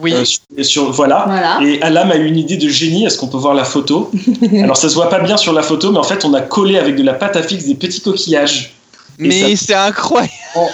Oui. 0.00 0.14
euh, 0.14 0.24
sur, 0.24 0.40
sur- 0.64 0.92
voilà. 0.92 1.24
voilà. 1.26 1.58
Et 1.62 1.82
Alam 1.82 2.12
a 2.12 2.16
eu 2.16 2.26
une 2.26 2.38
idée 2.38 2.56
de 2.56 2.68
génie. 2.68 3.04
Est-ce 3.04 3.18
qu'on 3.18 3.26
peut 3.26 3.36
voir 3.36 3.52
la 3.52 3.64
photo? 3.64 4.10
Alors 4.62 4.76
ça 4.76 4.88
se 4.88 4.94
voit 4.94 5.08
pas 5.10 5.18
bien 5.18 5.36
sur 5.36 5.52
la 5.52 5.62
photo, 5.62 5.90
mais 5.90 5.98
en 5.98 6.04
fait 6.04 6.24
on 6.24 6.32
a 6.34 6.40
collé 6.40 6.78
avec 6.78 6.94
de 6.96 7.02
la 7.02 7.14
pâte 7.14 7.34
à 7.36 7.42
fixe 7.42 7.64
des 7.64 7.74
petits 7.74 8.00
coquillages. 8.00 8.72
Mais 9.28 9.56
c'est 9.56 9.74
incroyable. 9.74 10.32
Oh, 10.54 10.68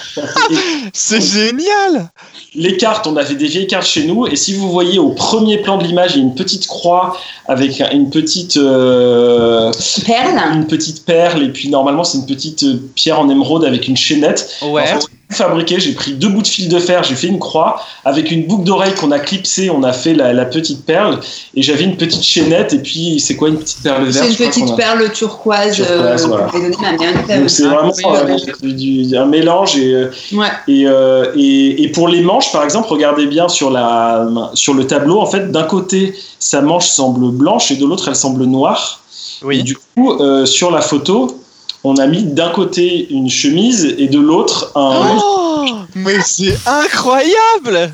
C'est 0.91 1.21
génial. 1.21 2.11
les 2.53 2.75
cartes, 2.75 3.07
on 3.07 3.15
avait 3.15 3.35
des 3.35 3.47
vieilles 3.47 3.65
cartes 3.67 3.87
chez 3.87 4.03
nous, 4.05 4.27
et 4.27 4.35
si 4.35 4.53
vous 4.53 4.69
voyez 4.69 4.99
au 4.99 5.11
premier 5.11 5.57
plan 5.59 5.77
de 5.77 5.85
l'image, 5.85 6.15
il 6.15 6.17
y 6.17 6.19
a 6.19 6.23
une 6.25 6.35
petite 6.35 6.67
croix 6.67 7.17
avec 7.47 7.81
une 7.93 8.09
petite, 8.09 8.57
euh, 8.57 9.71
Perle. 10.05 10.37
une 10.53 10.67
petite 10.67 11.05
perle, 11.05 11.43
et 11.43 11.49
puis 11.49 11.69
normalement 11.69 12.03
c'est 12.03 12.17
une 12.17 12.25
petite 12.25 12.63
euh, 12.63 12.77
pierre 12.95 13.21
en 13.21 13.29
émeraude 13.29 13.63
avec 13.63 13.87
une 13.87 13.95
chaînette. 13.95 14.53
Ouais. 14.63 14.81
En 14.81 14.85
fait, 14.85 14.99
j'ai 14.99 15.18
fabriqué, 15.31 15.79
j'ai 15.79 15.93
pris 15.93 16.13
deux 16.13 16.29
bouts 16.29 16.41
de 16.41 16.47
fil 16.47 16.69
de 16.69 16.79
fer, 16.79 17.03
j'ai 17.03 17.15
fait 17.15 17.27
une 17.27 17.37
croix 17.39 17.81
avec 18.03 18.31
une 18.31 18.47
boucle 18.47 18.63
d'oreille 18.63 18.95
qu'on 18.95 19.11
a 19.11 19.19
clipsée, 19.19 19.69
on 19.69 19.83
a 19.83 19.93
fait 19.93 20.13
la, 20.15 20.33
la 20.33 20.45
petite 20.45 20.85
perle, 20.85 21.19
et 21.55 21.61
j'avais 21.61 21.83
une 21.83 21.97
petite 21.97 22.23
chaînette, 22.23 22.73
et 22.73 22.79
puis 22.79 23.19
c'est 23.19 23.35
quoi 23.35 23.49
une 23.49 23.59
petite 23.59 23.83
perle 23.83 24.05
verte 24.05 24.25
C'est 24.25 24.43
une 24.43 24.49
petite 24.49 24.69
a- 24.71 24.75
perle 24.75 25.11
turquoise. 25.11 25.75
Turquoise, 25.75 25.81
euh, 25.91 26.27
voilà. 26.27 27.47
c'est 27.47 27.63
vraiment 27.63 27.91
oui, 27.95 28.03
euh, 28.05 28.37
oui. 28.63 28.73
du- 28.73 29.03
du- 29.07 29.17
un 29.17 29.25
mélange 29.25 29.77
et, 29.77 29.93
euh, 29.93 30.11
Ouais. 30.33 30.47
et, 30.67 30.85
euh, 30.87 31.31
et, 31.35 31.83
et 31.83 31.87
pour 31.89 32.07
les 32.07 32.21
manches 32.21 32.51
par 32.51 32.63
exemple 32.63 32.87
regardez 32.89 33.27
bien 33.27 33.47
sur, 33.49 33.69
la, 33.69 34.27
sur 34.55 34.73
le 34.73 34.87
tableau 34.87 35.19
en 35.19 35.25
fait 35.25 35.51
d'un 35.51 35.63
côté 35.63 36.13
sa 36.39 36.61
manche 36.61 36.87
semble 36.87 37.29
blanche 37.31 37.71
et 37.71 37.75
de 37.75 37.85
l'autre 37.85 38.07
elle 38.07 38.15
semble 38.15 38.43
noire 38.45 39.01
et 39.43 39.45
Oui. 39.45 39.63
du 39.63 39.75
coup 39.77 40.13
euh, 40.19 40.45
sur 40.45 40.71
la 40.71 40.81
photo 40.81 41.39
on 41.83 41.95
a 41.97 42.07
mis 42.07 42.23
d'un 42.23 42.49
côté 42.51 43.07
une 43.11 43.29
chemise 43.29 43.95
et 43.97 44.07
de 44.07 44.19
l'autre 44.19 44.71
un 44.75 45.17
Oh, 45.21 45.65
mais 45.95 46.19
c'est 46.21 46.57
incroyable. 46.65 47.91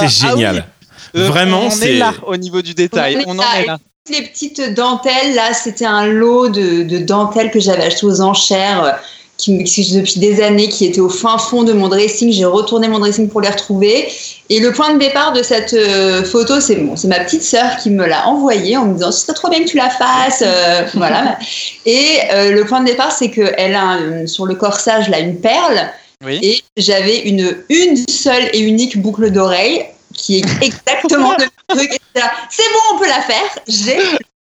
C'est 0.00 0.08
génial. 0.28 0.64
Ah 0.66 0.72
oui. 1.14 1.20
Euh, 1.22 1.26
Vraiment, 1.28 1.60
on 1.66 1.70
c'est- 1.70 1.94
est 1.94 1.98
là 1.98 2.12
au 2.26 2.36
niveau 2.36 2.62
du 2.62 2.74
détail. 2.74 3.22
On 3.26 3.30
On 3.30 3.34
est 3.34 3.38
en 3.38 3.42
là. 3.42 3.60
est 3.62 3.66
là. 3.66 3.78
les 4.10 4.22
petites 4.22 4.74
dentelles, 4.74 5.34
là, 5.34 5.52
c'était 5.54 5.86
un 5.86 6.06
lot 6.06 6.48
de, 6.48 6.82
de 6.82 6.98
dentelles 6.98 7.50
que 7.50 7.58
j'avais 7.60 7.84
acheté 7.84 8.06
aux 8.06 8.20
enchères 8.20 8.98
qui 9.36 9.52
m'existe 9.52 9.94
depuis 9.94 10.18
des 10.18 10.42
années, 10.42 10.68
qui 10.68 10.86
étaient 10.86 11.00
au 11.00 11.08
fin 11.10 11.36
fond 11.38 11.62
de 11.62 11.72
mon 11.72 11.88
dressing. 11.88 12.32
J'ai 12.32 12.46
retourné 12.46 12.88
mon 12.88 12.98
dressing 12.98 13.28
pour 13.28 13.40
les 13.42 13.48
retrouver. 13.50 14.08
Et 14.48 14.60
le 14.60 14.72
point 14.72 14.94
de 14.94 14.98
départ 14.98 15.32
de 15.32 15.42
cette 15.42 15.74
euh, 15.74 16.24
photo, 16.24 16.60
c'est 16.60 16.76
bon, 16.76 16.96
c'est 16.96 17.08
ma 17.08 17.20
petite 17.20 17.42
sœur 17.42 17.76
qui 17.82 17.90
me 17.90 18.06
l'a 18.06 18.28
envoyée 18.28 18.76
en 18.76 18.86
me 18.86 18.94
disant 18.94 19.12
ce 19.12 19.20
serait 19.20 19.34
trop 19.34 19.48
bien 19.50 19.60
que 19.62 19.68
tu 19.68 19.76
la 19.76 19.90
fasses. 19.90 20.42
euh, 20.46 20.84
voilà. 20.94 21.38
Et 21.84 22.06
euh, 22.32 22.52
le 22.52 22.64
point 22.64 22.80
de 22.80 22.86
départ, 22.86 23.12
c'est 23.12 23.30
qu'elle 23.30 23.74
a 23.74 23.82
un- 23.82 24.26
sur 24.26 24.46
le 24.46 24.54
corsage 24.54 25.08
là 25.10 25.18
une 25.18 25.38
perle. 25.40 25.90
Oui. 26.24 26.38
Et 26.42 26.62
j'avais 26.78 27.18
une, 27.28 27.58
une 27.68 27.96
seule 28.08 28.48
et 28.54 28.60
unique 28.60 28.98
boucle 29.02 29.30
d'oreille 29.30 29.84
qui 30.14 30.38
est 30.38 30.44
exactement 30.62 31.32
le 31.38 31.44
truc. 31.76 31.98
C'est 32.14 32.72
bon, 32.72 32.94
on 32.94 32.98
peut 32.98 33.06
la 33.08 33.20
faire. 33.20 33.58
J'ai 33.68 33.98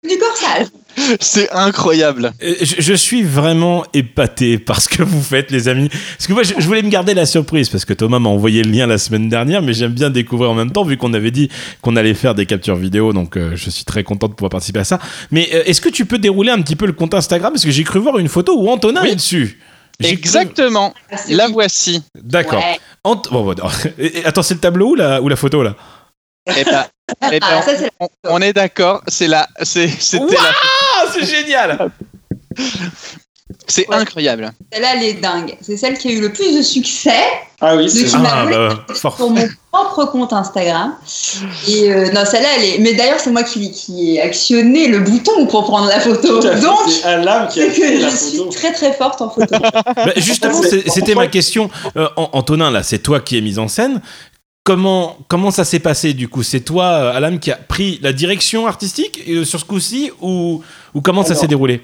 du 0.10 0.18
corsage. 0.18 0.68
C'est 1.20 1.50
incroyable. 1.52 2.32
Je, 2.42 2.76
je 2.80 2.94
suis 2.94 3.24
vraiment 3.24 3.86
épaté 3.94 4.58
par 4.58 4.82
ce 4.82 4.90
que 4.90 5.04
vous 5.04 5.22
faites, 5.22 5.52
les 5.52 5.68
amis. 5.68 5.90
Parce 5.90 6.28
que 6.28 6.34
moi, 6.34 6.44
je, 6.44 6.54
je 6.58 6.66
voulais 6.66 6.82
me 6.82 6.90
garder 6.90 7.14
la 7.14 7.26
surprise, 7.26 7.70
parce 7.70 7.86
que 7.86 7.94
Thomas 7.94 8.20
m'a 8.20 8.30
envoyé 8.30 8.64
le 8.64 8.72
lien 8.72 8.88
la 8.88 8.98
semaine 8.98 9.30
dernière, 9.30 9.62
mais 9.62 9.74
j'aime 9.74 9.94
bien 9.94 10.10
découvrir 10.10 10.52
en 10.52 10.56
même 10.56 10.72
temps, 10.72 10.84
vu 10.84 10.98
qu'on 10.98 11.14
avait 11.14 11.32
dit 11.32 11.50
qu'on 11.82 11.96
allait 11.96 12.14
faire 12.14 12.36
des 12.36 12.46
captures 12.46 12.76
vidéo, 12.76 13.14
donc 13.14 13.38
euh, 13.38 13.52
je 13.56 13.70
suis 13.70 13.86
très 13.86 14.04
content 14.04 14.28
de 14.28 14.34
pouvoir 14.34 14.50
participer 14.52 14.80
à 14.80 14.84
ça. 14.84 15.00
Mais 15.32 15.50
euh, 15.54 15.64
est-ce 15.66 15.82
que 15.82 15.90
tu 15.90 16.06
peux 16.06 16.18
dérouler 16.18 16.52
un 16.52 16.62
petit 16.62 16.76
peu 16.76 16.86
le 16.86 16.94
compte 16.94 17.14
Instagram? 17.14 17.54
Parce 17.54 17.66
que 17.66 17.72
j'ai 17.72 17.84
cru 17.84 18.00
voir 18.00 18.18
une 18.20 18.30
photo 18.30 18.60
où 18.60 18.70
Antonin 18.70 19.02
Oui. 19.04 19.10
est 19.12 19.16
dessus. 19.16 19.60
Cru- 20.02 20.12
Exactement. 20.12 20.94
Ah, 21.12 21.18
La 21.30 21.48
voici. 21.48 22.02
D'accord. 22.22 22.60
Ouais. 22.60 22.80
Ant- 23.04 23.22
bon, 23.32 23.44
bon, 23.44 23.56
non. 23.58 23.70
Et- 23.98 24.20
et 24.20 24.26
Attends, 24.26 24.44
c'est 24.44 24.54
le 24.54 24.60
tableau 24.62 24.92
ou 24.92 24.96
la, 24.96 25.22
ou 25.22 25.28
la 25.28 25.36
photo 25.36 25.62
là? 25.62 25.76
Eh 26.48 26.64
ben, 26.64 26.86
eh 27.32 27.40
ben, 27.40 27.48
Ah, 27.50 27.62
ça, 27.62 27.72
on, 28.00 28.08
on 28.26 28.42
est 28.42 28.54
d'accord. 28.54 29.02
C'est 29.08 29.28
la. 29.28 29.48
C'est. 29.64 29.88
C'était. 29.88 30.36
Ah, 30.40 31.06
c'est 31.14 31.26
génial 31.26 31.90
C'est 33.68 33.88
Ouais. 33.90 33.96
incroyable. 33.98 34.52
celle-là, 34.72 34.90
elle 34.96 35.04
est 35.04 35.14
dingue. 35.16 35.56
C'est 35.62 35.78
celle 35.78 35.98
qui 35.98 36.10
a 36.10 36.12
eu 36.12 36.22
le 36.22 36.32
plus 36.34 36.56
de 36.58 36.62
succès 36.62 37.12
ah 37.62 37.76
oui 37.76 37.90
c'est 37.90 38.06
qui 38.06 38.10
ça. 38.10 38.20
m'a 38.20 38.30
Ah, 38.32 38.46
bah, 38.46 38.96
sur 38.96 39.30
mon 39.30 39.36
propre 39.72 40.06
compte 40.06 40.32
Instagram. 40.32 40.96
Et 41.68 41.92
euh, 41.92 42.10
non, 42.14 42.24
celle-là, 42.24 42.48
elle 42.58 42.64
est. 42.64 42.78
Mais 42.80 42.94
d'ailleurs, 42.94 43.20
c'est 43.20 43.32
moi 43.32 43.44
qui, 43.44 43.70
qui 43.72 44.16
ai 44.16 44.22
actionné 44.22 44.88
le 44.88 45.00
bouton 45.00 45.46
pour 45.46 45.66
prendre 45.66 45.88
la 45.90 46.00
photo. 46.00 46.40
Donc, 46.40 46.80
c'est 46.90 47.02
que 47.02 47.26
la 47.26 47.50
je 48.10 48.16
suis 48.16 48.38
photo 48.38 48.50
très 48.50 48.72
très 48.72 48.94
forte 48.94 49.22
en 49.22 49.30
photo. 49.30 49.56
Bah, 49.60 50.12
justement, 50.16 50.62
c'était 50.88 51.16
ma 51.16 51.28
question. 51.28 51.70
Euh, 51.98 52.08
An- 52.16 52.30
Antonin, 52.32 52.72
là, 52.72 52.82
c'est 52.82 53.00
toi 53.00 53.20
qui 53.20 53.38
es 53.38 53.42
mise 53.42 53.60
en 53.60 53.68
scène. 53.68 54.02
Comment, 54.70 55.18
comment 55.28 55.50
ça 55.50 55.66
s'est 55.66 55.80
passé 55.80 56.14
du 56.14 56.28
coup? 56.28 56.44
C'est 56.44 56.60
toi, 56.60 56.86
euh, 56.86 57.16
Alam, 57.18 57.40
qui 57.40 57.50
a 57.52 57.56
pris 57.56 57.98
la 58.04 58.14
direction 58.14 58.68
artistique 58.68 59.20
euh, 59.28 59.44
sur 59.44 59.60
ce 59.60 59.66
coup-ci 59.66 60.12
ou, 60.22 60.62
ou 60.94 61.02
comment 61.02 61.24
ça 61.24 61.34
s'est 61.34 61.48
déroulé? 61.48 61.82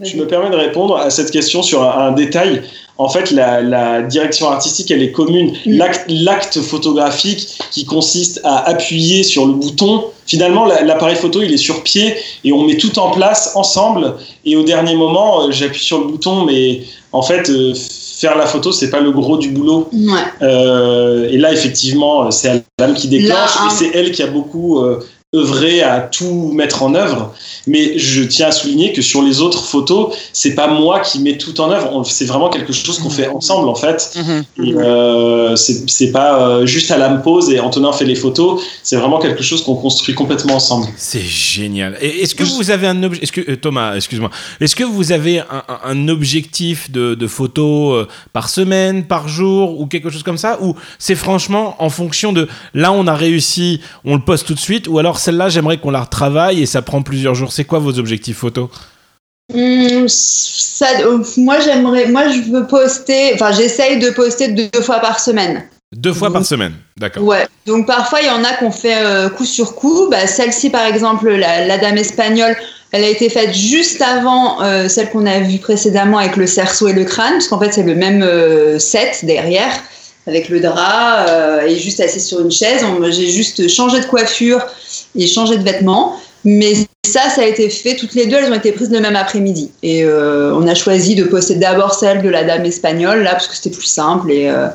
Je 0.00 0.16
me 0.16 0.24
permets 0.28 0.50
de 0.50 0.54
répondre 0.54 0.96
à 0.96 1.10
cette 1.10 1.32
question 1.32 1.64
sur 1.64 1.82
un, 1.82 2.06
un 2.06 2.12
détail. 2.12 2.62
En 2.96 3.08
fait, 3.08 3.32
la, 3.32 3.60
la 3.60 4.02
direction 4.02 4.48
artistique, 4.48 4.88
elle 4.92 5.02
est 5.02 5.10
commune. 5.10 5.48
Mm. 5.66 5.72
L'acte- 5.78 6.04
L'acte 6.08 6.60
photographique 6.60 7.48
qui 7.72 7.84
consiste 7.84 8.40
à 8.44 8.58
appuyer 8.68 9.24
sur 9.24 9.44
le 9.44 9.54
bouton, 9.54 10.04
finalement, 10.26 10.64
la- 10.64 10.82
l'appareil 10.82 11.16
photo, 11.16 11.42
il 11.42 11.52
est 11.52 11.56
sur 11.56 11.82
pied 11.82 12.14
et 12.44 12.52
on 12.52 12.62
met 12.64 12.76
tout 12.76 12.96
en 13.00 13.10
place 13.10 13.50
ensemble. 13.56 14.14
Et 14.44 14.54
au 14.54 14.62
dernier 14.62 14.94
moment, 14.94 15.42
euh, 15.42 15.50
j'appuie 15.50 15.82
sur 15.82 15.98
le 15.98 16.04
bouton, 16.06 16.44
mais 16.44 16.82
en 17.10 17.22
fait, 17.22 17.50
euh, 17.50 17.74
faire 18.18 18.36
la 18.36 18.46
photo, 18.46 18.72
c'est 18.72 18.90
pas 18.90 19.00
le 19.00 19.12
gros 19.12 19.38
du 19.38 19.50
boulot. 19.50 19.88
Ouais. 19.92 20.20
Euh, 20.42 21.28
et 21.30 21.38
là, 21.38 21.52
effectivement, 21.52 22.30
c'est 22.30 22.64
Alam 22.78 22.94
qui 22.94 23.08
déclenche 23.08 23.30
Là, 23.30 23.66
et 23.66 23.70
c'est 23.70 23.90
elle 23.94 24.10
qui 24.10 24.22
a 24.22 24.26
beaucoup 24.26 24.84
œuvré 25.36 25.82
à 25.82 26.00
tout 26.00 26.52
mettre 26.54 26.82
en 26.82 26.94
œuvre. 26.94 27.34
Mais 27.66 27.98
je 27.98 28.22
tiens 28.22 28.48
à 28.48 28.50
souligner 28.50 28.94
que 28.94 29.02
sur 29.02 29.20
les 29.20 29.42
autres 29.42 29.62
photos, 29.62 30.14
c'est 30.32 30.54
pas 30.54 30.68
moi 30.68 31.00
qui 31.00 31.20
mets 31.20 31.36
tout 31.36 31.60
en 31.60 31.70
œuvre. 31.70 32.02
C'est 32.06 32.24
vraiment 32.24 32.48
quelque 32.48 32.72
chose 32.72 32.98
qu'on 32.98 33.10
fait 33.10 33.28
ensemble, 33.28 33.68
en 33.68 33.74
fait. 33.74 34.16
Et, 34.64 34.72
euh, 34.74 35.54
c'est 35.54 36.12
pas 36.12 36.40
euh, 36.40 36.64
juste 36.66 36.90
Alam 36.90 37.20
pose 37.20 37.50
et 37.50 37.60
Antonin 37.60 37.92
fait 37.92 38.06
les 38.06 38.14
photos. 38.14 38.62
C'est 38.82 38.96
vraiment 38.96 39.18
quelque 39.18 39.42
chose 39.42 39.62
qu'on 39.62 39.74
construit 39.74 40.14
complètement 40.14 40.54
ensemble. 40.54 40.86
C'est 40.96 41.20
génial. 41.20 41.98
Est-ce 42.00 42.34
que 42.34 42.44
vous 42.44 42.70
avez 42.70 42.86
un 42.86 43.02
objectif 43.02 43.22
Est-ce 43.24 43.32
que 43.44 43.50
euh, 43.52 43.56
Thomas, 43.56 43.96
excuse-moi. 43.96 44.30
Est-ce 44.62 44.74
que 44.74 44.84
vous 44.84 45.12
avez 45.12 45.40
un, 45.40 45.44
un- 45.68 45.78
un 45.84 46.08
objectif 46.08 46.90
de, 46.90 47.14
de 47.14 47.26
photos 47.26 47.96
euh, 47.96 48.08
par 48.32 48.48
semaine, 48.48 49.04
par 49.04 49.28
jour 49.28 49.78
ou 49.78 49.86
quelque 49.86 50.08
chose 50.08 50.22
comme 50.22 50.38
ça? 50.38 50.56
Ou 50.62 50.74
c'est 50.98 51.14
franchement 51.16 51.76
en 51.80 51.90
fonction 51.90 52.32
de 52.32 52.48
là 52.72 52.92
on 52.92 53.06
a 53.06 53.14
réussi, 53.14 53.82
on 54.06 54.14
le 54.14 54.22
poste 54.22 54.46
tout 54.46 54.54
de 54.54 54.58
suite 54.58 54.88
Ou 54.88 54.98
alors 54.98 55.17
celle-là 55.18 55.48
j'aimerais 55.48 55.78
qu'on 55.78 55.90
la 55.90 56.02
retravaille 56.02 56.62
et 56.62 56.66
ça 56.66 56.82
prend 56.82 57.02
plusieurs 57.02 57.34
jours. 57.34 57.52
C'est 57.52 57.64
quoi 57.64 57.78
vos 57.78 57.98
objectifs 57.98 58.38
photos 58.38 58.68
Hum, 59.54 60.06
ça, 60.08 60.86
euh, 61.00 61.24
moi, 61.38 61.58
j'aimerais, 61.60 62.08
moi, 62.08 62.28
je 62.28 62.52
veux 62.52 62.66
poster, 62.66 63.32
enfin, 63.34 63.50
j'essaye 63.52 63.98
de 63.98 64.10
poster 64.10 64.48
deux, 64.48 64.82
fois 64.82 64.98
par 65.00 65.20
semaine. 65.20 65.64
Deux 65.96 66.12
fois 66.12 66.30
par 66.30 66.44
semaine. 66.44 66.74
D'accord. 66.98 67.22
Ouais. 67.22 67.46
Donc 67.64 67.86
parfois, 67.86 68.20
il 68.20 68.26
y 68.26 68.30
en 68.30 68.44
a 68.44 68.52
qu'on 68.58 68.70
fait 68.70 69.02
euh, 69.02 69.30
coup 69.30 69.46
sur 69.46 69.74
coup. 69.74 70.08
Bah, 70.10 70.26
celle-ci, 70.26 70.68
par 70.68 70.84
exemple, 70.84 71.30
la, 71.30 71.64
la 71.64 71.78
dame 71.78 71.96
espagnole, 71.96 72.54
elle 72.92 73.04
a 73.04 73.08
été 73.08 73.30
faite 73.30 73.54
juste 73.54 74.02
avant 74.02 74.62
euh, 74.62 74.86
celle 74.88 75.08
qu'on 75.08 75.24
a 75.24 75.40
vue 75.40 75.58
précédemment 75.58 76.18
avec 76.18 76.36
le 76.36 76.46
cerceau 76.46 76.88
et 76.88 76.92
le 76.92 77.04
crâne, 77.04 77.32
parce 77.32 77.48
qu'en 77.48 77.58
fait, 77.58 77.72
c'est 77.72 77.84
le 77.84 77.94
même 77.94 78.22
euh, 78.22 78.78
set 78.78 79.24
derrière, 79.24 79.72
avec 80.26 80.50
le 80.50 80.60
drap 80.60 81.24
et 81.66 81.78
juste 81.78 82.00
assis 82.00 82.20
sur 82.20 82.40
une 82.40 82.50
chaise. 82.50 82.84
J'ai 83.12 83.30
juste 83.30 83.66
changé 83.68 83.98
de 83.98 84.04
coiffure 84.04 84.60
et 85.16 85.26
changé 85.26 85.56
de 85.56 85.62
vêtements. 85.62 86.16
Mais 86.44 86.74
ça, 87.04 87.28
ça 87.34 87.42
a 87.42 87.44
été 87.46 87.68
fait, 87.68 87.96
toutes 87.96 88.14
les 88.14 88.26
deux, 88.26 88.36
elles 88.36 88.50
ont 88.52 88.54
été 88.56 88.72
prises 88.72 88.90
le 88.90 89.00
même 89.00 89.16
après-midi. 89.16 89.70
Et 89.82 90.04
euh, 90.04 90.54
on 90.54 90.66
a 90.68 90.74
choisi 90.74 91.14
de 91.14 91.24
poster 91.24 91.56
d'abord 91.56 91.94
celle 91.94 92.22
de 92.22 92.28
la 92.28 92.44
dame 92.44 92.64
espagnole, 92.64 93.22
là, 93.22 93.32
parce 93.32 93.48
que 93.48 93.56
c'était 93.56 93.70
plus 93.70 93.86
simple 93.86 94.30
et, 94.30 94.48
euh, 94.48 94.68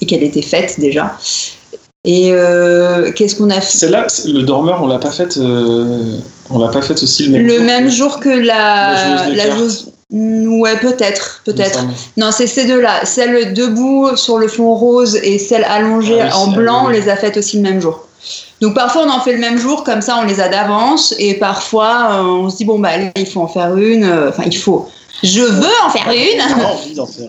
et 0.00 0.06
qu'elle 0.06 0.22
était 0.22 0.42
faite 0.42 0.76
déjà. 0.80 1.16
Et 2.04 2.30
euh, 2.32 3.12
qu'est-ce 3.12 3.36
qu'on 3.36 3.50
a 3.50 3.60
fait? 3.60 3.76
Celle-là, 3.78 4.06
le 4.26 4.42
dormeur, 4.42 4.82
on 4.82 4.86
l'a 4.86 4.98
pas 4.98 5.10
faite. 5.10 5.38
on 5.38 6.58
l'a 6.58 6.68
pas 6.68 6.80
faite 6.80 7.02
aussi 7.02 7.24
le 7.24 7.32
même 7.32 7.46
Le 7.46 7.56
jour 7.58 7.64
même 7.64 7.84
que- 7.84 7.90
jour 7.90 8.20
que 8.20 8.28
La 8.30 9.28
la, 9.34 9.50
joueuse. 9.56 9.92
Mm, 10.10 10.60
Ouais, 10.60 10.76
peut-être, 10.78 11.42
peut-être. 11.44 11.84
Non, 12.16 12.30
c'est 12.32 12.46
ces 12.46 12.64
deux-là. 12.64 13.04
Celle 13.04 13.52
debout 13.52 14.16
sur 14.16 14.38
le 14.38 14.48
fond 14.48 14.74
rose 14.74 15.16
et 15.22 15.38
celle 15.38 15.64
allongée 15.64 16.20
Ah 16.20 16.26
oui, 16.26 16.32
en 16.32 16.46
blanc, 16.48 16.86
on 16.86 16.88
les 16.88 17.08
a 17.10 17.16
faites 17.16 17.36
aussi 17.36 17.56
le 17.58 17.62
même 17.62 17.80
jour. 17.80 18.06
Donc 18.60 18.74
parfois 18.74 19.04
on 19.06 19.10
en 19.10 19.20
fait 19.20 19.32
le 19.32 19.38
même 19.38 19.58
jour, 19.58 19.84
comme 19.84 20.02
ça 20.02 20.18
on 20.20 20.24
les 20.24 20.40
a 20.40 20.48
d'avance, 20.48 21.14
et 21.18 21.34
parfois 21.34 22.08
euh, 22.12 22.22
on 22.22 22.50
se 22.50 22.56
dit 22.58 22.64
bon 22.64 22.78
bah 22.78 22.90
allez, 22.90 23.10
il 23.16 23.26
faut 23.26 23.40
en 23.40 23.48
faire 23.48 23.76
une. 23.76 24.04
euh, 24.04 24.28
Enfin 24.28 24.42
il 24.46 24.56
faut. 24.56 24.88
Je 25.22 25.40
veux 25.42 25.66
en 25.84 25.90
faire 25.96 26.10
une. 26.10 26.40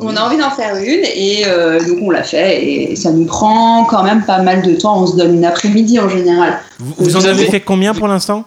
On 0.02 0.16
a 0.16 0.22
envie 0.24 0.38
d'en 0.38 0.50
faire 0.52 0.76
une 0.76 1.04
et 1.06 1.44
euh, 1.46 1.80
donc 1.86 2.00
on 2.02 2.10
l'a 2.10 2.24
fait 2.24 2.64
et 2.66 2.96
ça 2.96 3.12
nous 3.12 3.26
prend 3.26 3.84
quand 3.86 4.04
même 4.04 4.24
pas 4.24 4.40
mal 4.42 4.62
de 4.62 4.76
temps. 4.76 5.02
On 5.04 5.08
se 5.08 5.16
donne 5.16 5.36
une 5.36 5.46
après-midi 5.46 6.00
en 6.00 6.10
général. 6.10 6.60
Vous, 6.80 6.94
vous 6.98 7.16
en 7.18 7.24
avez 7.26 7.46
fait 7.48 7.62
combien 7.62 7.94
pour 7.94 8.08
l'instant? 8.08 8.44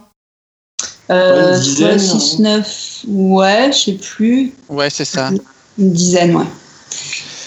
Euh, 1.11 1.55
Une 1.57 1.61
dizaine, 1.63 1.99
6, 1.99 2.39
9, 2.39 3.01
ouais, 3.09 3.71
je 3.73 3.79
sais 3.79 3.93
plus. 3.93 4.53
Ouais, 4.71 4.89
c'est 4.89 5.05
ça. 5.05 5.29
Une 5.79 5.93
dizaine, 5.93 6.35
ouais. 6.37 6.45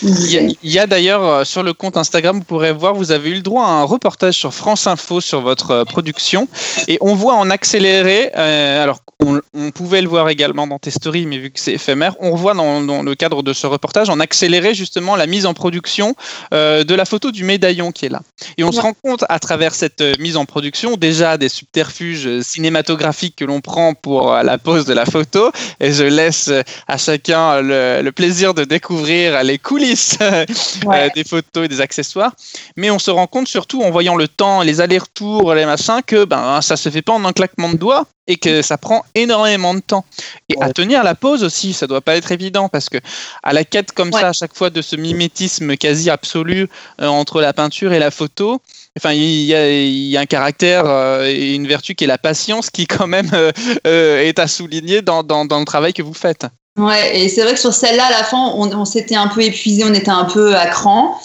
Il 0.03 0.55
y 0.63 0.79
a, 0.79 0.87
d'ailleurs 0.87 1.23
euh, 1.25 1.43
sur 1.43 1.63
le 1.63 1.73
compte 1.73 1.97
Instagram, 1.97 2.37
vous 2.37 2.43
pourrez 2.43 2.71
voir, 2.71 2.93
vous 2.93 3.11
avez 3.11 3.31
eu 3.31 3.35
le 3.35 3.41
droit 3.41 3.65
à 3.65 3.69
un 3.69 3.83
reportage 3.83 4.35
sur 4.35 4.53
France 4.53 4.85
Info 4.87 5.21
sur 5.21 5.41
votre 5.41 5.71
euh, 5.71 5.85
production. 5.85 6.47
Et 6.87 6.97
on 7.01 7.15
voit 7.15 7.33
en 7.33 7.49
accéléré, 7.49 8.31
euh, 8.35 8.83
alors 8.83 8.99
on, 9.19 9.41
on 9.55 9.71
pouvait 9.71 10.01
le 10.01 10.07
voir 10.07 10.29
également 10.29 10.67
dans 10.67 10.77
tes 10.77 10.91
stories, 10.91 11.25
mais 11.25 11.39
vu 11.39 11.49
que 11.49 11.59
c'est 11.59 11.73
éphémère, 11.73 12.15
on 12.19 12.31
revoit 12.31 12.53
dans, 12.53 12.81
dans 12.81 13.01
le 13.01 13.15
cadre 13.15 13.41
de 13.41 13.53
ce 13.53 13.65
reportage 13.65 14.09
en 14.09 14.19
accéléré 14.19 14.75
justement 14.75 15.15
la 15.15 15.25
mise 15.25 15.45
en 15.45 15.53
production 15.53 16.15
euh, 16.53 16.83
de 16.83 16.93
la 16.93 17.05
photo 17.05 17.31
du 17.31 17.43
médaillon 17.43 17.91
qui 17.91 18.05
est 18.05 18.09
là. 18.09 18.21
Et 18.57 18.63
on 18.63 18.71
se 18.71 18.79
rend 18.79 18.93
compte 18.93 19.25
à 19.29 19.39
travers 19.39 19.73
cette 19.73 20.03
mise 20.19 20.37
en 20.37 20.45
production 20.45 20.97
déjà 20.97 21.37
des 21.37 21.49
subterfuges 21.49 22.41
cinématographiques 22.41 23.35
que 23.35 23.45
l'on 23.45 23.61
prend 23.61 23.95
pour 23.95 24.31
la 24.31 24.57
pose 24.57 24.85
de 24.85 24.93
la 24.93 25.05
photo. 25.05 25.51
Et 25.79 25.91
je 25.91 26.03
laisse 26.03 26.51
à 26.87 26.97
chacun 26.97 27.61
le, 27.61 28.01
le 28.03 28.11
plaisir 28.11 28.53
de 28.53 28.63
découvrir 28.63 29.43
les 29.43 29.57
coulisses 29.57 29.86
euh, 30.21 30.45
Ouais. 30.85 31.09
des 31.15 31.23
photos 31.23 31.65
et 31.65 31.67
des 31.67 31.81
accessoires. 31.81 32.33
Mais 32.75 32.89
on 32.91 32.99
se 32.99 33.11
rend 33.11 33.27
compte 33.27 33.47
surtout 33.47 33.83
en 33.83 33.91
voyant 33.91 34.15
le 34.15 34.27
temps, 34.27 34.61
les 34.61 34.81
allers-retours, 34.81 35.53
les 35.53 35.65
machins, 35.65 36.01
que 36.05 36.25
ben, 36.25 36.61
ça 36.61 36.77
se 36.77 36.89
fait 36.89 37.01
pas 37.01 37.13
en 37.13 37.23
un 37.25 37.33
claquement 37.33 37.69
de 37.69 37.77
doigts 37.77 38.05
et 38.27 38.35
que 38.37 38.61
ça 38.61 38.77
prend 38.77 39.05
énormément 39.15 39.73
de 39.73 39.79
temps. 39.79 40.03
Et 40.49 40.55
à 40.59 40.73
tenir 40.73 41.03
la 41.03 41.15
pose 41.15 41.43
aussi, 41.43 41.73
ça 41.73 41.87
doit 41.87 42.01
pas 42.01 42.17
être 42.17 42.31
évident 42.31 42.67
parce 42.67 42.89
que 42.89 42.97
à 43.43 43.53
la 43.53 43.63
quête 43.63 43.91
comme 43.93 44.13
Ouais. 44.13 44.19
ça, 44.21 44.29
à 44.29 44.33
chaque 44.33 44.55
fois 44.55 44.69
de 44.69 44.81
ce 44.81 44.95
mimétisme 44.97 45.77
quasi 45.77 46.09
absolu 46.09 46.67
euh, 47.01 47.07
entre 47.07 47.39
la 47.41 47.53
peinture 47.53 47.93
et 47.93 47.99
la 47.99 48.11
photo, 48.11 48.61
Enfin, 48.99 49.13
il 49.13 49.43
y, 49.43 49.53
a, 49.53 49.69
il 49.71 50.07
y 50.09 50.17
a 50.17 50.21
un 50.21 50.25
caractère 50.25 50.85
euh, 50.87 51.25
et 51.27 51.53
une 51.53 51.67
vertu 51.67 51.93
qui 51.93 52.05
est 52.05 52.07
la 52.07 52.17
patience, 52.17 52.71
qui 52.71 52.87
quand 52.87 53.05
même 53.05 53.29
euh, 53.33 53.51
euh, 53.85 54.23
est 54.23 54.39
à 54.39 54.47
souligner 54.47 55.03
dans, 55.03 55.21
dans, 55.21 55.45
dans 55.45 55.59
le 55.59 55.65
travail 55.65 55.93
que 55.93 56.01
vous 56.01 56.15
faites. 56.15 56.47
Ouais, 56.77 57.23
et 57.23 57.29
c'est 57.29 57.41
vrai 57.41 57.53
que 57.53 57.59
sur 57.59 57.73
celle-là, 57.73 58.05
à 58.05 58.11
la 58.11 58.23
fin, 58.23 58.51
on, 58.55 58.85
s'était 58.85 59.15
un 59.15 59.27
peu 59.27 59.41
épuisé, 59.41 59.83
on 59.83 59.93
était 59.93 60.09
un 60.09 60.25
peu 60.25 60.55
à 60.55 60.67
cran. 60.67 61.19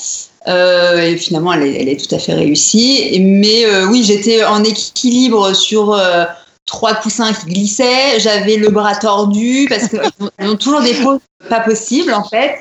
Euh, 0.48 1.02
et 1.02 1.16
finalement, 1.16 1.52
elle 1.52 1.64
est, 1.64 1.80
elle 1.80 1.88
est 1.88 2.08
tout 2.08 2.14
à 2.14 2.18
fait 2.18 2.34
réussie. 2.34 3.18
Mais 3.20 3.66
euh, 3.66 3.86
oui, 3.86 4.02
j'étais 4.02 4.44
en 4.44 4.64
équilibre 4.64 5.54
sur 5.54 5.92
euh, 5.92 6.24
trois 6.66 6.94
coussins 6.94 7.32
qui 7.32 7.46
glissaient. 7.46 8.18
J'avais 8.18 8.56
le 8.56 8.70
bras 8.70 8.96
tordu 8.96 9.66
parce 9.68 9.88
qu'ils 9.88 10.48
ont 10.48 10.56
toujours 10.56 10.80
des 10.80 10.94
poses 10.94 11.20
pas 11.48 11.60
possibles 11.60 12.14
en 12.14 12.24
fait. 12.24 12.56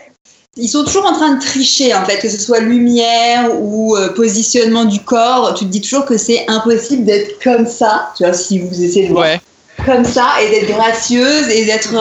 Ils 0.57 0.67
sont 0.67 0.83
toujours 0.83 1.05
en 1.05 1.13
train 1.13 1.35
de 1.35 1.39
tricher 1.39 1.93
en 1.95 2.03
fait, 2.03 2.17
que 2.17 2.29
ce 2.29 2.37
soit 2.37 2.59
lumière 2.59 3.49
ou 3.61 3.95
euh, 3.95 4.09
positionnement 4.13 4.83
du 4.83 4.99
corps. 4.99 5.53
Tu 5.53 5.63
te 5.63 5.69
dis 5.69 5.79
toujours 5.79 6.05
que 6.05 6.17
c'est 6.17 6.45
impossible 6.49 7.05
d'être 7.05 7.41
comme 7.41 7.65
ça. 7.65 8.11
Tu 8.17 8.25
vois, 8.25 8.33
si 8.33 8.59
vous 8.59 8.83
essayez 8.83 9.07
de 9.07 9.13
voir 9.13 9.23
Ouais. 9.23 9.40
Comme 9.85 10.05
ça 10.05 10.27
et 10.41 10.49
d'être 10.49 10.67
gracieuse 10.67 11.47
et 11.49 11.65
d'être 11.65 11.91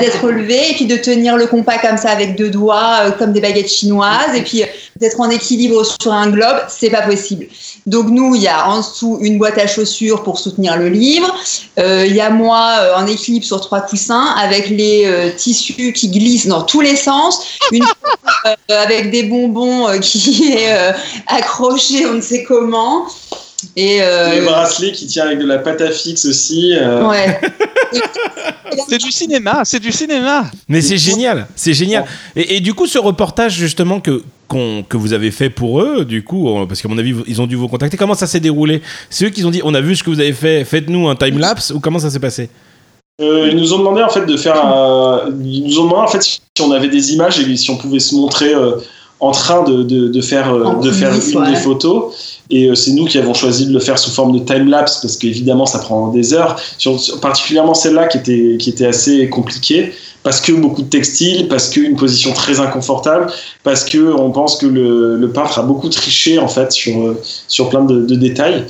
d'être 0.00 0.24
relevée 0.24 0.70
et 0.70 0.74
puis 0.74 0.86
de 0.86 0.96
tenir 0.96 1.36
le 1.36 1.46
compas 1.46 1.78
comme 1.78 1.96
ça 1.96 2.10
avec 2.10 2.36
deux 2.36 2.50
doigts 2.50 3.00
euh, 3.02 3.10
comme 3.12 3.32
des 3.32 3.40
baguettes 3.40 3.70
chinoises 3.70 4.34
et 4.34 4.42
puis 4.42 4.62
euh, 4.62 4.66
d'être 4.96 5.20
en 5.20 5.30
équilibre 5.30 5.82
sur 6.00 6.12
un 6.12 6.30
globe 6.30 6.58
c'est 6.68 6.90
pas 6.90 7.02
possible. 7.02 7.46
Donc 7.86 8.08
nous 8.08 8.34
il 8.34 8.42
y 8.42 8.48
a 8.48 8.68
en 8.68 8.78
dessous 8.78 9.18
une 9.20 9.38
boîte 9.38 9.58
à 9.58 9.66
chaussures 9.66 10.22
pour 10.22 10.38
soutenir 10.38 10.76
le 10.76 10.88
livre. 10.88 11.34
Euh, 11.78 12.04
il 12.06 12.14
y 12.14 12.20
a 12.20 12.30
moi 12.30 12.76
euh, 12.80 12.96
en 12.96 13.06
équilibre 13.06 13.44
sur 13.44 13.60
trois 13.60 13.80
coussins 13.80 14.34
avec 14.38 14.68
les 14.68 15.04
euh, 15.06 15.30
tissus 15.36 15.92
qui 15.92 16.08
glissent 16.08 16.46
dans 16.46 16.62
tous 16.62 16.80
les 16.80 16.96
sens. 16.96 17.40
Une 17.72 17.84
euh, 18.46 18.54
avec 18.82 19.10
des 19.10 19.24
bonbons 19.24 19.88
euh, 19.88 19.98
qui 20.00 20.52
est 20.52 20.72
euh, 20.72 20.92
accroché 21.28 22.06
on 22.06 22.14
ne 22.14 22.20
sait 22.20 22.42
comment 22.42 23.06
et 23.76 23.98
euh, 24.02 24.38
Le 24.40 24.44
bracelet 24.44 24.92
qui 24.92 25.06
tient 25.06 25.24
avec 25.26 25.38
de 25.38 25.46
la 25.46 25.58
pâte 25.58 25.80
à 25.80 25.90
fixe 25.90 26.24
aussi. 26.26 26.74
euh, 26.76 27.08
ouais 27.08 27.40
C'est 28.88 28.98
du 28.98 29.12
cinéma, 29.12 29.62
c'est 29.64 29.80
du 29.80 29.92
cinéma. 29.92 30.44
Mais 30.68 30.80
c'est 30.80 30.96
génial, 30.96 31.46
c'est 31.54 31.74
génial. 31.74 32.06
Et, 32.34 32.56
et 32.56 32.60
du 32.60 32.72
coup, 32.72 32.86
ce 32.86 32.98
reportage 32.98 33.52
justement 33.52 34.00
que 34.00 34.22
que 34.88 34.96
vous 34.98 35.14
avez 35.14 35.30
fait 35.30 35.48
pour 35.48 35.80
eux, 35.80 36.04
du 36.04 36.22
coup, 36.24 36.46
parce 36.68 36.82
qu'à 36.82 36.88
mon 36.88 36.98
avis, 36.98 37.14
ils 37.26 37.40
ont 37.40 37.46
dû 37.46 37.56
vous 37.56 37.68
contacter. 37.68 37.96
Comment 37.96 38.14
ça 38.14 38.26
s'est 38.26 38.40
déroulé? 38.40 38.82
C'est 39.08 39.24
eux 39.24 39.30
qui 39.30 39.44
ont 39.46 39.50
dit, 39.50 39.62
on 39.64 39.72
a 39.72 39.80
vu 39.80 39.96
ce 39.96 40.02
que 40.02 40.10
vous 40.10 40.20
avez 40.20 40.34
fait, 40.34 40.64
faites-nous 40.64 41.08
un 41.08 41.16
time 41.16 41.38
lapse 41.38 41.70
ou 41.70 41.80
comment 41.80 41.98
ça 41.98 42.10
s'est 42.10 42.20
passé? 42.20 42.50
Euh, 43.22 43.48
ils 43.50 43.56
nous 43.56 43.72
ont 43.72 43.78
demandé 43.78 44.02
en 44.02 44.08
fait 44.08 44.26
de 44.26 44.36
faire 44.36 44.56
un... 44.62 45.22
ils 45.42 45.64
nous 45.64 45.78
ont 45.80 45.84
demandé 45.84 46.02
en 46.02 46.08
fait 46.08 46.22
si 46.22 46.40
on 46.60 46.70
avait 46.72 46.88
des 46.88 47.12
images 47.12 47.38
et 47.40 47.56
si 47.56 47.70
on 47.70 47.76
pouvait 47.76 47.98
se 47.98 48.14
montrer 48.14 48.52
euh, 48.54 48.72
en 49.22 49.30
train 49.30 49.62
de, 49.62 49.82
de, 49.84 50.08
de 50.08 50.20
faire 50.20 50.52
euh, 50.52 50.74
de 50.82 50.90
faire 50.90 51.10
coulisses, 51.10 51.32
une 51.32 51.40
ouais. 51.40 51.50
des 51.50 51.56
photos. 51.56 51.96
Et 52.50 52.66
euh, 52.68 52.74
c'est 52.74 52.90
nous 52.90 53.06
qui 53.06 53.18
avons 53.18 53.34
choisi 53.34 53.66
de 53.66 53.72
le 53.72 53.78
faire 53.80 53.98
sous 53.98 54.10
forme 54.10 54.32
de 54.38 54.44
time 54.44 54.68
lapse 54.68 54.98
parce 55.00 55.16
qu'évidemment 55.16 55.64
ça 55.64 55.78
prend 55.78 56.08
des 56.08 56.34
heures. 56.34 56.56
Sur, 56.76 56.98
sur- 56.98 57.20
particulièrement 57.20 57.72
celle-là 57.74 58.08
qui 58.08 58.18
était 58.18 58.56
qui 58.58 58.68
était 58.70 58.86
assez 58.86 59.28
compliquée 59.28 59.92
parce 60.22 60.40
que 60.40 60.52
beaucoup 60.52 60.82
de 60.82 60.88
textiles, 60.88 61.48
parce 61.48 61.68
qu'une 61.68 61.96
position 61.96 62.32
très 62.32 62.60
inconfortable, 62.60 63.26
parce 63.64 63.84
que 63.84 64.12
on 64.14 64.30
pense 64.30 64.56
que 64.56 64.66
le, 64.66 65.16
le, 65.16 65.30
peintre 65.30 65.58
a 65.58 65.62
beaucoup 65.62 65.88
triché 65.88 66.38
en 66.38 66.48
fait 66.48 66.70
sur 66.72 67.16
sur 67.48 67.68
plein 67.68 67.84
de, 67.84 68.02
de 68.02 68.14
détails. 68.14 68.64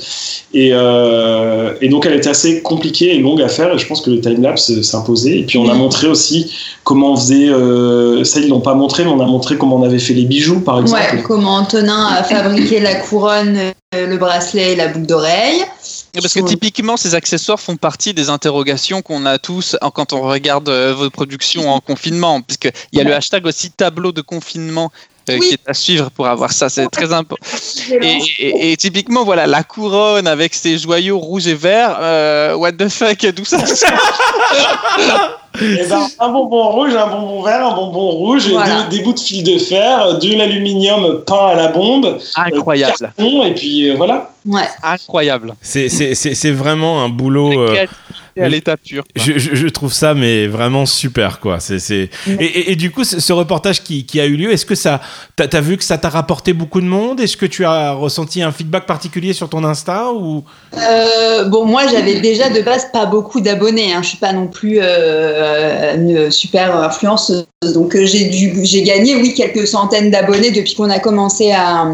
Et, 0.53 0.69
euh, 0.71 1.73
et, 1.81 1.89
donc 1.89 2.05
elle 2.05 2.13
était 2.13 2.29
assez 2.29 2.61
compliquée 2.61 3.15
et 3.15 3.19
longue 3.19 3.41
à 3.41 3.49
faire. 3.49 3.73
Et 3.73 3.77
je 3.77 3.87
pense 3.87 4.01
que 4.01 4.09
le 4.09 4.19
timelapse 4.19 4.81
s'imposait. 4.81 5.39
Et 5.39 5.43
puis 5.43 5.57
on 5.57 5.69
a 5.69 5.73
montré 5.73 6.07
aussi 6.07 6.51
comment 6.83 7.13
on 7.13 7.17
faisait. 7.17 7.49
Euh, 7.49 8.23
ça 8.23 8.39
ils 8.39 8.49
l'ont 8.49 8.61
pas 8.61 8.73
montré, 8.73 9.03
mais 9.03 9.11
on 9.11 9.21
a 9.21 9.25
montré 9.25 9.57
comment 9.57 9.77
on 9.77 9.83
avait 9.83 9.99
fait 9.99 10.13
les 10.13 10.25
bijoux 10.25 10.61
par 10.61 10.81
exemple. 10.81 11.01
Ouais, 11.01 11.21
comment 11.23 11.57
Antonin 11.57 12.07
a 12.07 12.23
fabriqué 12.23 12.79
la 12.79 12.95
couronne, 12.95 13.57
le 13.93 14.17
bracelet 14.17 14.73
et 14.73 14.75
la 14.75 14.87
boucle 14.87 15.05
d'oreille. 15.05 15.63
Parce 16.13 16.33
que 16.33 16.41
typiquement, 16.41 16.95
ces 16.95 17.15
accessoires 17.15 17.59
font 17.59 17.75
partie 17.75 18.13
des 18.13 18.29
interrogations 18.29 19.01
qu'on 19.01 19.25
a 19.25 19.39
tous 19.39 19.75
quand 19.93 20.13
on 20.13 20.21
regarde 20.21 20.69
euh, 20.69 20.93
vos 20.93 21.09
productions 21.09 21.69
en 21.69 21.79
confinement, 21.79 22.41
puisqu'il 22.41 22.99
y 22.99 23.01
a 23.01 23.03
le 23.03 23.15
hashtag 23.15 23.45
aussi 23.45 23.71
tableau 23.71 24.11
de 24.11 24.21
confinement 24.21 24.91
euh, 25.29 25.39
qui 25.39 25.53
est 25.53 25.69
à 25.69 25.73
suivre 25.73 26.11
pour 26.11 26.27
avoir 26.27 26.51
ça, 26.51 26.69
c'est 26.69 26.87
très 26.87 27.13
important. 27.13 27.45
Et, 28.01 28.19
et, 28.39 28.71
et, 28.71 28.77
typiquement, 28.77 29.23
voilà, 29.23 29.47
la 29.47 29.63
couronne 29.63 30.27
avec 30.27 30.53
ses 30.53 30.77
joyaux 30.77 31.17
rouges 31.19 31.47
et 31.47 31.53
verts, 31.53 31.97
euh, 31.99 32.55
what 32.55 32.73
the 32.73 32.89
fuck, 32.89 33.25
d'où 33.27 33.45
ça 33.45 33.57
Eh 35.61 35.85
ben, 35.87 36.07
un 36.19 36.29
bonbon 36.29 36.69
rouge, 36.69 36.95
un 36.95 37.07
bonbon 37.07 37.43
vert, 37.43 37.67
un 37.67 37.75
bonbon 37.75 38.09
rouge, 38.09 38.49
voilà. 38.49 38.83
des, 38.83 38.97
des, 38.97 39.03
bouts 39.03 39.13
de 39.13 39.19
fil 39.19 39.43
de 39.43 39.59
fer, 39.59 40.17
de 40.17 40.35
l'aluminium 40.35 41.21
peint 41.25 41.47
à 41.47 41.55
la 41.55 41.67
bombe, 41.67 42.17
incroyable. 42.35 42.93
Euh, 43.01 43.07
carton, 43.17 43.43
et 43.43 43.53
puis 43.53 43.89
euh, 43.89 43.95
voilà. 43.95 44.31
Ouais. 44.45 44.67
Incroyable. 44.81 45.53
C'est 45.61 46.51
vraiment 46.51 47.03
un 47.03 47.09
boulot. 47.09 47.53
Euh, 47.53 47.85
à 48.39 48.49
l'état 48.49 48.77
pur. 48.77 49.03
Je, 49.15 49.37
je, 49.37 49.55
je, 49.55 49.67
trouve 49.67 49.93
ça, 49.93 50.13
mais 50.13 50.47
vraiment 50.47 50.85
super, 50.85 51.39
quoi. 51.39 51.59
C'est 51.59 51.79
et, 51.91 52.09
et, 52.27 52.71
et, 52.71 52.75
du 52.75 52.91
coup, 52.91 53.03
ce 53.03 53.33
reportage 53.33 53.83
qui, 53.83 54.05
qui 54.05 54.19
a 54.19 54.25
eu 54.25 54.35
lieu, 54.35 54.51
est-ce 54.51 54.65
que 54.65 54.75
ça, 54.75 55.01
t'as 55.35 55.47
as 55.51 55.61
vu 55.61 55.77
que 55.77 55.83
ça 55.83 55.97
t'a 55.97 56.09
rapporté 56.09 56.53
beaucoup 56.53 56.81
de 56.81 56.85
monde? 56.85 57.19
Est-ce 57.19 57.37
que 57.37 57.45
tu 57.45 57.65
as 57.65 57.91
ressenti 57.93 58.41
un 58.41 58.51
feedback 58.51 58.85
particulier 58.85 59.33
sur 59.33 59.49
ton 59.49 59.63
Insta 59.63 60.11
ou? 60.13 60.43
Euh, 60.73 61.43
Bon, 61.45 61.65
moi, 61.65 61.87
j'avais 61.87 62.19
déjà 62.19 62.49
de 62.49 62.61
base 62.61 62.87
pas 62.91 63.05
beaucoup 63.05 63.41
d'abonnés. 63.41 63.93
Hein. 63.93 64.01
Je 64.01 64.09
suis 64.09 64.17
pas 64.17 64.33
non 64.33 64.47
plus 64.47 64.79
euh, 64.81 65.95
une 65.95 66.31
super 66.31 66.75
influenceuse, 66.75 67.45
donc 67.73 67.95
j'ai 67.95 68.31
j'ai 68.31 68.83
gagné, 68.83 69.15
oui, 69.15 69.33
quelques 69.33 69.67
centaines 69.67 70.11
d'abonnés 70.11 70.51
depuis 70.51 70.75
qu'on 70.75 70.89
a 70.89 70.99
commencé 70.99 71.51
à 71.51 71.87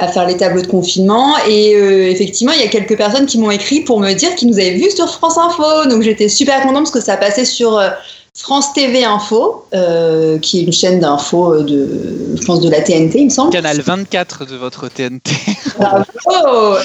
à 0.00 0.08
faire 0.08 0.26
les 0.26 0.36
tableaux 0.36 0.62
de 0.62 0.66
confinement. 0.66 1.36
Et 1.48 1.74
euh, 1.74 2.10
effectivement, 2.10 2.52
il 2.52 2.60
y 2.60 2.64
a 2.64 2.68
quelques 2.68 2.96
personnes 2.96 3.26
qui 3.26 3.38
m'ont 3.38 3.50
écrit 3.50 3.80
pour 3.80 4.00
me 4.00 4.12
dire 4.12 4.34
qu'ils 4.34 4.48
nous 4.48 4.58
avaient 4.58 4.74
vus 4.74 4.90
sur 4.90 5.08
France 5.10 5.38
Info. 5.38 5.86
Donc 5.88 6.02
j'étais 6.02 6.28
super 6.28 6.62
contente 6.62 6.84
parce 6.84 6.90
que 6.90 7.00
ça 7.00 7.16
passait 7.16 7.44
sur 7.44 7.76
euh, 7.76 7.88
France 8.36 8.72
TV 8.72 9.04
Info, 9.04 9.64
euh, 9.74 10.38
qui 10.38 10.60
est 10.60 10.62
une 10.62 10.72
chaîne 10.72 11.00
d'info 11.00 11.62
de, 11.62 12.36
je 12.40 12.44
pense, 12.46 12.60
de 12.60 12.70
la 12.70 12.80
TNT, 12.80 13.18
il 13.18 13.24
me 13.24 13.30
semble. 13.30 13.50
Canal 13.50 13.80
24 13.80 14.46
de 14.46 14.56
votre 14.56 14.88
TNT. 14.88 15.32
Bravo 15.78 16.04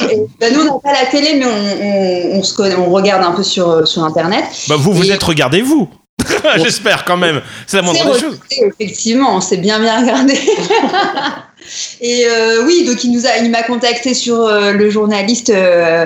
et, 0.09 0.23
ben, 0.39 0.51
Nous, 0.51 0.61
on 0.61 0.65
n'a 0.65 0.79
pas 0.83 0.93
la 0.93 1.05
télé, 1.05 1.35
mais 1.35 1.45
on, 1.45 2.35
on, 2.35 2.39
on, 2.39 2.43
se 2.43 2.55
connaît, 2.55 2.75
on 2.75 2.89
regarde 2.89 3.23
un 3.23 3.33
peu 3.33 3.43
sur, 3.43 3.87
sur 3.87 4.03
Internet. 4.03 4.45
Bah, 4.67 4.75
vous 4.77 4.91
vous 4.91 5.11
et... 5.11 5.13
êtes 5.13 5.23
regardé, 5.23 5.61
vous 5.61 5.87
J'espère 6.57 7.05
quand 7.05 7.17
même. 7.17 7.41
C'est 7.67 7.77
la 7.77 7.83
moindre 7.83 8.13
des 8.13 8.19
choses. 8.19 8.39
Effectivement, 8.49 9.35
on 9.35 9.41
s'est 9.41 9.57
bien 9.57 9.79
bien 9.79 10.01
regardé. 10.01 10.33
Et 12.01 12.25
euh, 12.27 12.63
oui, 12.65 12.85
donc 12.85 13.03
il 13.03 13.49
m'a 13.49 13.63
contacté 13.63 14.13
sur 14.13 14.41
euh, 14.41 14.71
le 14.71 14.89
journaliste 14.89 15.49
euh, 15.49 16.05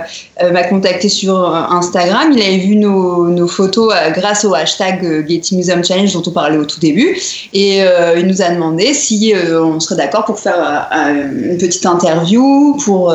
m'a 0.51 0.63
contacté 0.63 1.09
sur 1.09 1.35
Instagram. 1.53 2.31
Il 2.33 2.41
avait 2.41 2.57
vu 2.57 2.75
nos, 2.75 3.27
nos 3.27 3.47
photos 3.47 3.93
grâce 4.13 4.45
au 4.45 4.53
hashtag 4.53 5.27
Getty 5.27 5.55
Museum 5.55 5.83
Challenge 5.83 6.13
dont 6.13 6.23
on 6.25 6.31
parlait 6.31 6.57
au 6.57 6.65
tout 6.65 6.79
début, 6.79 7.17
et 7.53 7.79
il 8.17 8.27
nous 8.27 8.41
a 8.41 8.49
demandé 8.49 8.93
si 8.93 9.33
on 9.35 9.79
serait 9.79 9.95
d'accord 9.95 10.25
pour 10.25 10.39
faire 10.39 10.87
une 10.91 11.57
petite 11.57 11.85
interview 11.85 12.77
pour 12.83 13.13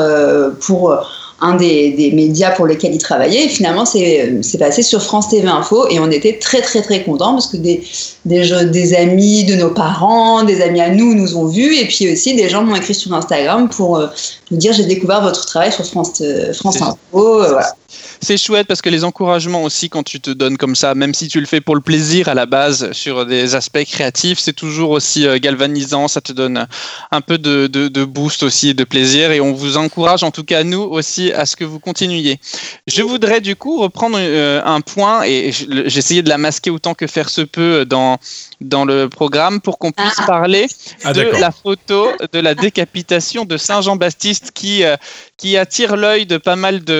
pour 0.60 0.96
un 1.42 1.56
des, 1.56 1.90
des, 1.90 2.12
médias 2.12 2.52
pour 2.52 2.66
lesquels 2.66 2.94
il 2.94 2.98
travaillait. 2.98 3.46
Et 3.46 3.48
finalement, 3.48 3.84
c'est 3.84 4.58
passé 4.58 4.82
sur 4.82 5.02
France 5.02 5.28
TV 5.28 5.46
Info 5.48 5.88
et 5.90 5.98
on 5.98 6.10
était 6.10 6.38
très 6.38 6.62
très 6.62 6.80
très 6.80 7.02
contents 7.02 7.32
parce 7.32 7.48
que 7.48 7.56
des, 7.56 7.82
des, 8.24 8.48
des, 8.66 8.94
amis 8.94 9.44
de 9.44 9.56
nos 9.56 9.70
parents, 9.70 10.44
des 10.44 10.62
amis 10.62 10.80
à 10.80 10.90
nous 10.90 11.14
nous 11.14 11.36
ont 11.36 11.46
vus 11.46 11.76
et 11.76 11.86
puis 11.86 12.12
aussi 12.12 12.34
des 12.34 12.48
gens 12.48 12.62
m'ont 12.62 12.76
écrit 12.76 12.94
sur 12.94 13.12
Instagram 13.12 13.68
pour 13.68 13.96
euh, 13.96 14.06
nous 14.50 14.56
dire 14.56 14.72
j'ai 14.72 14.84
découvert 14.84 15.20
votre 15.20 15.44
travail 15.44 15.72
sur 15.72 15.84
France, 15.84 16.20
euh, 16.20 16.52
France 16.54 16.80
Info. 16.80 16.96
Euh, 17.42 17.48
voilà 17.50 17.74
c'est 18.20 18.36
chouette 18.36 18.66
parce 18.66 18.82
que 18.82 18.88
les 18.88 19.04
encouragements 19.04 19.62
aussi 19.62 19.88
quand 19.88 20.02
tu 20.02 20.20
te 20.20 20.30
donnes 20.30 20.56
comme 20.56 20.76
ça, 20.76 20.94
même 20.94 21.14
si 21.14 21.28
tu 21.28 21.40
le 21.40 21.46
fais 21.46 21.60
pour 21.60 21.74
le 21.74 21.80
plaisir 21.80 22.28
à 22.28 22.34
la 22.34 22.46
base 22.46 22.92
sur 22.92 23.26
des 23.26 23.54
aspects 23.54 23.84
créatifs, 23.84 24.38
c'est 24.38 24.52
toujours 24.52 24.90
aussi 24.90 25.26
galvanisant, 25.40 26.08
ça 26.08 26.20
te 26.20 26.32
donne 26.32 26.66
un 27.10 27.20
peu 27.20 27.38
de, 27.38 27.66
de, 27.66 27.88
de, 27.88 28.04
boost 28.04 28.42
aussi, 28.42 28.74
de 28.74 28.84
plaisir 28.84 29.30
et 29.32 29.40
on 29.40 29.52
vous 29.52 29.76
encourage 29.76 30.22
en 30.22 30.30
tout 30.30 30.44
cas 30.44 30.64
nous 30.64 30.80
aussi 30.80 31.32
à 31.32 31.46
ce 31.46 31.56
que 31.56 31.64
vous 31.64 31.80
continuiez. 31.80 32.38
Je 32.86 33.02
voudrais 33.02 33.40
du 33.40 33.56
coup 33.56 33.80
reprendre 33.80 34.18
euh, 34.20 34.60
un 34.64 34.80
point 34.80 35.24
et 35.24 35.52
j'essayais 35.86 36.22
de 36.22 36.28
la 36.28 36.38
masquer 36.38 36.70
autant 36.70 36.94
que 36.94 37.06
faire 37.06 37.28
se 37.28 37.42
peut 37.42 37.84
dans 37.84 38.18
dans 38.60 38.84
le 38.84 39.08
programme 39.08 39.60
pour 39.60 39.78
qu'on 39.78 39.92
puisse 39.92 40.18
ah. 40.18 40.26
parler 40.26 40.66
ah, 41.04 41.12
de 41.12 41.22
la 41.22 41.50
photo 41.50 42.08
de 42.32 42.38
la 42.38 42.54
décapitation 42.54 43.44
de 43.44 43.56
Saint 43.56 43.80
Jean-Baptiste 43.80 44.52
qui, 44.52 44.84
euh, 44.84 44.96
qui 45.36 45.56
attire 45.56 45.96
l'œil 45.96 46.26
de 46.26 46.36
pas 46.36 46.56
mal 46.56 46.84
de, 46.84 46.92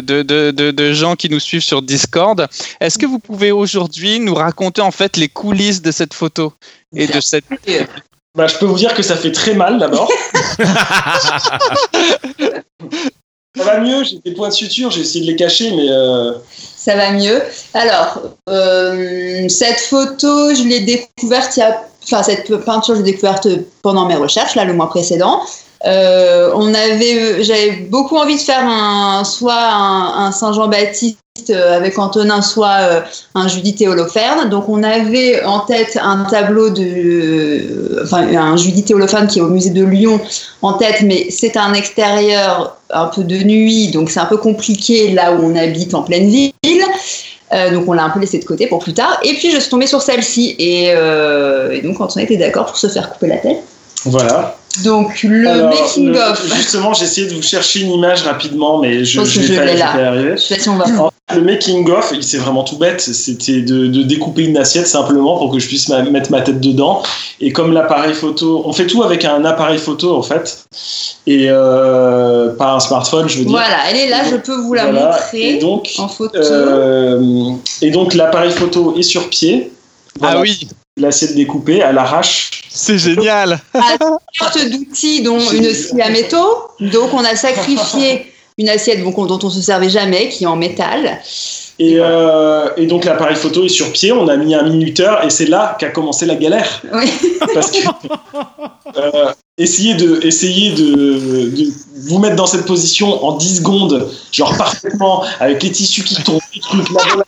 de, 0.00 0.22
de, 0.22 0.50
de, 0.50 0.92
gens 0.92 1.16
qui 1.16 1.28
nous 1.28 1.40
suivent 1.40 1.62
sur 1.62 1.82
Discord. 1.82 2.46
Est-ce 2.80 2.98
que 2.98 3.06
vous 3.06 3.18
pouvez 3.18 3.52
aujourd'hui 3.52 4.20
nous 4.20 4.34
raconter 4.34 4.82
en 4.82 4.90
fait 4.90 5.16
les 5.16 5.28
coulisses 5.28 5.82
de 5.82 5.90
cette 5.90 6.14
photo 6.14 6.52
et 6.94 7.06
de 7.06 7.20
cette... 7.20 7.44
Bah, 8.36 8.46
je 8.46 8.56
peux 8.58 8.66
vous 8.66 8.76
dire 8.76 8.94
que 8.94 9.02
ça 9.02 9.16
fait 9.16 9.32
très 9.32 9.54
mal 9.54 9.78
d'abord. 9.78 10.10
ça 13.56 13.64
va 13.64 13.80
mieux, 13.80 14.04
j'ai 14.04 14.18
des 14.24 14.32
points 14.32 14.50
de 14.50 14.54
suture, 14.54 14.90
j'ai 14.90 15.00
essayé 15.00 15.24
de 15.24 15.30
les 15.30 15.36
cacher, 15.36 15.72
mais... 15.74 15.86
Euh 15.88 16.34
ça 16.88 16.96
va 16.96 17.10
mieux. 17.10 17.42
Alors, 17.74 18.22
euh, 18.48 19.46
cette 19.48 19.80
photo, 19.80 20.54
je 20.54 20.62
l'ai 20.62 20.80
découverte 20.80 21.54
il 21.58 21.60
y 21.60 21.62
a, 21.62 21.82
enfin 22.02 22.22
cette 22.22 22.48
peinture, 22.64 22.94
je 22.94 23.02
l'ai 23.02 23.12
découverte 23.12 23.46
pendant 23.82 24.06
mes 24.06 24.14
recherches 24.14 24.54
là 24.54 24.64
le 24.64 24.72
mois 24.72 24.88
précédent. 24.88 25.42
Euh, 25.86 26.50
on 26.54 26.74
avait, 26.74 27.42
j'avais 27.44 27.72
beaucoup 27.88 28.16
envie 28.16 28.36
de 28.36 28.40
faire 28.40 28.64
un, 28.64 29.24
soit 29.24 29.54
un, 29.54 30.32
Saint 30.32 30.52
Jean-Baptiste 30.52 31.18
avec 31.50 31.98
Antonin, 31.98 32.42
soit 32.42 32.78
euh, 32.80 33.00
un 33.34 33.46
Judith 33.46 33.80
et 33.80 33.88
Holoferne. 33.88 34.48
Donc 34.48 34.68
on 34.68 34.82
avait 34.82 35.44
en 35.44 35.60
tête 35.60 35.98
un 36.02 36.24
tableau 36.24 36.70
de, 36.70 38.00
enfin 38.02 38.26
un 38.36 38.56
Judith 38.56 38.90
et 38.90 38.94
Holoferne 38.94 39.28
qui 39.28 39.38
est 39.38 39.42
au 39.42 39.48
musée 39.48 39.70
de 39.70 39.84
Lyon 39.84 40.20
en 40.62 40.72
tête, 40.72 41.02
mais 41.02 41.28
c'est 41.30 41.56
un 41.56 41.74
extérieur 41.74 42.76
un 42.90 43.06
peu 43.06 43.22
de 43.22 43.36
nuit, 43.36 43.88
donc 43.88 44.10
c'est 44.10 44.20
un 44.20 44.26
peu 44.26 44.38
compliqué 44.38 45.12
là 45.12 45.32
où 45.32 45.44
on 45.44 45.54
habite 45.54 45.94
en 45.94 46.02
pleine 46.02 46.28
ville. 46.28 46.52
Euh, 47.52 47.70
donc 47.72 47.88
on 47.88 47.92
l'a 47.92 48.04
un 48.04 48.10
peu 48.10 48.20
laissé 48.20 48.38
de 48.38 48.44
côté 48.44 48.66
pour 48.66 48.80
plus 48.80 48.94
tard. 48.94 49.18
Et 49.22 49.34
puis 49.34 49.50
je 49.50 49.58
suis 49.58 49.70
tombée 49.70 49.86
sur 49.86 50.02
celle-ci 50.02 50.54
et, 50.58 50.92
euh, 50.94 51.70
et 51.70 51.80
donc 51.80 52.00
Antonin 52.00 52.24
était 52.24 52.36
d'accord 52.36 52.66
pour 52.66 52.76
se 52.76 52.88
faire 52.88 53.10
couper 53.10 53.28
la 53.28 53.38
tête. 53.38 53.62
Voilà. 54.04 54.57
Donc 54.84 55.22
le 55.22 55.68
making 55.68 56.14
of. 56.14 56.54
Justement, 56.56 56.94
j'ai 56.94 57.04
essayé 57.04 57.26
de 57.26 57.34
vous 57.34 57.42
chercher 57.42 57.80
une 57.80 57.92
image 57.92 58.22
rapidement, 58.22 58.78
mais 58.78 59.04
je, 59.04 59.24
je, 59.24 59.40
je 59.40 59.52
vais 59.52 59.56
pas, 59.56 59.74
là. 59.74 60.08
arriver. 60.08 60.32
Je 60.36 60.42
sais 60.42 60.56
pas 60.56 60.62
si 60.62 60.68
on 60.68 60.76
va. 60.76 61.10
Le 61.34 61.42
making 61.42 61.90
of, 61.90 62.12
c'est 62.22 62.38
vraiment 62.38 62.64
tout 62.64 62.78
bête. 62.78 63.00
C'était 63.00 63.60
de, 63.60 63.86
de, 63.86 64.02
découper 64.02 64.44
une 64.44 64.56
assiette 64.56 64.86
simplement 64.86 65.36
pour 65.36 65.52
que 65.52 65.58
je 65.58 65.66
puisse 65.66 65.88
ma, 65.88 66.02
mettre 66.02 66.30
ma 66.30 66.40
tête 66.40 66.60
dedans. 66.60 67.02
Et 67.40 67.52
comme 67.52 67.72
l'appareil 67.72 68.14
photo, 68.14 68.62
on 68.64 68.72
fait 68.72 68.86
tout 68.86 69.02
avec 69.02 69.24
un 69.24 69.44
appareil 69.44 69.78
photo 69.78 70.16
en 70.16 70.22
fait, 70.22 70.64
et 71.26 71.46
euh, 71.48 72.54
pas 72.54 72.72
un 72.72 72.80
smartphone, 72.80 73.28
je 73.28 73.38
veux 73.38 73.44
dire. 73.44 73.52
Voilà, 73.52 73.90
elle 73.90 73.96
est 73.96 74.08
là, 74.08 74.22
je 74.28 74.36
peux 74.36 74.56
vous 74.56 74.74
la 74.74 74.84
voilà. 74.84 75.10
montrer 75.12 75.56
et 75.56 75.58
donc, 75.58 75.90
en 75.98 76.08
photo. 76.08 76.38
Euh, 76.38 77.52
et 77.82 77.90
donc 77.90 78.14
l'appareil 78.14 78.50
photo 78.50 78.96
est 78.96 79.02
sur 79.02 79.28
pied. 79.28 79.72
Voilà. 80.18 80.38
Ah 80.38 80.40
oui 80.40 80.68
l'assiette 81.00 81.34
découpée 81.34 81.82
à 81.82 81.92
l'arrache. 81.92 82.62
C'est 82.68 82.98
génial. 82.98 83.60
À 83.74 83.96
sorte 84.32 84.70
d'outils, 84.70 85.22
dont 85.22 85.38
une 85.38 85.72
scie 85.72 86.00
à 86.00 86.10
métaux. 86.10 86.68
Donc, 86.80 87.12
on 87.14 87.24
a 87.24 87.34
sacrifié 87.34 88.32
une 88.58 88.68
assiette 88.68 89.02
dont 89.02 89.38
on 89.42 89.50
se 89.50 89.60
servait 89.60 89.90
jamais, 89.90 90.28
qui 90.28 90.44
est 90.44 90.48
en 90.48 90.56
métal. 90.56 91.20
Et, 91.80 91.94
euh, 91.98 92.70
et 92.76 92.86
donc 92.86 93.04
l'appareil 93.04 93.36
photo 93.36 93.64
est 93.64 93.68
sur 93.68 93.92
pied, 93.92 94.10
on 94.10 94.26
a 94.26 94.36
mis 94.36 94.52
un 94.52 94.68
minuteur 94.68 95.24
et 95.24 95.30
c'est 95.30 95.46
là 95.46 95.76
qu'a 95.78 95.90
commencé 95.90 96.26
la 96.26 96.34
galère. 96.34 96.82
Oui. 96.92 97.08
Parce 97.54 97.70
que 97.70 97.78
euh, 98.96 99.30
essayer 99.58 99.94
de, 99.94 100.18
essayer 100.26 100.72
de, 100.72 100.94
de, 101.50 101.72
vous 102.06 102.18
mettre 102.18 102.36
dans 102.36 102.46
cette 102.46 102.66
position 102.66 103.24
en 103.24 103.36
10 103.36 103.56
secondes, 103.58 104.10
genre 104.32 104.56
parfaitement, 104.56 105.24
avec 105.40 105.62
les 105.62 105.72
tissus 105.72 106.02
qui 106.04 106.22
tombent, 106.22 106.40
les 106.54 106.60
trucs, 106.60 106.88
la- 106.90 107.24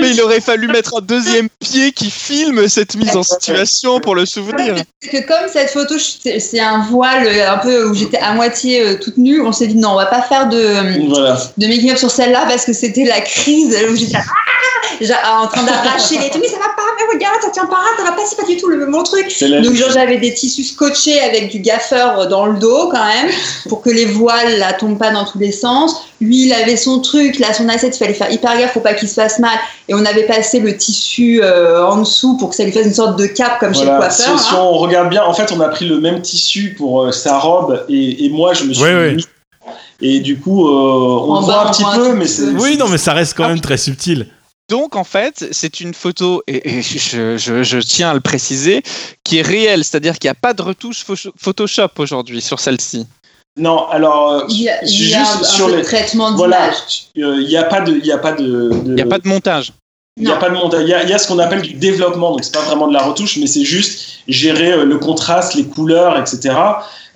Mais 0.00 0.10
il 0.10 0.20
aurait 0.22 0.40
fallu 0.40 0.66
mettre 0.68 0.96
un 0.96 1.00
deuxième 1.00 1.48
pied 1.60 1.92
qui 1.92 2.10
filme 2.10 2.68
cette 2.68 2.96
mise 2.96 3.16
en 3.16 3.22
situation 3.22 4.00
pour 4.00 4.14
le 4.14 4.26
souvenir. 4.26 4.76
C'est 5.00 5.10
que 5.10 5.26
comme 5.26 5.48
cette 5.52 5.70
photo, 5.70 5.94
c'est 5.98 6.60
un 6.60 6.82
voile 6.84 7.26
euh, 7.26 7.52
un 7.52 7.58
peu 7.58 7.88
où 7.88 7.94
j'étais 7.94 8.18
à 8.18 8.32
moitié 8.34 8.80
euh, 8.82 8.98
toute 9.00 9.16
nue, 9.16 9.40
on 9.40 9.52
s'est 9.52 9.66
dit 9.68 9.76
non, 9.76 9.90
on 9.92 9.96
va 9.96 10.06
pas 10.06 10.22
faire 10.22 10.48
de, 10.48 11.08
voilà. 11.08 11.38
de 11.56 11.66
making-up 11.66 11.98
sur 11.98 12.10
celle-là 12.10 12.46
parce 12.48 12.64
que 12.64 12.72
c'était 12.72 13.04
la 13.04 13.20
crise 13.20 13.76
où 13.90 13.94
j'étais 13.96 14.18
en 15.26 15.46
train 15.46 15.62
d'arracher 15.64 16.18
les 16.18 16.30
trucs. 16.30 16.42
Mais 16.42 16.48
ça 16.48 16.58
va 16.58 16.68
pas, 16.76 16.82
mais 16.98 17.14
regarde, 17.14 17.42
ça 17.42 17.50
tient 17.50 17.66
pas, 17.66 17.82
ça 17.96 18.04
va 18.04 18.12
pas, 18.12 18.22
c'est 18.26 18.36
pas 18.36 18.46
du 18.46 18.56
tout 18.56 18.68
le 18.68 18.86
bon 18.86 19.02
truc. 19.02 19.26
Donc 19.62 19.74
genre 19.74 19.90
j'avais 19.90 20.18
des 20.18 20.34
tissus 20.34 20.64
scotchés 20.64 21.20
avec 21.20 21.50
du 21.50 21.60
gaffeur 21.60 22.28
dans 22.28 22.46
le 22.46 22.58
dos 22.58 22.88
quand 22.90 23.04
même 23.04 23.30
pour 23.68 23.82
que 23.82 23.90
les 23.90 24.06
voiles 24.06 24.58
là 24.58 24.72
tombent 24.72 24.98
pas 24.98 25.10
dans 25.10 25.24
tous 25.24 25.38
les 25.38 25.52
sens. 25.52 26.02
Lui 26.20 26.46
il 26.46 26.52
avait 26.52 26.76
son 26.76 27.00
truc, 27.00 27.38
là 27.38 27.52
son 27.52 27.68
assiette, 27.68 27.94
il 27.96 27.98
fallait 27.98 28.14
faire 28.14 28.30
hyper 28.30 28.58
gaffe 28.58 28.72
pour 28.72 28.82
pas 28.82 28.94
qu'il 28.94 29.08
se 29.08 29.14
fasse 29.14 29.38
mal. 29.38 29.56
Et 29.88 29.94
on 29.94 30.04
avait 30.04 30.26
passé 30.26 30.58
le 30.60 30.76
tissu 30.76 31.40
euh, 31.42 31.86
en 31.86 31.98
dessous 31.98 32.36
pour 32.38 32.50
que 32.50 32.56
ça 32.56 32.64
lui 32.64 32.72
fasse 32.72 32.86
une 32.86 32.94
sorte 32.94 33.18
de 33.18 33.26
cape 33.26 33.58
comme 33.60 33.74
chez 33.74 33.84
le 33.84 33.86
Voilà, 33.86 34.10
si, 34.10 34.24
coiffeur. 34.24 34.40
si 34.40 34.54
hein. 34.54 34.58
on 34.60 34.78
regarde 34.78 35.08
bien, 35.10 35.24
en 35.24 35.32
fait, 35.32 35.50
on 35.52 35.60
a 35.60 35.68
pris 35.68 35.86
le 35.86 36.00
même 36.00 36.20
tissu 36.20 36.74
pour 36.76 37.02
euh, 37.02 37.12
sa 37.12 37.38
robe 37.38 37.84
et, 37.88 38.26
et 38.26 38.30
moi, 38.30 38.52
je 38.52 38.64
me 38.64 38.74
suis 38.74 38.82
ouais. 38.82 39.14
mis. 39.14 39.24
Et 40.00 40.20
du 40.20 40.38
coup, 40.38 40.66
euh, 40.68 40.70
on 40.70 41.34
En 41.34 41.40
bas, 41.40 41.46
voit 41.46 41.68
un 41.68 41.70
petit 41.70 41.84
peu, 41.94 42.14
mais 42.14 42.26
c'est. 42.26 42.44
Oui, 42.44 42.76
non, 42.76 42.88
mais 42.88 42.98
ça 42.98 43.12
reste 43.14 43.34
quand 43.36 43.48
même 43.48 43.60
très 43.60 43.76
subtil. 43.76 44.26
Donc 44.68 44.96
en 44.96 45.04
fait, 45.04 45.48
c'est 45.50 45.80
une 45.80 45.94
photo, 45.94 46.42
et, 46.46 46.78
et 46.78 46.82
je, 46.82 47.36
je- 47.38 47.62
je 47.62 47.78
tiens 47.78 48.10
à 48.10 48.14
le 48.14 48.20
préciser, 48.20 48.82
qui 49.24 49.38
est 49.38 49.42
réelle, 49.42 49.82
c'est-à-dire 49.84 50.18
qu'il 50.18 50.28
n'y 50.28 50.32
a 50.32 50.34
pas 50.40 50.52
de 50.52 50.60
retouche 50.62 51.04
pho- 51.04 51.30
Photoshop 51.38 51.88
aujourd'hui 51.98 52.40
sur 52.42 52.60
celle-ci. 52.60 53.06
Non, 53.56 53.88
alors, 53.88 54.30
euh, 54.30 54.44
Il 54.50 54.60
y 54.62 54.68
a, 54.68 54.84
il 54.84 54.90
y 54.90 54.92
juste 54.92 55.16
a 55.16 55.20
un, 55.38 55.40
un 55.40 55.44
sur 55.44 55.68
les. 55.68 55.82
traitement 55.82 56.32
Voilà, 56.34 56.68
euh, 57.18 57.38
il 57.40 57.48
n'y 57.48 57.56
a 57.56 57.64
pas 57.64 57.80
de. 57.80 57.96
Il 57.96 58.04
y 58.06 58.12
a 58.12 58.18
pas 58.18 58.32
de. 58.32 58.44
de- 58.44 58.82
Il 58.86 58.94
n'y 58.94 59.00
a 59.02 59.06
pas 59.06 59.18
de 59.18 59.26
montage. 59.26 59.72
il 60.18 60.28
y 60.28 60.30
a 60.30 60.36
pas 60.36 60.50
de 60.50 60.54
montage. 60.54 60.82
Il 60.82 60.88
y 60.88 60.94
a, 60.94 61.02
il 61.02 61.08
y 61.08 61.12
a 61.14 61.18
ce 61.18 61.26
qu'on 61.28 61.38
appelle 61.38 61.62
du 61.62 61.72
développement, 61.74 62.32
donc 62.32 62.44
c'est 62.44 62.54
pas 62.54 62.62
vraiment 62.62 62.86
de 62.88 62.92
la 62.92 63.02
retouche, 63.02 63.36
mais 63.38 63.46
c'est 63.46 63.64
juste 63.64 64.20
gérer 64.28 64.72
euh, 64.72 64.84
le 64.84 64.98
contraste, 64.98 65.54
les 65.54 65.64
couleurs, 65.64 66.18
etc. 66.20 66.54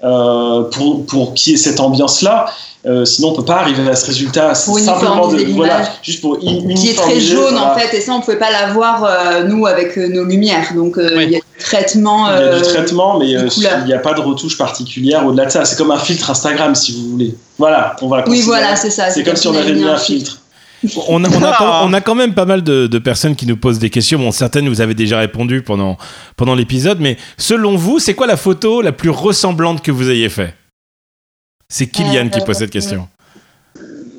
euh, 0.05 0.63
pour, 0.71 1.05
pour 1.07 1.35
qu'il 1.35 1.53
y 1.53 1.55
ait 1.55 1.59
cette 1.59 1.79
ambiance-là. 1.81 2.47
Euh, 2.85 3.05
sinon, 3.05 3.29
on 3.29 3.33
peut 3.35 3.45
pas 3.45 3.61
arriver 3.61 3.89
à 3.89 3.95
ce 3.95 4.07
résultat. 4.07 4.55
C'est 4.57 4.67
Pour 4.67 4.79
simplement 4.81 5.29
de, 5.29 5.39
voilà, 5.55 5.83
juste 6.03 6.21
pour 6.21 6.37
in- 6.45 6.75
qui 6.75 6.89
est 6.91 6.95
très 6.95 7.21
jaune 7.21 7.57
en 7.57 7.77
fait, 7.79 7.97
et 7.97 8.01
ça 8.01 8.13
on 8.13 8.21
pouvait 8.21 8.39
pas 8.41 8.51
l'avoir 8.51 9.05
euh, 9.05 9.45
nous 9.45 9.67
avec 9.67 9.97
euh, 9.97 10.09
nos 10.09 10.25
lumières. 10.25 10.75
Donc 10.75 10.99
euh, 10.99 11.11
Oui. 11.17 11.25
il 11.27 11.31
y 11.31 11.37
a 11.37 11.39
du 11.39 11.45
traitement. 11.65 12.29
Il 12.29 12.41
y 12.41 12.49
a 12.49 12.57
du 12.57 12.63
traitement, 12.63 13.19
mais 13.21 13.37
euh, 13.37 13.49
il 13.57 13.85
n'y 13.87 13.93
a 13.93 13.99
pas 13.99 14.15
de 14.15 14.21
retouche 14.21 14.59
particulière 14.59 15.25
au-delà 15.25 15.45
de 15.47 15.51
ça. 15.51 15.65
C'est 15.65 15.77
comme 15.79 15.93
un 15.93 15.99
filtre 15.99 16.29
Instagram, 16.31 16.75
si 16.75 16.93
vous 16.93 17.11
voulez. 17.11 17.37
Voilà, 17.57 17.95
on 18.03 18.09
va 18.09 18.25
Oui, 18.29 18.41
voilà, 18.43 18.75
c'est 18.75 18.91
ça. 18.91 19.11
C'est 19.11 19.23
comme 19.23 19.37
si 19.37 19.47
on 19.47 19.55
avait 19.55 19.75
mis 19.75 19.85
un 19.85 19.97
filtre. 19.97 20.39
On 21.07 21.23
a, 21.25 21.29
on, 21.29 21.43
a, 21.45 21.55
quand- 21.57 21.87
on 21.87 21.93
a 21.93 22.01
quand 22.01 22.17
même 22.17 22.35
pas 22.35 22.47
mal 22.47 22.65
de, 22.65 22.89
de 22.89 22.99
personnes 22.99 23.37
qui 23.37 23.47
nous 23.47 23.57
posent 23.57 23.79
des 23.79 23.91
questions. 23.91 24.19
Bon, 24.19 24.33
certaines 24.33 24.69
vous 24.69 24.81
avez 24.81 24.95
déjà 24.95 25.21
répondu 25.21 25.63
pendant, 25.63 25.97
pendant 26.37 26.57
l'épisode, 26.57 26.99
mais 26.99 27.17
selon 27.39 27.77
vous, 27.77 28.01
c'est 28.01 28.15
quoi 28.15 28.27
la 28.27 28.37
photo 28.37 28.83
la 28.83 28.91
plus 28.91 29.11
ressemblante 29.11 29.83
que 29.83 29.93
vous 29.93 30.11
ayez 30.11 30.29
fait? 30.29 30.57
C'est 31.75 31.87
Kylian 31.87 32.29
qui 32.29 32.39
Euh, 32.41 32.45
pose 32.45 32.57
cette 32.59 32.71
question. 32.71 33.09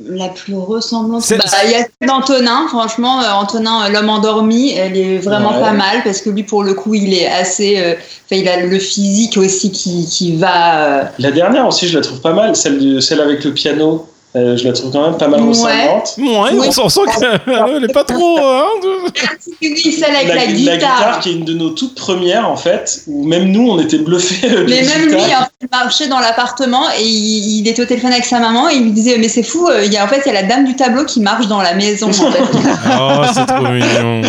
La 0.10 0.30
plus 0.30 0.56
ressemblante. 0.56 1.22
C'est- 1.22 1.38
Bah, 1.38 1.44
Il 1.66 1.72
y 1.72 1.76
a 1.76 1.78
celle 2.00 2.08
d'Antonin, 2.08 2.68
franchement, 2.68 3.22
euh, 3.22 3.32
Antonin, 3.32 3.86
euh, 3.86 3.90
l'homme 3.90 4.10
endormi, 4.10 4.72
elle 4.72 4.98
est 4.98 5.18
vraiment 5.20 5.54
Ouais. 5.54 5.62
pas 5.62 5.72
mal 5.72 6.02
parce 6.04 6.22
que 6.22 6.32
lui, 6.32 6.42
pour 6.44 6.64
le 6.64 6.74
coup, 6.74 6.96
il 6.96 7.14
est 7.14 7.28
assez. 7.28 7.78
euh, 7.78 7.94
Enfin, 8.26 8.42
il 8.42 8.48
a 8.50 8.58
le 8.66 8.80
physique 8.80 9.38
aussi 9.38 9.72
qui, 9.72 10.08
qui 10.10 10.36
va. 10.36 10.78
euh, 11.02 11.04
La 11.20 11.32
dernière 11.32 11.68
aussi, 11.68 11.88
je 11.88 11.96
la 11.98 12.04
trouve 12.04 12.22
pas 12.22 12.34
mal, 12.34 12.56
celle, 12.56 12.80
de, 12.80 13.00
celle 13.00 13.22
avec 13.22 13.44
le 13.44 13.54
piano. 13.54 14.08
Euh, 14.36 14.58
je 14.58 14.64
la 14.68 14.74
trouve 14.74 14.92
quand 14.92 15.04
même 15.04 15.18
pas 15.18 15.28
mal 15.28 15.42
Ouais. 15.42 15.48
ressemblante. 15.50 16.14
Ouais, 16.18 16.26
Oui. 16.54 16.66
on 16.68 16.72
s'en 16.72 16.90
sent 16.90 17.02
qu'elle 17.20 17.84
est 17.84 17.94
pas 17.94 18.04
trop. 18.04 18.40
hein, 18.40 18.66
de- 18.82 19.12
Oui, 19.62 19.78
celle 19.92 20.16
avec 20.16 20.28
la, 20.28 20.48
guitare. 20.48 20.76
guitare. 20.76 21.20
qui 21.20 21.30
est 21.30 21.34
une 21.34 21.46
de 21.46 21.54
nos 21.54 21.70
toutes 21.70 21.94
premières 21.96 22.50
en 22.50 22.56
fait, 22.56 23.02
où 23.08 23.26
même 23.28 23.52
nous 23.52 23.70
on 23.70 23.80
était 23.80 24.00
bluffés. 24.00 24.50
de 24.50 24.64
Mais 24.68 24.82
la 24.82 24.90
même 24.98 25.06
lui, 25.08 25.16
guitare. 25.18 25.44
hein, 25.44 25.48
il 25.62 25.68
marchait 25.72 26.08
dans 26.08 26.20
l'appartement 26.20 26.84
et 27.00 27.04
il, 27.04 27.60
il 27.60 27.68
était 27.68 27.82
au 27.84 27.86
téléphone 27.86 28.12
avec 28.12 28.26
sa 28.26 28.40
maman 28.40 28.70
et 28.70 28.76
il 28.76 28.84
lui 28.86 28.92
disait 28.92 29.18
mais 29.20 29.28
c'est 29.28 29.44
fou, 29.44 29.68
euh, 29.68 29.86
il 29.86 29.94
y 29.94 29.98
a 29.98 30.04
en 30.04 30.08
fait 30.08 30.22
il 30.26 30.34
y 30.34 30.36
a 30.36 30.42
la 30.42 30.48
dame 30.48 30.66
du 30.66 30.76
tableau 30.76 31.06
qui 31.06 31.20
marche 31.20 31.48
dans 31.48 31.62
la 31.62 31.76
maison. 31.76 32.08
En 32.10 32.12
fait. 32.14 32.40
Oh, 33.00 33.22
c'est 33.34 33.46
trop 33.46 33.62
mignon. 33.64 34.22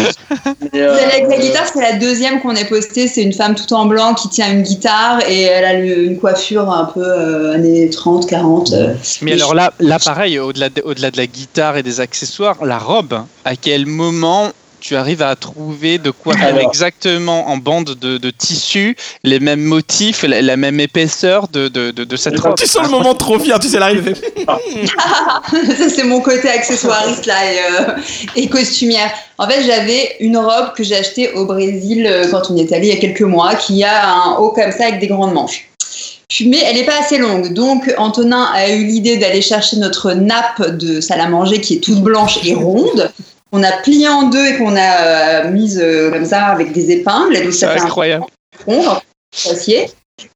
Mais, 0.72 0.80
euh, 0.80 0.96
Celle 0.98 1.10
avec 1.10 1.28
la 1.28 1.38
guitare, 1.38 1.64
c'est 1.72 1.80
la 1.80 1.92
deuxième 1.94 2.40
qu'on 2.40 2.54
ait 2.54 2.64
postée. 2.64 3.08
C'est 3.08 3.22
une 3.22 3.32
femme 3.32 3.54
tout 3.54 3.72
en 3.74 3.86
blanc 3.86 4.14
qui 4.14 4.28
tient 4.28 4.50
une 4.52 4.62
guitare 4.62 5.18
et 5.28 5.42
elle 5.42 5.64
a 5.64 5.74
le- 5.74 6.04
une 6.04 6.18
coiffure 6.18 6.70
un 6.70 6.84
peu 6.84 7.02
euh, 7.04 7.54
années 7.54 7.88
30, 7.90 8.26
40. 8.28 8.72
euh. 8.72 8.94
Mais 9.22 9.32
alors 9.32 9.54
là, 9.54 9.72
là 9.80 9.93
pareil, 9.98 10.38
au-delà 10.38 10.68
de, 10.68 10.82
au-delà 10.82 11.10
de 11.10 11.16
la 11.16 11.26
guitare 11.26 11.76
et 11.76 11.82
des 11.82 12.00
accessoires, 12.00 12.64
la 12.64 12.78
robe, 12.78 13.24
à 13.44 13.56
quel 13.56 13.86
moment 13.86 14.50
tu 14.80 14.96
arrives 14.96 15.22
à 15.22 15.34
trouver 15.34 15.96
de 15.96 16.10
quoi 16.10 16.36
faire 16.36 16.58
exactement 16.58 17.48
en 17.48 17.56
bande 17.56 17.94
de, 17.98 18.18
de 18.18 18.30
tissu 18.30 18.96
les 19.22 19.40
mêmes 19.40 19.62
motifs, 19.62 20.24
la, 20.24 20.42
la 20.42 20.58
même 20.58 20.78
épaisseur 20.78 21.48
de, 21.48 21.68
de, 21.68 21.90
de, 21.90 22.04
de 22.04 22.16
cette 22.16 22.34
Et 22.34 22.38
robe? 22.38 22.56
Tu 22.56 22.66
sens 22.66 22.82
le 22.82 22.90
moment 22.90 23.14
trop 23.14 23.38
fier, 23.38 23.58
tu 23.58 23.68
sais, 23.68 23.78
elle 23.80 24.02
fait, 24.02 24.14
Ça, 25.78 25.88
c'est 25.88 26.04
mon 26.04 26.20
côté 26.20 26.50
accessoiriste 26.50 27.24
là 27.24 27.50
et, 27.50 27.58
euh, 27.58 27.96
et 28.36 28.46
costumière. 28.48 29.10
En 29.38 29.48
fait, 29.48 29.64
j'avais 29.64 30.16
une 30.20 30.36
robe 30.36 30.74
que 30.76 30.84
j'ai 30.84 30.96
achetée 30.96 31.32
au 31.32 31.46
Brésil 31.46 32.06
euh, 32.06 32.30
quand 32.30 32.50
on 32.50 32.56
y 32.56 32.60
est 32.60 32.72
allé 32.72 32.88
il 32.88 32.94
y 32.94 32.96
a 32.96 33.00
quelques 33.00 33.22
mois, 33.22 33.54
qui 33.54 33.82
a 33.84 34.06
un 34.06 34.36
haut 34.36 34.50
comme 34.50 34.70
ça 34.70 34.88
avec 34.88 35.00
des 35.00 35.06
grandes 35.06 35.32
manches. 35.32 35.66
Mais 36.46 36.58
elle 36.64 36.76
n'est 36.76 36.86
pas 36.86 36.98
assez 37.00 37.18
longue, 37.18 37.52
donc 37.52 37.92
Antonin 37.96 38.48
a 38.54 38.70
eu 38.70 38.84
l'idée 38.84 39.16
d'aller 39.16 39.42
chercher 39.42 39.76
notre 39.76 40.12
nappe 40.12 40.76
de 40.76 41.00
salle 41.00 41.20
à 41.20 41.28
manger 41.28 41.60
qui 41.60 41.74
est 41.74 41.80
toute 41.80 42.00
blanche 42.02 42.38
et 42.44 42.54
ronde. 42.54 43.12
On 43.52 43.62
a 43.62 43.72
plié 43.72 44.08
en 44.08 44.24
deux 44.24 44.46
et 44.46 44.56
qu'on 44.58 44.74
a 44.74 44.80
euh, 44.80 45.50
mise 45.50 45.80
euh, 45.80 46.10
comme 46.10 46.24
ça 46.24 46.46
avec 46.46 46.72
des 46.72 46.90
épingles. 46.90 47.52
C'est 47.52 47.66
incroyable. 47.66 48.24
rond. 48.66 48.96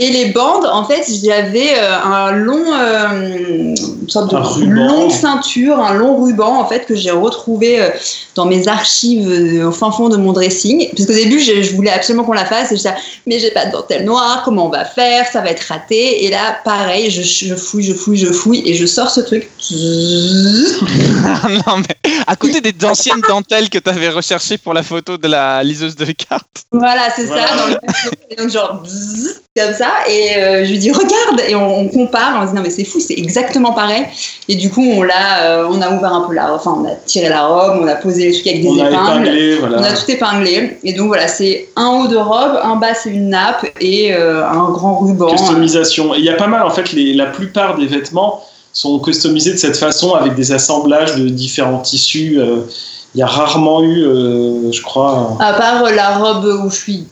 Et 0.01 0.11
les 0.11 0.26
bandes, 0.33 0.66
en 0.66 0.85
fait, 0.85 1.05
j'avais 1.24 1.79
euh, 1.79 2.03
un 2.03 2.33
long, 2.33 2.64
euh, 2.72 3.76
une 3.76 4.09
sorte 4.09 4.33
de 4.33 4.37
Un 4.37 4.66
longue 4.66 5.11
ceinture, 5.12 5.79
un 5.79 5.95
long 5.95 6.20
ruban, 6.20 6.59
en 6.61 6.66
fait, 6.68 6.85
que 6.85 6.97
j'ai 6.97 7.12
retrouvé 7.12 7.81
euh, 7.81 7.89
dans 8.35 8.45
mes 8.45 8.66
archives 8.66 9.64
au 9.64 9.70
fin 9.70 9.93
fond 9.93 10.09
de 10.09 10.16
mon 10.16 10.33
dressing. 10.33 10.89
Parce 10.97 11.07
qu'au 11.07 11.14
début, 11.14 11.39
je, 11.39 11.62
je 11.62 11.76
voulais 11.76 11.93
absolument 11.93 12.24
qu'on 12.24 12.33
la 12.33 12.45
fasse, 12.45 12.72
et 12.72 12.76
je 12.76 12.83
disais, 12.83 12.95
mais 13.26 13.39
j'ai 13.39 13.53
pas 13.53 13.66
de 13.66 13.72
dentelle 13.72 14.05
noire, 14.05 14.43
comment 14.45 14.66
on 14.66 14.68
va 14.68 14.85
faire, 14.85 15.26
ça 15.33 15.41
va 15.43 15.51
être 15.51 15.62
raté. 15.68 16.24
Et 16.24 16.31
là, 16.31 16.59
pareil, 16.64 17.09
je, 17.11 17.22
je 17.22 17.55
fouille, 17.55 17.85
je 17.85 17.95
fouille, 17.95 18.18
je 18.18 18.33
fouille, 18.33 18.62
et 18.66 18.74
je 18.74 18.85
sors 18.87 19.11
ce 19.11 19.20
truc. 19.20 19.49
non, 19.70 21.76
mais 21.79 22.12
à 22.26 22.35
côté 22.35 22.61
des 22.61 22.74
anciennes 22.85 23.20
dentelles 23.29 23.70
que 23.70 23.79
tu 23.79 23.91
avais 23.91 24.09
recherchées 24.09 24.59
pour 24.59 24.74
la 24.74 24.83
photo 24.83 25.18
de 25.18 25.29
la 25.29 25.62
liseuse 25.62 25.95
de 25.95 26.07
cartes. 26.12 26.64
Voilà, 26.72 27.11
c'est 27.14 27.24
Voilà. 27.24 27.47
ça. 27.47 27.57
Dans 27.57 27.66
le... 27.68 28.37
donc, 28.37 28.51
genre, 28.51 28.83
comme 29.69 29.77
ça. 29.77 29.91
Et 30.09 30.37
euh, 30.37 30.64
je 30.64 30.71
lui 30.71 30.79
dis, 30.79 30.91
regarde 30.91 31.43
Et 31.49 31.55
on, 31.55 31.81
on 31.81 31.89
compare. 31.89 32.39
On 32.41 32.43
se 32.43 32.51
dit, 32.51 32.57
non, 32.57 32.62
mais 32.62 32.71
c'est 32.71 32.85
fou, 32.85 33.01
c'est 33.01 33.14
exactement 33.14 33.73
pareil. 33.73 34.05
Et 34.49 34.57
du 34.57 34.71
coup, 34.71 34.85
on, 34.85 35.03
l'a, 35.03 35.43
euh, 35.43 35.69
on 35.71 35.81
a 35.81 35.91
ouvert 35.91 36.12
un 36.12 36.23
peu 36.23 36.35
la 36.35 36.55
Enfin, 36.55 36.77
on 36.83 36.87
a 36.87 36.95
tiré 37.07 37.29
la 37.29 37.47
robe, 37.47 37.81
on 37.83 37.87
a 37.87 37.95
posé 37.95 38.27
les 38.27 38.33
trucs 38.33 38.47
avec 38.47 38.62
des 38.62 38.69
on 38.69 38.81
a 38.81 38.89
épingles. 38.89 39.75
On 39.77 39.83
a 39.83 39.93
tout 39.93 40.11
épinglé. 40.11 40.79
Et 40.83 40.93
donc, 40.95 41.09
voilà, 41.09 41.29
c'est 41.29 41.69
un 41.77 41.89
haut 41.89 42.09
de 42.09 42.16
robe, 42.16 42.59
un 42.62 42.77
bas, 42.77 42.95
c'est 42.95 43.11
une 43.11 43.29
nappe 43.29 43.66
et 43.81 44.14
euh, 44.14 44.47
un 44.47 44.71
grand 44.71 44.99
ruban. 44.99 45.31
Customisation. 45.31 46.14
Et 46.14 46.19
il 46.19 46.25
y 46.25 46.31
a 46.31 46.35
pas 46.35 46.47
mal 46.47 46.62
en 46.62 46.71
fait, 46.71 46.93
les, 46.93 47.14
la 47.14 47.27
plupart 47.27 47.77
des 47.77 47.87
vêtements 47.87 48.43
sont 48.73 48.99
customisés 48.99 49.53
de 49.53 49.59
cette 49.59 49.77
façon 49.77 50.14
avec 50.14 50.35
des 50.35 50.53
assemblages 50.53 51.16
de 51.16 51.29
différents 51.29 51.81
tissus. 51.81 52.41
Il 53.14 53.19
y 53.19 53.23
a 53.23 53.27
rarement 53.27 53.83
eu, 53.83 54.05
je 54.71 54.83
crois. 54.83 55.37
À 55.41 55.55
part 55.55 55.83
la 55.91 56.16
robe 56.19 56.62
où 56.64 56.71
je 56.71 56.77
suis 56.77 57.07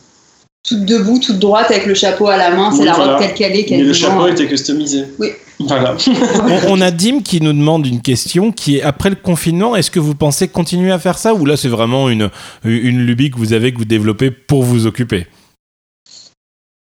toute 0.67 0.85
debout, 0.85 1.17
toute 1.19 1.39
droite 1.39 1.71
avec 1.71 1.85
le 1.85 1.93
chapeau 1.93 2.27
à 2.27 2.35
la 2.37 2.51
main, 2.51 2.71
c'est 2.71 2.79
Oui, 2.79 2.85
la 2.85 2.93
robe 2.93 3.03
voilà. 3.05 3.19
telle 3.19 3.33
qu'elle 3.33 3.55
est. 3.55 3.65
Mais 3.71 3.81
le 3.83 3.93
chapeau 3.93 4.27
était 4.27 4.45
customisé. 4.47 5.05
Oui. 5.17 5.29
Voilà. 5.59 5.95
On, 6.67 6.73
on 6.73 6.81
a 6.81 6.91
Dim 6.91 7.21
qui 7.23 7.41
nous 7.41 7.53
demande 7.53 7.87
une 7.87 8.01
question 8.01 8.51
qui 8.51 8.77
est 8.77 8.83
après 8.83 9.09
le 9.09 9.15
confinement, 9.15 9.75
est-ce 9.75 9.89
que 9.89 9.99
vous 9.99 10.13
pensez 10.13 10.47
continuer 10.49 10.91
à 10.91 10.99
faire 10.99 11.17
ça 11.17 11.33
ou 11.33 11.45
là 11.45 11.57
c'est 11.57 11.67
vraiment 11.67 12.09
une, 12.09 12.29
une 12.63 12.99
lubie 13.05 13.31
que 13.31 13.37
vous 13.37 13.53
avez 13.53 13.73
que 13.73 13.79
vous 13.79 13.85
développez 13.85 14.29
pour 14.29 14.61
vous 14.63 14.85
occuper? 14.85 15.25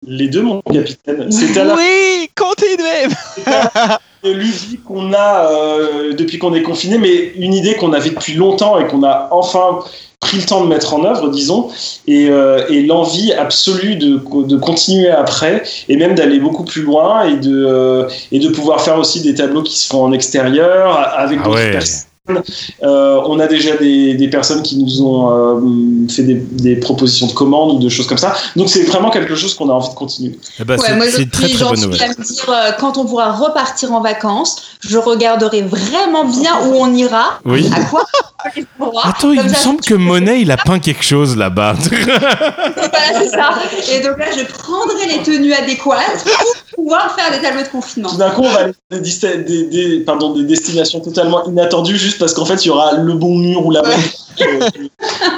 Les 0.06 0.28
deux, 0.28 0.42
mon 0.42 0.60
capitaine. 0.62 1.30
C'est 1.30 1.56
à 1.58 1.64
la 1.64 1.74
Oui, 1.76 2.30
continuez 2.36 3.14
de 4.24 4.32
l'usine 4.32 4.78
qu'on 4.86 5.12
a 5.12 5.46
euh, 5.52 6.12
depuis 6.14 6.38
qu'on 6.38 6.54
est 6.54 6.62
confiné, 6.62 6.98
mais 6.98 7.32
une 7.36 7.54
idée 7.54 7.74
qu'on 7.74 7.92
avait 7.92 8.10
depuis 8.10 8.34
longtemps 8.34 8.78
et 8.78 8.86
qu'on 8.86 9.02
a 9.04 9.28
enfin 9.30 9.78
pris 10.20 10.38
le 10.38 10.44
temps 10.44 10.64
de 10.64 10.68
mettre 10.68 10.94
en 10.94 11.04
œuvre, 11.04 11.28
disons, 11.28 11.68
et, 12.08 12.28
euh, 12.28 12.66
et 12.68 12.82
l'envie 12.82 13.32
absolue 13.32 13.94
de, 13.96 14.20
de 14.46 14.56
continuer 14.56 15.10
après, 15.10 15.62
et 15.88 15.96
même 15.96 16.16
d'aller 16.16 16.40
beaucoup 16.40 16.64
plus 16.64 16.82
loin, 16.82 17.24
et 17.24 17.36
de, 17.36 17.64
euh, 17.64 18.08
et 18.32 18.40
de 18.40 18.48
pouvoir 18.48 18.80
faire 18.80 18.98
aussi 18.98 19.20
des 19.22 19.34
tableaux 19.34 19.62
qui 19.62 19.78
se 19.78 19.86
font 19.86 20.02
en 20.02 20.12
extérieur, 20.12 21.14
avec 21.16 21.38
Ah 21.40 21.44
d'autres 21.44 21.56
ouais. 21.58 21.70
personnes. 21.70 22.07
Euh, 22.82 23.20
on 23.26 23.38
a 23.40 23.46
déjà 23.46 23.76
des, 23.76 24.14
des 24.14 24.28
personnes 24.28 24.62
qui 24.62 24.76
nous 24.78 25.02
ont 25.02 25.30
euh, 25.56 26.08
fait 26.08 26.22
des, 26.22 26.34
des 26.34 26.76
propositions 26.76 27.26
de 27.26 27.32
commandes 27.32 27.72
ou 27.76 27.78
de 27.78 27.88
choses 27.88 28.06
comme 28.06 28.18
ça. 28.18 28.34
Donc 28.56 28.68
c'est 28.68 28.84
vraiment 28.84 29.10
quelque 29.10 29.34
chose 29.34 29.54
qu'on 29.54 29.68
a 29.70 29.72
envie 29.72 29.88
de 29.88 29.94
continuer. 29.94 30.38
Eh 30.60 30.64
ben, 30.64 30.76
Ouais, 30.78 30.86
c'est 30.86 30.96
moi, 30.96 31.06
je 31.06 31.10
très 31.10 31.18
suis 31.18 31.28
très 31.30 31.48
bonne 31.48 31.58
gentille 31.76 31.84
nouvelle. 31.86 32.02
à 32.02 32.08
me 32.08 32.24
dire, 32.24 32.44
euh, 32.50 32.70
quand 32.78 32.98
on 32.98 33.04
pourra 33.06 33.32
repartir 33.32 33.92
en 33.92 34.00
vacances, 34.00 34.56
je 34.80 34.98
regarderai 34.98 35.62
vraiment 35.62 36.24
bien 36.24 36.52
où 36.66 36.74
on 36.76 36.92
ira, 36.94 37.40
Oui. 37.44 37.68
à 37.74 37.80
quoi. 37.84 38.04
Attends, 39.04 39.32
il 39.32 39.42
me 39.42 39.48
semble 39.54 39.80
que 39.80 39.94
Monet, 39.94 40.40
il 40.42 40.50
a 40.50 40.56
peint 40.56 40.78
quelque 40.78 41.04
chose 41.04 41.36
là-bas. 41.36 41.74
Voilà, 41.88 43.20
c'est 43.20 43.28
ça. 43.28 43.50
Et 43.92 44.00
donc 44.02 44.18
là, 44.18 44.26
je 44.36 44.44
prendrai 44.44 45.06
les 45.16 45.22
tenues 45.22 45.52
adéquates 45.52 46.24
pour 46.24 46.84
pouvoir 46.84 47.14
faire 47.14 47.30
des 47.30 47.40
tableaux 47.44 47.62
de 47.62 47.68
confinement. 47.68 48.08
Tout 48.10 48.16
d'un 48.16 48.30
coup, 48.30 48.42
on 48.42 48.50
va 48.50 48.60
aller 48.60 48.72
des, 48.90 49.36
des, 49.44 49.64
des- 49.66 50.00
pardon, 50.04 50.34
des 50.34 50.44
destinations 50.44 51.00
totalement 51.00 51.44
inattendues 51.46 51.96
juste 51.98 52.18
parce 52.18 52.32
qu'en 52.34 52.44
fait, 52.44 52.64
il 52.64 52.68
y 52.68 52.70
aura 52.70 52.94
le 52.94 53.14
bon 53.14 53.36
mur 53.38 53.64
ou 53.66 53.70
la 53.70 53.82
bonne 53.82 54.00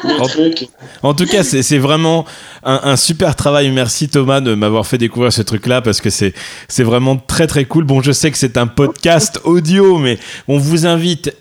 le 0.04 0.28
truc. 0.28 0.68
En 1.02 1.14
tout 1.14 1.26
cas, 1.26 1.42
c'est 1.42 1.78
vraiment 1.78 2.24
un, 2.64 2.80
un 2.84 2.96
super 2.96 3.34
travail. 3.36 3.70
Merci 3.70 4.08
Thomas 4.08 4.40
de 4.40 4.54
m'avoir 4.54 4.86
fait 4.86 4.98
découvrir 4.98 5.32
ce 5.32 5.42
truc-là 5.42 5.80
parce 5.80 6.00
que 6.00 6.10
c'est 6.10 6.34
vraiment 6.78 7.16
très 7.16 7.46
très 7.46 7.64
cool. 7.64 7.84
Bon, 7.84 8.02
je 8.02 8.12
sais 8.12 8.30
que 8.30 8.38
c'est 8.38 8.56
un 8.58 8.66
podcast 8.66 9.40
audio, 9.44 9.98
mais 9.98 10.18
on 10.48 10.58
vous 10.58 10.86
invite 10.86 11.34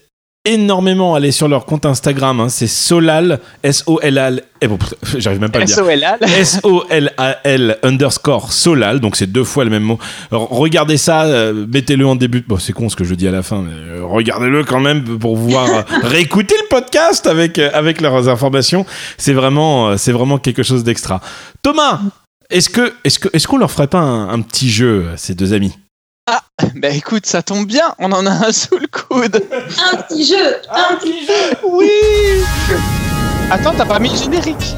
énormément 0.49 1.15
aller 1.15 1.31
sur 1.31 1.47
leur 1.47 1.65
compte 1.65 1.85
Instagram. 1.85 2.39
hein. 2.39 2.49
C'est 2.49 2.67
Solal, 2.67 3.39
S-O-L-A-L. 3.63 4.43
Eh 4.61 4.67
bon, 4.67 4.77
j'arrive 5.17 5.39
même 5.39 5.51
pas 5.51 5.59
à 5.59 5.61
le 5.61 5.67
dire. 5.67 5.75
SOLA. 5.75 6.17
S-O-L-A-L 6.39 7.77
underscore 7.83 8.51
Solal, 8.51 8.99
donc 8.99 9.15
c'est 9.15 9.27
deux 9.31 9.43
fois 9.43 9.63
le 9.63 9.69
même 9.69 9.83
mot. 9.83 9.99
Alors, 10.31 10.49
regardez 10.49 10.97
ça, 10.97 11.23
euh, 11.23 11.65
mettez-le 11.71 12.05
en 12.05 12.15
début. 12.15 12.43
Bon, 12.47 12.57
c'est 12.57 12.73
con 12.73 12.89
ce 12.89 12.95
que 12.95 13.03
je 13.03 13.13
dis 13.15 13.27
à 13.27 13.31
la 13.31 13.43
fin, 13.43 13.61
mais 13.61 13.71
euh, 13.73 14.01
regardez-le 14.03 14.63
quand 14.63 14.79
même 14.79 15.03
pour 15.03 15.35
pouvoir 15.35 15.69
euh, 15.69 15.81
réécouter 16.03 16.55
le 16.61 16.67
podcast 16.67 17.27
avec, 17.27 17.57
avec 17.59 18.01
leurs 18.01 18.27
informations. 18.27 18.85
C'est 19.17 19.33
vraiment, 19.33 19.97
c'est 19.97 20.11
vraiment 20.11 20.37
quelque 20.37 20.63
chose 20.63 20.83
d'extra. 20.83 21.21
Thomas, 21.61 21.99
est-ce 22.49 22.69
que, 22.69 22.93
est-ce 23.03 23.19
que, 23.19 23.29
est-ce 23.33 23.47
qu'on 23.47 23.57
leur 23.57 23.71
ferait 23.71 23.87
pas 23.87 23.99
un, 23.99 24.29
un 24.29 24.41
petit 24.41 24.69
jeu, 24.69 25.05
ces 25.15 25.35
deux 25.35 25.53
amis? 25.53 25.73
Bah 26.75 26.89
écoute, 26.89 27.25
ça 27.25 27.41
tombe 27.41 27.65
bien, 27.65 27.95
on 27.99 28.11
en 28.11 28.25
a 28.25 28.47
un 28.47 28.51
sous 28.51 28.77
le 28.77 28.87
coude. 28.87 29.43
Un 29.91 29.97
petit 29.97 30.25
jeu, 30.25 30.55
un 30.69 30.95
petit 30.95 31.25
jeu. 31.25 31.57
Oui 31.63 31.89
Attends, 33.51 33.73
t'as 33.75 33.85
pas 33.85 33.99
mis 33.99 34.09
le 34.09 34.17
générique 34.17 34.75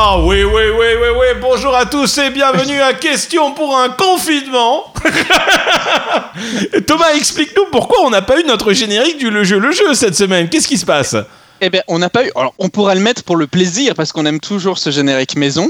Ah 0.00 0.16
oui, 0.20 0.44
oui, 0.44 0.62
oui, 0.78 0.86
oui, 1.00 1.08
oui. 1.18 1.26
Bonjour 1.40 1.74
à 1.74 1.84
tous 1.84 2.18
et 2.18 2.30
bienvenue 2.30 2.80
à 2.80 2.92
Question 2.94 3.52
pour 3.52 3.76
un 3.76 3.88
confinement. 3.88 4.94
Thomas, 6.86 7.14
explique-nous 7.16 7.64
pourquoi 7.72 8.02
on 8.04 8.10
n'a 8.10 8.22
pas 8.22 8.38
eu 8.38 8.44
notre 8.44 8.72
générique 8.72 9.18
du 9.18 9.28
Le 9.28 9.42
Jeu, 9.42 9.58
le 9.58 9.72
Jeu 9.72 9.94
cette 9.94 10.14
semaine. 10.14 10.48
Qu'est-ce 10.48 10.68
qui 10.68 10.78
se 10.78 10.86
passe? 10.86 11.16
Eh 11.60 11.68
ben, 11.68 11.82
on 11.88 11.98
n'a 11.98 12.08
pas 12.10 12.24
eu. 12.24 12.30
Alors, 12.36 12.54
on 12.60 12.68
pourra 12.68 12.94
le 12.94 13.00
mettre 13.00 13.24
pour 13.24 13.34
le 13.34 13.48
plaisir 13.48 13.96
parce 13.96 14.12
qu'on 14.12 14.24
aime 14.24 14.38
toujours 14.38 14.78
ce 14.78 14.90
générique 14.90 15.34
maison. 15.34 15.68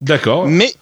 D'accord. 0.00 0.48
Mais 0.48 0.74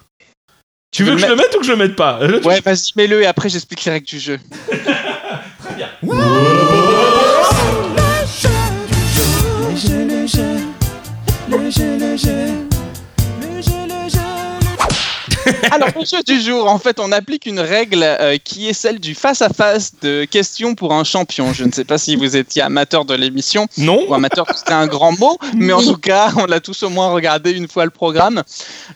Tu 0.91 1.05
veux 1.05 1.17
que 1.17 1.19
je 1.21 1.27
le 1.27 1.37
mette 1.37 1.55
ou 1.55 1.59
que 1.59 1.67
je 1.67 1.73
le 1.73 1.77
mette 1.77 1.97
pas? 1.97 2.19
Ouais, 2.45 2.63
vas-y, 2.63 2.93
mets-le 2.97 3.21
et 3.21 3.27
après 3.27 3.51
j'explique 3.51 3.85
les 3.85 3.93
règles 3.93 4.07
du 4.07 4.19
jeu. 4.19 4.41
Alors, 15.71 15.89
le 15.99 16.05
jeu 16.05 16.23
du 16.27 16.41
jour, 16.41 16.69
en 16.71 16.79
fait, 16.79 17.01
on 17.01 17.13
applique 17.13 17.47
une 17.47 17.61
règle 17.61 18.03
euh, 18.03 18.37
qui 18.43 18.69
est 18.69 18.73
celle 18.73 18.99
du 19.01 19.15
face-à-face 19.15 19.93
de 20.03 20.25
questions 20.25 20.75
pour 20.75 20.93
un 20.95 21.05
champion. 21.05 21.53
Je 21.53 21.65
ne 21.65 21.73
sais 21.73 21.85
pas 21.85 21.99
si 21.99 22.17
vous 22.17 22.37
étiez 22.37 22.63
amateur 22.63 23.05
de 23.05 23.15
l'émission 23.15 23.67
Non 23.79 24.05
ou 24.09 24.15
amateur, 24.15 24.47
c'était 24.57 24.73
un 24.73 24.87
grand 24.87 25.19
mot, 25.19 25.39
mais 25.55 25.73
en 25.73 25.83
tout 25.83 25.97
cas, 25.97 26.33
on 26.37 26.47
l'a 26.47 26.61
tous 26.61 26.83
au 26.83 26.89
moins 26.89 27.09
regardé 27.11 27.53
une 27.53 27.69
fois 27.69 27.85
le 27.85 27.91
programme. 27.91 28.43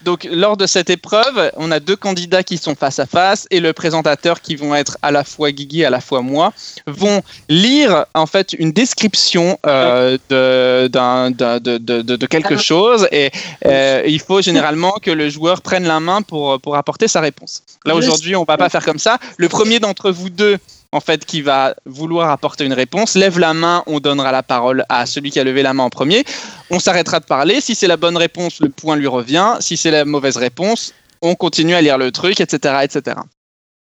Donc, 0.05 0.29
lors 0.31 0.57
de 0.57 0.67
cette 0.67 0.91
épreuve, 0.91 1.51
on 1.57 1.71
a 1.71 1.81
deux 1.81 1.97
candidats 1.97 2.43
qui 2.43 2.59
sont 2.59 2.75
face 2.75 2.99
à 2.99 3.07
face 3.07 3.47
et 3.51 3.61
le 3.61 3.73
présentateur 3.73 4.41
qui 4.41 4.57
vont 4.57 4.75
être 4.75 4.97
à 5.03 5.11
la 5.11 5.25
fois 5.25 5.51
Guigui, 5.53 5.85
à 5.85 5.91
la 5.91 6.01
fois 6.01 6.23
moi, 6.23 6.53
vont 6.87 7.23
lire 7.49 8.07
en 8.15 8.27
fait 8.27 8.53
une 8.55 8.73
description 8.73 9.59
euh, 9.67 10.19
de, 10.29 10.89
d'un- 10.89 11.31
d'un- 11.31 11.59
de, 11.59 11.79
de- 11.79 12.03
de- 12.03 12.17
de 12.17 12.27
quelque 12.27 12.57
chose 12.57 13.09
et 13.13 13.31
euh, 13.67 14.03
il 14.07 14.21
faut 14.21 14.41
généralement 14.43 14.93
que 15.03 15.11
le 15.11 15.29
joueur 15.29 15.63
prenne 15.63 15.85
la 15.87 16.01
main 16.01 16.23
pour, 16.23 16.50
pour 16.59 16.77
apporter 16.77 17.09
sa 17.09 17.21
réponse. 17.21 17.63
Là, 17.85 17.95
aujourd'hui, 17.95 18.37
on 18.37 18.45
va 18.45 18.57
pas 18.57 18.69
faire 18.69 18.85
comme 18.85 18.99
ça. 18.99 19.19
Le 19.37 19.49
premier 19.49 19.79
d'entre 19.79 20.11
vous 20.11 20.31
deux 20.31 20.59
en 20.93 21.01
fait, 21.01 21.25
qui 21.25 21.41
va 21.41 21.75
vouloir 21.87 22.31
apporter 22.31 22.65
une 22.65 22.73
réponse, 22.73 23.15
lève 23.15 23.39
la 23.39 23.55
main, 23.55 23.85
on 23.87 24.01
donnera 24.01 24.33
la 24.33 24.43
parole 24.43 24.85
à 24.89 25.07
celui 25.07 25.31
qui 25.31 25.39
a 25.39 25.45
levé 25.45 25.63
la 25.63 25.73
main 25.73 25.85
en 25.85 25.91
premier. 25.91 26.25
On 26.71 26.81
s'arrêtera 26.81 27.21
de 27.21 27.25
parler. 27.25 27.61
Si 27.61 27.75
c'est 27.75 27.87
la 27.87 27.97
bonne 27.97 28.17
réponse, 28.17 28.61
le 28.61 28.71
point 28.71 28.97
lui 28.97 29.07
revient. 29.07 29.57
Si 29.61 29.77
c'est 29.77 29.93
la 29.93 30.05
mauvaise 30.05 30.37
réponse, 30.37 30.93
on 31.23 31.35
continue 31.35 31.75
à 31.75 31.81
lire 31.81 31.97
le 31.97 32.11
truc, 32.11 32.41
etc., 32.41 32.81
etc. 32.83 33.19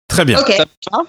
Très 0.08 0.26
bien. 0.26 0.40
Ok. 0.40 0.52
Ça 0.52 0.66
va? 0.92 1.04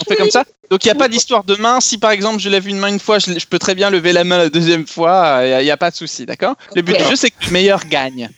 On 0.00 0.04
fait 0.08 0.16
comme 0.16 0.30
ça? 0.30 0.44
Donc 0.68 0.84
il 0.84 0.88
n'y 0.88 0.92
a 0.92 0.96
pas 0.96 1.08
d'histoire 1.08 1.44
de 1.44 1.54
main. 1.56 1.80
Si 1.80 1.98
par 1.98 2.10
exemple 2.10 2.40
je 2.40 2.48
lève 2.48 2.66
une 2.66 2.78
main 2.78 2.88
une 2.88 2.98
fois, 2.98 3.18
je, 3.18 3.38
je 3.38 3.46
peux 3.46 3.58
très 3.58 3.74
bien 3.74 3.90
lever 3.90 4.12
la 4.12 4.24
main 4.24 4.38
la 4.38 4.48
deuxième 4.48 4.86
fois. 4.86 5.42
Il 5.44 5.64
n'y 5.64 5.70
a, 5.70 5.76
pas 5.76 5.90
de 5.90 5.96
souci, 5.96 6.26
d'accord? 6.26 6.56
Le 6.74 6.82
but 6.82 6.96
du 6.96 7.04
jeu, 7.04 7.14
c'est 7.14 7.30
que 7.30 7.44
le 7.46 7.52
meilleur 7.52 7.84
gagne. 7.84 8.30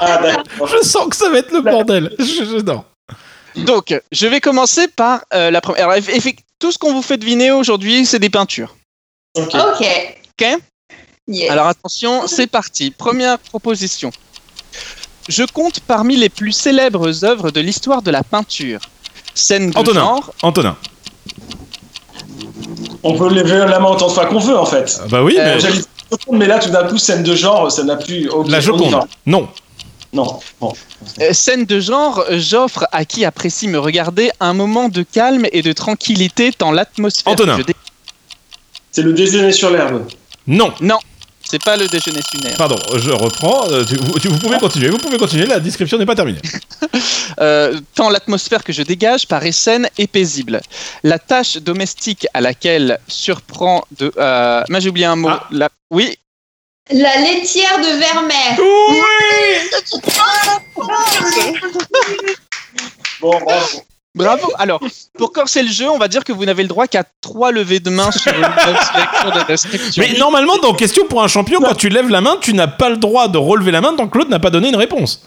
Ah. 0.00 0.20
Je 0.66 0.86
sens 0.86 1.08
que 1.08 1.16
ça 1.16 1.28
va 1.28 1.38
être 1.38 1.52
le 1.52 1.60
bordel. 1.60 2.14
Je, 2.18 2.24
je- 2.24 2.62
non. 2.62 2.84
Donc, 3.56 3.94
je 4.10 4.26
vais 4.26 4.40
commencer 4.40 4.88
par 4.88 5.20
euh, 5.32 5.50
la 5.50 5.60
première. 5.60 5.88
Alors, 5.88 5.96
eff- 6.02 6.10
eff- 6.10 6.36
tout 6.58 6.72
ce 6.72 6.78
qu'on 6.78 6.92
vous 6.92 7.02
fait 7.02 7.16
deviner 7.18 7.52
aujourd'hui, 7.52 8.04
c'est 8.06 8.18
des 8.18 8.30
peintures. 8.30 8.74
Ok. 9.36 9.54
Ok. 9.54 10.46
Yes. 11.28 11.50
Alors 11.50 11.68
attention, 11.68 12.26
c'est 12.26 12.46
parti. 12.46 12.90
Première 12.90 13.38
proposition. 13.38 14.10
Je 15.28 15.44
compte 15.44 15.80
parmi 15.80 16.16
les 16.16 16.28
plus 16.28 16.52
célèbres 16.52 17.24
œuvres 17.24 17.50
de 17.50 17.60
l'histoire 17.60 18.02
de 18.02 18.10
la 18.10 18.22
peinture. 18.22 18.80
Scène 19.34 19.70
de 19.70 19.78
Antonin. 19.78 20.00
genre. 20.00 20.34
Antonin. 20.42 20.76
On 23.02 23.16
peut 23.16 23.28
lever 23.32 23.58
la 23.68 23.78
main 23.78 23.88
autant 23.88 24.08
de 24.08 24.12
fois 24.12 24.26
qu'on 24.26 24.38
veut, 24.38 24.56
en 24.58 24.66
fait. 24.66 24.98
Ah 25.02 25.06
Bah 25.10 25.22
oui, 25.22 25.36
Euh, 25.38 25.58
mais 26.30 26.38
mais 26.38 26.46
là, 26.46 26.58
tout 26.58 26.70
d'un 26.70 26.86
coup, 26.86 26.98
scène 26.98 27.22
de 27.22 27.34
genre, 27.34 27.70
ça 27.70 27.82
n'a 27.84 27.96
plus. 27.96 28.28
ok, 28.28 28.48
la 28.48 28.60
Joconde. 28.60 29.00
Non. 29.26 29.48
Non. 30.14 30.40
Bon. 30.60 30.72
Euh, 31.20 31.32
scène 31.32 31.64
de 31.66 31.80
genre, 31.80 32.24
j'offre 32.30 32.86
à 32.92 33.04
qui 33.04 33.24
apprécie 33.24 33.68
me 33.68 33.78
regarder 33.78 34.30
un 34.40 34.54
moment 34.54 34.88
de 34.88 35.02
calme 35.02 35.46
et 35.52 35.60
de 35.62 35.72
tranquillité 35.72 36.52
dans 36.58 36.70
l'atmosphère. 36.72 37.32
Antonin. 37.32 37.58
Je 37.58 37.62
dé- 37.64 37.76
C'est 38.92 39.02
le 39.02 39.12
déjeuner 39.12 39.52
sur 39.52 39.70
l'herbe. 39.70 40.06
Non. 40.46 40.72
C'est 41.46 41.62
pas 41.62 41.76
le 41.76 41.86
déjeuner 41.88 42.20
lunaire. 42.32 42.56
Pardon, 42.56 42.76
je 42.96 43.10
reprends. 43.10 43.68
Euh, 43.70 43.84
tu- 43.84 43.96
vous, 43.96 44.18
tu- 44.18 44.28
vous 44.28 44.38
pouvez 44.38 44.56
continuer. 44.58 44.88
Vous 44.88 44.96
pouvez 44.96 45.18
continuer. 45.18 45.44
La 45.46 45.60
description 45.60 45.98
n'est 45.98 46.06
pas 46.06 46.14
terminée. 46.14 46.40
Euh, 47.40 47.80
tant 47.96 48.10
l'atmosphère 48.10 48.62
que 48.62 48.72
je 48.72 48.82
dégage 48.82 49.26
paraît 49.26 49.50
saine 49.50 49.88
et 49.98 50.06
paisible. 50.06 50.60
La 51.02 51.18
tâche 51.18 51.56
domestique 51.56 52.28
à 52.32 52.40
laquelle 52.40 53.00
surprend 53.08 53.82
de. 53.98 54.12
Euh, 54.16 54.62
moi 54.68 54.78
j'ai 54.78 54.88
oublié 54.90 55.06
un 55.06 55.16
mot. 55.16 55.30
Ah. 55.30 55.48
La- 55.50 55.68
oui, 55.90 56.16
La 56.90 57.16
laitière 57.18 57.78
de 57.78 57.98
Vermeer. 57.98 58.56
Bon, 63.22 63.30
bravo. 63.40 63.82
bravo. 64.14 64.52
Alors, 64.58 64.80
pour 65.16 65.32
corser 65.32 65.62
le 65.62 65.70
jeu, 65.70 65.88
on 65.88 65.96
va 65.96 66.08
dire 66.08 66.24
que 66.24 66.32
vous 66.32 66.44
n'avez 66.44 66.62
le 66.62 66.68
droit 66.68 66.86
qu'à 66.86 67.02
trois 67.22 67.52
levées 67.52 67.80
de 67.80 67.88
main 67.88 68.10
sur 68.10 68.34
une 68.34 68.44
sélection 68.44 69.30
de 69.30 69.46
description. 69.46 70.02
Mais 70.02 70.18
normalement, 70.18 70.58
dans 70.58 70.74
Question 70.74 71.06
pour 71.06 71.22
un 71.22 71.28
champion, 71.28 71.60
quand 71.60 71.74
tu 71.74 71.88
lèves 71.88 72.10
la 72.10 72.20
main, 72.20 72.36
tu 72.38 72.52
n'as 72.52 72.66
pas 72.66 72.90
le 72.90 72.98
droit 72.98 73.28
de 73.28 73.38
relever 73.38 73.70
la 73.70 73.80
main 73.80 73.94
tant 73.96 74.06
que 74.06 74.18
l'autre 74.18 74.30
n'a 74.30 74.40
pas 74.40 74.50
donné 74.50 74.68
une 74.68 74.76
réponse. 74.76 75.22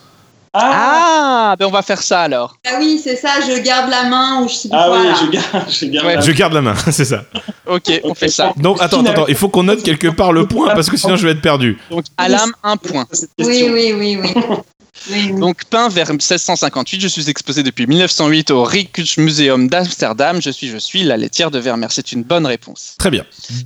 Ah, 0.59 1.49
Ah, 1.51 1.55
ben 1.57 1.65
on 1.65 1.71
va 1.71 1.81
faire 1.81 2.01
ça 2.01 2.21
alors. 2.21 2.57
Ah 2.67 2.75
oui, 2.79 2.99
c'est 3.01 3.15
ça, 3.15 3.29
je 3.47 3.59
garde 3.61 3.89
la 3.89 4.03
main 4.05 4.41
ou 4.41 4.47
je 4.49 4.53
sais 4.53 4.69
pas 4.69 4.87
ah 4.89 4.91
oui, 4.91 5.07
je 5.21 5.31
garde, 5.31 5.69
je 5.69 5.85
garde 5.85 6.05
Ouais, 6.07 6.15
la- 6.15 6.21
Je 6.21 6.31
garde 6.31 6.53
la 6.53 6.61
main, 6.61 6.75
c'est 6.91 7.05
ça. 7.05 7.23
Ok, 7.65 8.01
on 8.03 8.13
fait 8.13 8.27
ça. 8.29 8.53
Donc, 8.57 8.77
attends, 8.81 9.01
attends, 9.01 9.11
attends, 9.11 9.27
il 9.27 9.35
faut 9.35 9.49
qu'on 9.49 9.63
note 9.63 9.83
quelque 9.83 10.07
part 10.07 10.33
le 10.33 10.45
point 10.47 10.73
parce 10.73 10.89
que 10.89 10.97
sinon 10.97 11.15
je 11.15 11.25
vais 11.25 11.33
être 11.33 11.41
perdu. 11.41 11.77
Donc, 11.89 12.05
à 12.17 12.27
l'âme, 12.29 12.51
un 12.63 12.75
point. 12.77 13.05
Oui, 13.39 13.67
oui, 13.71 13.93
oui, 13.97 14.17
oui. 14.21 14.33
oui, 15.09 15.29
oui. 15.31 15.39
Donc, 15.39 15.63
peint 15.65 15.89
vers 15.89 16.09
1658, 16.09 16.99
je 17.01 17.07
suis 17.07 17.29
exposé 17.29 17.63
depuis 17.63 17.87
1908 17.87 18.51
au 18.51 18.63
Rijksmuseum 18.63 19.67
d'Amsterdam. 19.69 20.41
Je 20.41 20.49
suis, 20.49 20.67
je 20.69 20.77
suis 20.77 21.03
la 21.03 21.17
laitière 21.17 21.51
de 21.51 21.59
Vermeer. 21.59 21.87
C'est 21.91 22.11
une 22.11 22.23
bonne 22.23 22.45
réponse. 22.45 22.95
Très 22.99 23.09
bien. 23.11 23.23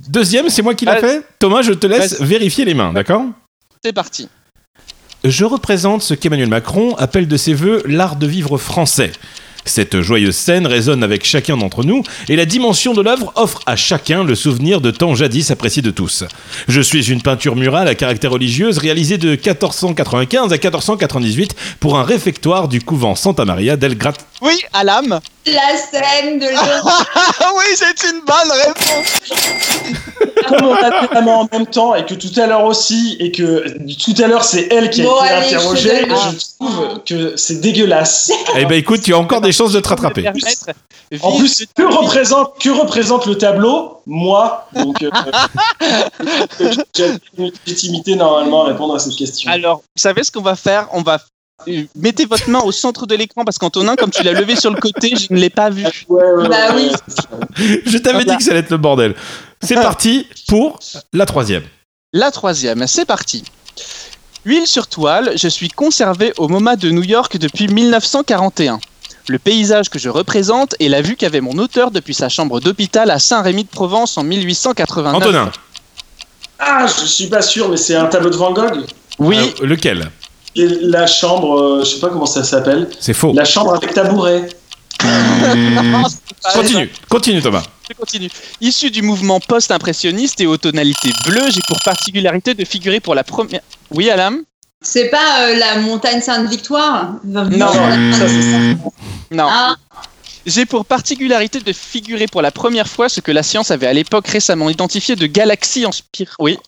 Deuxième, 0.08 0.48
c'est 0.50 0.62
moi 0.62 0.74
qui 0.74 0.84
l'ai 0.84 0.92
Vas-y. 0.92 1.00
fait. 1.00 1.22
Thomas, 1.38 1.62
je 1.62 1.72
te 1.72 1.86
laisse 1.86 2.20
vérifier 2.20 2.64
les 2.64 2.74
mains, 2.74 2.92
d'accord? 2.92 3.24
C'est 3.84 3.92
parti. 3.92 4.28
Je 5.24 5.44
représente 5.44 6.02
ce 6.02 6.14
qu'Emmanuel 6.14 6.48
Macron 6.48 6.96
appelle 6.96 7.28
de 7.28 7.36
ses 7.36 7.54
voeux 7.54 7.82
l'art 7.86 8.16
de 8.16 8.26
vivre 8.26 8.58
français. 8.58 9.12
Cette 9.64 10.00
joyeuse 10.00 10.36
scène 10.36 10.66
résonne 10.66 11.04
avec 11.04 11.24
chacun 11.24 11.56
d'entre 11.56 11.84
nous 11.84 12.02
et 12.28 12.36
la 12.36 12.44
dimension 12.44 12.94
de 12.94 13.02
l'œuvre 13.02 13.32
offre 13.36 13.60
à 13.66 13.76
chacun 13.76 14.24
le 14.24 14.34
souvenir 14.34 14.80
de 14.80 14.90
temps 14.90 15.14
jadis 15.14 15.50
apprécié 15.50 15.82
de 15.82 15.90
tous. 15.90 16.24
Je 16.68 16.80
suis 16.80 17.10
une 17.10 17.22
peinture 17.22 17.56
murale 17.56 17.88
à 17.88 17.94
caractère 17.94 18.32
religieuse 18.32 18.78
réalisée 18.78 19.18
de 19.18 19.30
1495 19.30 20.52
à 20.52 20.56
1498 20.56 21.54
pour 21.78 21.98
un 21.98 22.02
réfectoire 22.02 22.68
du 22.68 22.80
couvent 22.80 23.14
Santa 23.14 23.44
Maria 23.44 23.76
del 23.76 23.96
Grat. 23.96 24.14
Oui, 24.40 24.60
à 24.72 24.82
l'âme. 24.82 25.20
La 25.46 25.76
scène 25.76 26.38
de. 26.38 26.46
Ah 26.54 27.50
oui, 27.56 27.64
c'est 27.74 28.08
une 28.08 28.20
bonne 28.26 28.58
réponse. 28.66 29.22
Comme 30.48 30.66
on 30.66 30.74
a 30.74 31.08
fait 31.08 31.16
en 31.18 31.48
même 31.52 31.66
temps 31.66 31.94
et 31.94 32.04
que 32.04 32.14
tout 32.14 32.40
à 32.40 32.46
l'heure 32.46 32.64
aussi, 32.64 33.16
et 33.20 33.30
que 33.30 33.64
tout 33.94 34.22
à 34.22 34.26
l'heure 34.26 34.44
c'est 34.44 34.68
elle 34.72 34.90
qui 34.90 35.02
a 35.02 35.04
Bon, 35.04 35.24
été 35.24 35.34
allez, 35.34 35.46
interrogée, 35.46 36.06
je 36.08 36.38
je, 36.38 36.44
trouve 36.58 37.02
que 37.04 37.36
c'est 37.36 37.60
dégueulasse. 37.60 38.32
Eh 38.56 38.64
ben 38.64 38.76
écoute, 38.76 39.02
tu 39.02 39.14
as 39.14 39.18
encore 39.18 39.40
des 39.40 39.51
chances 39.52 39.72
de 39.72 39.80
te 39.80 39.88
rattraper. 39.88 40.28
En 40.28 41.36
plus, 41.38 41.66
que 41.74 41.82
représente, 41.82 42.58
que 42.60 42.70
représente 42.70 43.26
le 43.26 43.36
tableau? 43.36 44.00
Moi. 44.06 44.66
Donc, 44.74 45.02
euh, 45.02 45.10
j'ai 46.94 47.10
une 47.38 47.52
légitimité 47.66 48.16
normalement 48.16 48.64
à 48.64 48.68
répondre 48.68 48.94
à 48.94 48.98
cette 48.98 49.16
question. 49.16 49.50
Alors, 49.50 49.78
vous 49.78 50.00
savez 50.00 50.24
ce 50.24 50.30
qu'on 50.30 50.42
va 50.42 50.56
faire? 50.56 50.88
On 50.92 51.02
va 51.02 51.18
euh, 51.68 51.84
mettez 51.96 52.24
votre 52.24 52.48
main 52.50 52.60
au 52.60 52.72
centre 52.72 53.06
de 53.06 53.14
l'écran 53.14 53.44
parce 53.44 53.58
qu'Antonin, 53.58 53.96
comme 53.96 54.10
tu 54.10 54.22
l'as 54.22 54.32
levé 54.32 54.56
sur 54.56 54.70
le 54.70 54.80
côté, 54.80 55.14
je 55.16 55.32
ne 55.32 55.38
l'ai 55.38 55.50
pas 55.50 55.70
vu. 55.70 55.84
Ouais, 56.08 56.32
ouais, 56.32 56.48
Bah 56.48 56.74
oui. 56.74 56.90
Je 57.86 57.98
t'avais 57.98 58.24
dit 58.24 58.36
que 58.36 58.42
ça 58.42 58.50
allait 58.50 58.60
être 58.60 58.70
le 58.70 58.78
bordel. 58.78 59.14
C'est 59.60 59.74
parti 59.74 60.26
pour 60.48 60.78
la 61.12 61.26
troisième. 61.26 61.62
La 62.12 62.30
troisième, 62.30 62.86
c'est 62.86 63.04
parti. 63.04 63.44
Huile 64.44 64.66
sur 64.66 64.88
toile, 64.88 65.32
je 65.36 65.48
suis 65.48 65.68
conservé 65.68 66.32
au 66.36 66.48
MoMA 66.48 66.74
de 66.76 66.90
New 66.90 67.04
York 67.04 67.36
depuis 67.36 67.68
1941. 67.68 68.80
Le 69.28 69.38
paysage 69.38 69.88
que 69.88 69.98
je 69.98 70.08
représente 70.08 70.74
est 70.80 70.88
la 70.88 71.00
vue 71.00 71.16
qu'avait 71.16 71.40
mon 71.40 71.56
auteur 71.58 71.90
depuis 71.90 72.14
sa 72.14 72.28
chambre 72.28 72.60
d'hôpital 72.60 73.10
à 73.10 73.18
Saint-Rémy-de-Provence 73.18 74.18
en 74.18 74.24
1889. 74.24 75.14
Antonin, 75.22 75.50
Ah, 76.58 76.86
je 76.86 77.06
suis 77.06 77.26
pas 77.28 77.42
sûr, 77.42 77.68
mais 77.68 77.76
c'est 77.76 77.94
un 77.94 78.06
tableau 78.06 78.30
de 78.30 78.36
Van 78.36 78.52
Gogh. 78.52 78.84
Oui, 79.18 79.36
euh, 79.62 79.66
lequel? 79.66 80.10
Et 80.56 80.66
la 80.82 81.06
chambre, 81.06 81.58
euh, 81.58 81.80
je 81.84 81.90
sais 81.90 82.00
pas 82.00 82.08
comment 82.08 82.26
ça 82.26 82.42
s'appelle. 82.44 82.88
C'est 83.00 83.14
faux. 83.14 83.32
La 83.34 83.44
chambre 83.44 83.74
avec 83.74 83.94
tabouret. 83.94 84.48
Non, 85.04 86.02
c'est 86.08 86.34
pas- 86.42 86.52
Continue, 86.54 86.90
continue 87.08 87.42
Thomas. 87.42 87.62
Je 87.88 87.94
continue. 87.94 88.28
Issu 88.60 88.90
du 88.90 89.02
mouvement 89.02 89.40
post-impressionniste 89.40 90.40
et 90.40 90.46
aux 90.46 90.56
tonalités 90.56 91.10
bleues, 91.26 91.50
j'ai 91.50 91.60
pour 91.66 91.78
particularité 91.84 92.54
de 92.54 92.64
figurer 92.64 93.00
pour 93.00 93.14
la 93.14 93.24
première. 93.24 93.60
Oui, 93.90 94.10
Alam? 94.10 94.42
C'est 94.80 95.10
pas 95.10 95.42
euh, 95.48 95.56
la 95.56 95.78
montagne 95.80 96.20
Sainte-Victoire? 96.20 97.14
Non. 97.24 97.48
Ça, 97.50 98.28
c'est 98.28 98.42
ça. 98.42 98.58
Non. 99.32 99.48
Ah, 99.50 99.76
J'ai 100.46 100.66
pour 100.66 100.84
particularité 100.84 101.60
de 101.60 101.72
figurer 101.72 102.26
pour 102.26 102.42
la 102.42 102.50
première 102.50 102.88
fois 102.88 103.08
ce 103.08 103.20
que 103.20 103.32
la 103.32 103.42
science 103.42 103.70
avait 103.70 103.86
à 103.86 103.92
l'époque 103.92 104.26
récemment 104.28 104.68
identifié 104.68 105.16
de 105.16 105.26
galaxies 105.26 105.86
en 105.86 105.92
spirale. 105.92 106.34
Oui. 106.38 106.58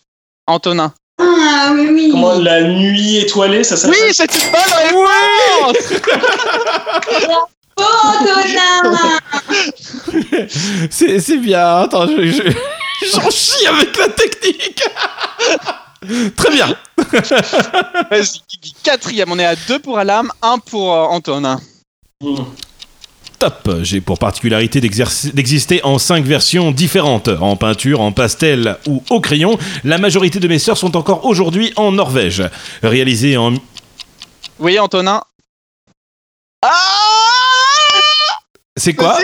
Antonin. 0.47 0.93
ah, 1.19 1.71
oui, 1.75 1.89
oui. 1.93 2.09
Comment 2.13 2.35
la 2.39 2.63
nuit 2.63 3.17
étoilée, 3.19 3.65
ça 3.65 3.75
Oui, 3.89 3.97
s'appelle 4.13 4.15
c'est 4.15 4.45
une 4.45 4.51
bonne 4.53 4.73
réponse 4.83 6.01
Oh, 7.77 7.83
Antonin 8.05 9.19
C'est 10.91 11.19
c'est 11.21 11.39
bien. 11.39 11.79
Attends, 11.83 12.07
je- 12.07 12.31
je- 12.31 13.11
j'en 13.13 13.31
chie 13.31 13.67
avec 13.67 13.97
la 13.97 14.09
technique. 14.11 14.83
Très 16.37 16.51
bien. 16.53 16.69
Vas-y, 18.11 18.41
Guigui. 18.49 18.75
Quatrième, 18.83 19.33
on 19.33 19.39
est 19.39 19.45
à 19.47 19.57
deux 19.57 19.79
pour 19.81 19.99
Alam, 19.99 20.31
un 20.43 20.59
pour 20.59 20.93
euh, 20.95 21.05
Antonin. 21.07 21.61
Hmm. 22.25 22.45
Top. 23.39 23.71
J'ai 23.83 24.01
pour 24.01 24.19
particularité 24.19 24.81
d'exister 24.81 25.85
en 25.85 25.99
cinq 25.99 26.25
versions 26.25 26.71
différentes, 26.71 27.29
en 27.29 27.57
peinture, 27.57 28.01
en 28.01 28.13
pastel 28.13 28.79
ou 28.87 29.03
au 29.11 29.21
crayon. 29.21 29.59
La 29.83 29.99
majorité 29.99 30.41
de 30.41 30.49
mes 30.49 30.59
sœurs 30.59 30.79
sont 30.79 30.97
encore 30.97 31.27
aujourd'hui 31.27 31.73
en 31.77 31.93
Norvège. 31.93 32.43
Réalisé 32.83 33.37
en 33.37 33.55
Oui, 34.59 34.79
Antonin. 34.79 35.23
Ah 36.63 36.71
c'est 38.77 38.95
quoi? 38.95 39.19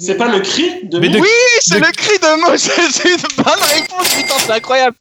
C'est 0.00 0.16
pas 0.16 0.28
le 0.28 0.40
cri 0.40 0.70
de 0.84 0.98
Oui, 0.98 1.28
c'est 1.60 1.78
de- 1.80 1.84
le 1.84 1.92
cri 1.92 2.18
de 2.18 2.40
Mo, 2.40 2.48
c'est 2.56 3.08
une 3.08 3.16
bonne 3.44 3.62
réponse, 3.74 4.08
putain, 4.14 4.34
c'est 4.38 4.52
incroyable. 4.52 4.96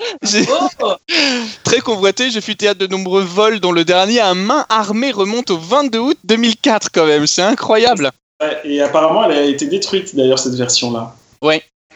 Oh 0.81 0.93
Très 1.63 1.79
convoité, 1.79 2.29
je 2.31 2.39
fus 2.39 2.55
théâtre 2.55 2.79
de 2.79 2.87
nombreux 2.87 3.23
vols, 3.23 3.59
dont 3.59 3.71
le 3.71 3.85
dernier 3.85 4.19
à 4.19 4.33
main 4.33 4.65
armée 4.69 5.11
remonte 5.11 5.51
au 5.51 5.57
22 5.57 5.99
août 5.99 6.17
2004 6.25 6.89
quand 6.93 7.05
même, 7.05 7.25
c'est 7.27 7.41
incroyable. 7.41 8.11
Ouais, 8.41 8.57
et 8.65 8.81
apparemment, 8.81 9.25
elle 9.29 9.37
a 9.37 9.43
été 9.43 9.67
détruite 9.67 10.15
d'ailleurs, 10.15 10.39
cette 10.39 10.55
version-là. 10.55 11.15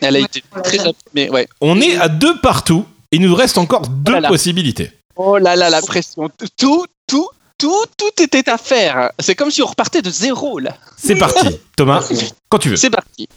Elle 0.01 0.16
a 0.18 0.20
Ouais, 0.20 0.26
été 0.26 0.43
très 0.64 0.78
mais 1.14 1.30
ouais. 1.30 1.47
On 1.62 1.80
est 1.80 1.95
à 1.97 2.10
deux 2.10 2.38
partout. 2.41 2.86
Il 3.12 3.22
nous 3.22 3.36
reste 3.36 3.58
encore 3.58 3.88
deux 3.88 4.12
là 4.14 4.20
là. 4.22 4.28
possibilités. 4.28 4.91
Oh 5.16 5.38
là 5.38 5.56
là, 5.56 5.70
la 5.70 5.82
pression. 5.82 6.30
Tout, 6.58 6.86
tout, 7.08 7.28
tout, 7.64 7.86
tout 7.97 8.22
était 8.22 8.49
à 8.49 8.57
faire. 8.57 9.11
C'est 9.20 9.36
comme 9.36 9.49
si 9.49 9.61
on 9.61 9.68
repartait 9.68 10.01
de 10.01 10.09
zéro 10.09 10.59
là. 10.59 10.76
C'est 10.97 11.16
parti. 11.16 11.47
Thomas, 11.78 12.05
quand 12.49 12.59
tu 12.59 12.68
veux. 12.70 12.76
C'est 12.76 12.89
parti. 12.89 13.30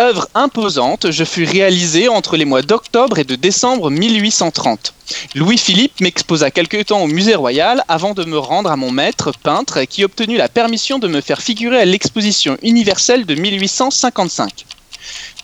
Œuvre 0.00 0.28
imposante, 0.34 1.10
je 1.10 1.24
fus 1.24 1.44
réalisée 1.44 2.08
entre 2.08 2.36
les 2.36 2.44
mois 2.44 2.62
d'octobre 2.62 3.18
et 3.18 3.24
de 3.24 3.34
décembre 3.34 3.90
1830. 3.90 4.94
Louis-Philippe 5.34 6.00
m'exposa 6.00 6.52
quelque 6.52 6.80
temps 6.80 7.02
au 7.02 7.08
musée 7.08 7.34
royal 7.34 7.82
avant 7.88 8.14
de 8.14 8.24
me 8.24 8.38
rendre 8.38 8.70
à 8.70 8.76
mon 8.76 8.92
maître 8.92 9.32
peintre 9.42 9.82
qui 9.82 10.04
obtenu 10.04 10.36
la 10.36 10.48
permission 10.48 11.00
de 11.00 11.08
me 11.08 11.20
faire 11.20 11.42
figurer 11.42 11.80
à 11.80 11.84
l'exposition 11.84 12.56
universelle 12.62 13.26
de 13.26 13.34
1855. 13.34 14.64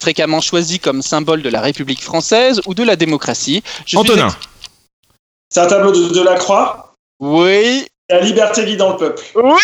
Fréquemment 0.00 0.40
choisi 0.40 0.78
comme 0.78 1.02
symbole 1.02 1.42
de 1.42 1.48
la 1.48 1.60
République 1.60 2.02
française 2.02 2.60
ou 2.66 2.74
de 2.74 2.84
la 2.84 2.94
démocratie, 2.94 3.64
je 3.84 3.98
Antonin. 3.98 4.28
C'est 5.50 5.60
un 5.60 5.66
tableau 5.66 5.90
de 5.90 6.14
Delacroix? 6.14 6.94
Oui. 7.18 7.86
La 8.08 8.20
liberté 8.20 8.64
guidant 8.64 8.92
le 8.92 8.96
peuple. 8.98 9.22
Oui 9.34 9.60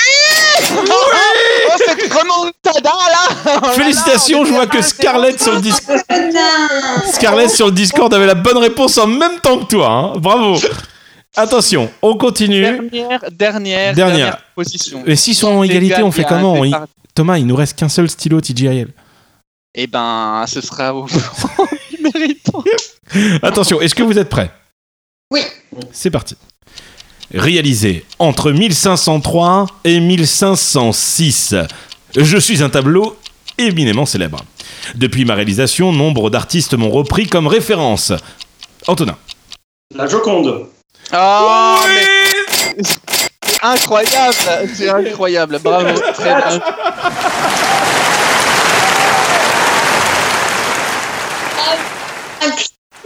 Oh, 0.74 1.72
cette 1.78 2.12
remontada 2.12 2.90
là 2.90 3.72
Félicitations, 3.72 4.44
je 4.44 4.52
vois 4.52 4.66
que 4.66 4.80
Scarlett 4.82 5.40
sur 5.40 5.54
le 5.54 5.60
Discord. 5.60 5.98
Antonin 6.08 7.02
Scarlett 7.12 7.50
sur 7.50 7.66
le 7.66 7.72
Discord 7.72 8.12
avait 8.14 8.26
la 8.26 8.34
bonne 8.34 8.58
réponse 8.58 8.98
en 8.98 9.06
même 9.06 9.38
temps 9.40 9.58
que 9.58 9.64
toi. 9.64 9.88
hein. 9.88 10.12
Bravo. 10.18 10.58
Attention, 11.36 11.90
on 12.02 12.16
continue. 12.16 12.62
Dernière, 12.62 13.20
dernière, 13.30 13.94
Dernière. 13.94 13.94
dernière 14.16 14.38
position. 14.54 15.02
Et 15.06 15.16
s'ils 15.16 15.34
sont 15.34 15.48
en 15.48 15.62
égalité, 15.62 16.02
on 16.02 16.12
fait 16.12 16.24
comment 16.24 16.52
On 16.54 16.64
y- 16.64 16.74
Thomas, 17.14 17.38
il 17.38 17.46
nous 17.46 17.56
reste 17.56 17.78
qu'un 17.78 17.88
seul 17.88 18.08
stylo 18.10 18.40
TGIL. 18.40 18.88
Eh 19.74 19.86
ben, 19.86 20.44
ce 20.46 20.60
sera 20.60 20.94
au 20.94 21.06
méritant. 22.00 22.62
Attention, 23.42 23.80
est-ce 23.80 23.94
que 23.94 24.02
vous 24.02 24.18
êtes 24.18 24.28
prêts? 24.28 24.50
Oui. 25.30 25.40
C'est 25.92 26.10
parti. 26.10 26.36
Réalisé 27.34 28.04
entre 28.18 28.50
1503 28.52 29.66
et 29.84 30.00
1506, 30.00 31.54
je 32.14 32.36
suis 32.36 32.62
un 32.62 32.68
tableau 32.68 33.16
éminemment 33.56 34.04
célèbre. 34.04 34.44
Depuis 34.96 35.24
ma 35.24 35.34
réalisation, 35.34 35.92
nombre 35.92 36.28
d'artistes 36.28 36.74
m'ont 36.74 36.90
repris 36.90 37.26
comme 37.26 37.46
référence. 37.46 38.12
Antonin. 38.86 39.16
La 39.94 40.06
Joconde. 40.06 40.66
Oh, 41.14 41.76
mais 41.86 42.82
c'est 42.82 43.62
incroyable, 43.62 44.36
c'est 44.74 44.88
incroyable, 44.90 45.58
bravo, 45.62 45.98
très 46.14 46.34
bien. 46.34 46.60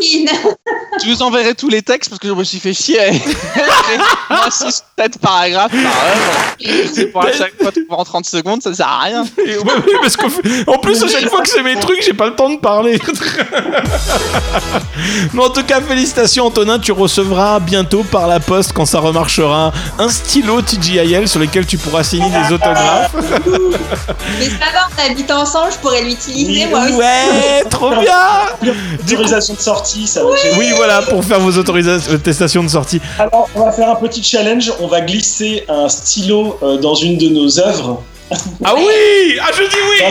Je 0.01 1.09
vous 1.09 1.23
enverrai 1.23 1.55
tous 1.55 1.69
les 1.69 1.83
textes 1.83 2.11
parce 2.11 2.21
que 2.21 2.29
je 2.29 2.33
me 2.33 2.45
suis 2.45 2.59
fait 2.59 2.75
chier. 2.75 3.11
Moi, 4.31 4.51
6 4.51 4.83
7 4.99 5.19
paragraphes 5.19 5.71
par 5.73 5.81
œuvre. 5.81 6.89
C'est 6.95 7.07
pour 7.07 7.25
à 7.25 7.33
chaque 7.33 7.55
fois 7.61 7.71
en 7.91 8.05
30 8.05 8.27
secondes, 8.27 8.63
ça 8.63 8.73
sert 8.75 8.89
à 8.89 9.01
rien. 9.01 9.25
Et- 9.47 9.59
ouais, 9.59 9.65
oui, 9.87 9.93
parce 10.01 10.17
qu'en 10.17 10.29
en 10.67 10.79
plus, 10.79 11.03
à 11.03 11.09
chaque 11.09 11.29
fois 11.29 11.43
que 11.43 11.49
c'est 11.49 11.63
mes 11.63 11.77
trucs, 11.77 12.03
j'ai 12.03 12.15
pas 12.15 12.27
le 12.27 12.35
temps 12.35 12.51
de 12.51 12.59
parler. 12.59 12.99
Mais 15.33 15.43
en 15.43 15.51
tout 15.51 15.63
cas, 15.63 15.81
félicitations 15.81 16.47
Antonin, 16.47 16.79
tu 16.79 16.93
recevras 16.93 17.61
bientôt 17.61 18.03
par 18.05 18.27
la 18.27 18.41
poste, 18.41 18.73
quand 18.73 18.87
ça 18.87 18.99
remarchera, 19.01 19.73
un 19.99 20.09
stylo 20.09 20.63
TGIL 20.63 21.29
sur 21.29 21.41
lequel 21.41 21.67
tu 21.67 21.79
pourras 21.79 22.03
signer 22.03 22.29
des 22.31 22.55
autographes. 22.55 23.15
Mais 24.39 24.47
ça 24.47 24.67
va, 24.73 24.89
on 24.97 25.11
habite 25.11 25.31
ensemble, 25.31 25.73
je 25.73 25.79
pourrais 25.79 26.03
l'utiliser 26.03 26.67
moi 26.67 26.81
aussi. 26.85 26.95
Ouais, 26.95 27.63
trop 27.71 27.91
bien 27.91 28.73
Autorisation 29.03 29.55
de 29.55 29.61
sortie, 29.61 29.86
ça 29.87 30.24
va 30.24 30.30
être 30.30 30.59
Oui, 30.59 30.72
voilà, 30.74 31.03
pour 31.03 31.24
faire 31.24 31.41
vos 31.41 31.57
autorisations, 31.57 32.12
attestations 32.14 32.62
de 32.62 32.68
sortie. 32.68 33.01
Alors, 33.18 33.49
on 33.55 33.64
va 33.64 33.72
faire 33.72 33.91
un 33.91 33.95
petit 33.97 34.22
challenge. 34.22 34.72
On 34.80 34.87
va 34.89 35.01
glisser 35.01 35.64
un 35.68 35.89
stylo 35.89 36.59
euh, 36.62 36.76
dans 36.78 36.95
une 36.95 37.16
de 37.18 37.28
nos 37.28 37.59
œuvres. 37.59 38.03
Ah 38.64 38.74
oui 38.76 39.39
Ah, 39.41 39.51
je 39.57 39.62
dis 39.62 39.76
oui 39.91 40.03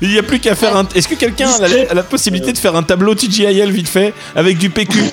Il 0.00 0.08
n'y 0.10 0.18
a 0.18 0.22
plus 0.22 0.38
qu'à 0.38 0.54
faire 0.54 0.76
un... 0.76 0.86
Est-ce 0.94 1.08
que 1.08 1.14
quelqu'un 1.14 1.50
a 1.50 1.68
la, 1.68 1.90
a 1.90 1.94
la 1.94 2.02
possibilité 2.02 2.52
de 2.52 2.58
faire 2.58 2.74
un 2.76 2.82
tableau 2.82 3.14
TGIL 3.14 3.70
vite 3.70 3.88
fait 3.88 4.14
avec 4.34 4.56
du 4.58 4.70
PQ 4.70 4.98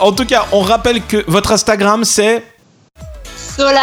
En 0.00 0.12
tout 0.12 0.24
cas, 0.24 0.46
on 0.52 0.60
rappelle 0.60 1.02
que 1.02 1.24
votre 1.26 1.52
Instagram 1.52 2.04
c'est... 2.04 2.42
Solal 3.56 3.82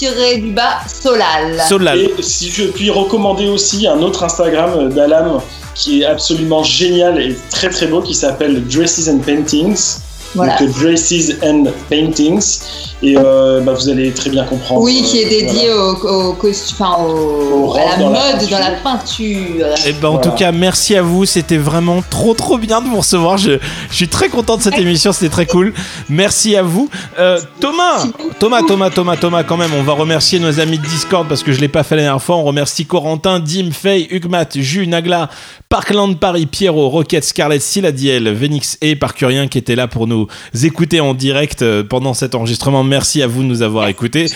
du 0.00 0.52
bas 0.52 0.80
Solal. 0.86 1.60
Solal. 1.68 1.98
Et 1.98 2.14
si 2.20 2.50
je 2.50 2.64
puis 2.64 2.90
recommander 2.90 3.48
aussi 3.48 3.86
un 3.86 4.00
autre 4.02 4.22
Instagram 4.22 4.90
d'Alam 4.92 5.40
qui 5.74 6.02
est 6.02 6.04
absolument 6.04 6.62
génial 6.62 7.20
et 7.20 7.36
très 7.50 7.68
très 7.68 7.86
beau 7.86 8.00
qui 8.00 8.14
s'appelle 8.14 8.66
Dresses 8.66 9.08
and 9.08 9.18
Paintings. 9.18 9.98
Voilà. 10.34 10.56
Donc 10.58 10.70
Dresses 10.78 11.36
and 11.42 11.66
Paintings. 11.88 12.60
Et 13.06 13.16
euh, 13.18 13.60
bah, 13.60 13.72
vous 13.74 13.88
allez 13.90 14.12
très 14.12 14.30
bien 14.30 14.44
comprendre. 14.44 14.80
Oui, 14.82 15.02
qui 15.04 15.18
est 15.18 15.26
euh, 15.26 15.28
dédié 15.28 15.70
au, 15.74 15.90
au 16.30 16.32
costu- 16.32 16.72
enfin, 16.72 16.96
au- 17.04 17.68
Au 17.70 17.74
à 17.76 17.98
la 17.98 18.04
mode, 18.08 18.48
dans 18.50 18.58
la 18.58 18.70
peinture. 18.70 18.82
peinture. 18.82 19.66
Eh 19.86 19.92
ben, 19.92 20.08
en 20.08 20.12
Voilà. 20.12 20.26
tout 20.30 20.36
cas, 20.36 20.52
merci 20.52 20.96
à 20.96 21.02
vous. 21.02 21.26
C'était 21.26 21.58
vraiment 21.58 22.02
trop, 22.08 22.32
trop 22.32 22.56
bien 22.56 22.80
de 22.80 22.86
vous 22.88 22.96
recevoir. 22.98 23.36
Je, 23.36 23.58
je 23.90 23.94
suis 23.94 24.08
très 24.08 24.28
content 24.30 24.56
de 24.56 24.62
cette 24.62 24.78
émission. 24.78 25.12
C'était 25.12 25.28
très 25.28 25.44
cool. 25.46 25.74
Merci 26.08 26.56
à 26.56 26.62
vous. 26.62 26.88
Euh, 27.18 27.38
Thomas, 27.60 28.06
Thomas, 28.38 28.62
Thomas, 28.66 28.88
Thomas, 28.90 29.16
Thomas, 29.16 29.42
quand 29.42 29.56
même, 29.58 29.72
on 29.78 29.82
va 29.82 29.92
remercier 29.92 30.38
nos 30.38 30.58
amis 30.60 30.78
de 30.78 30.86
Discord 30.86 31.28
parce 31.28 31.42
que 31.42 31.52
je 31.52 31.60
l'ai 31.60 31.68
pas 31.68 31.82
fait 31.82 31.96
la 31.96 32.02
dernière 32.02 32.22
fois. 32.22 32.36
On 32.36 32.44
remercie 32.44 32.86
Corentin, 32.86 33.38
Dim, 33.38 33.70
Faye, 33.72 34.06
Hugmat, 34.10 34.46
Jus, 34.54 34.86
Nagla, 34.86 35.28
Parkland 35.68 36.18
Paris, 36.18 36.46
Pierrot, 36.46 36.88
Rocket, 36.88 37.22
Scarlett, 37.24 37.60
Siladiel, 37.60 38.32
Venix 38.32 38.78
et 38.80 38.96
Parcurien 38.96 39.48
qui 39.48 39.58
étaient 39.58 39.76
là 39.76 39.88
pour 39.88 40.06
nous 40.06 40.26
écouter 40.62 41.00
en 41.00 41.12
direct 41.14 41.64
pendant 41.88 42.14
cet 42.14 42.34
enregistrement. 42.34 42.84
Merci 42.94 43.22
à 43.22 43.26
vous 43.26 43.42
de 43.42 43.48
nous 43.48 43.62
avoir 43.62 43.88
écoutés. 43.88 44.26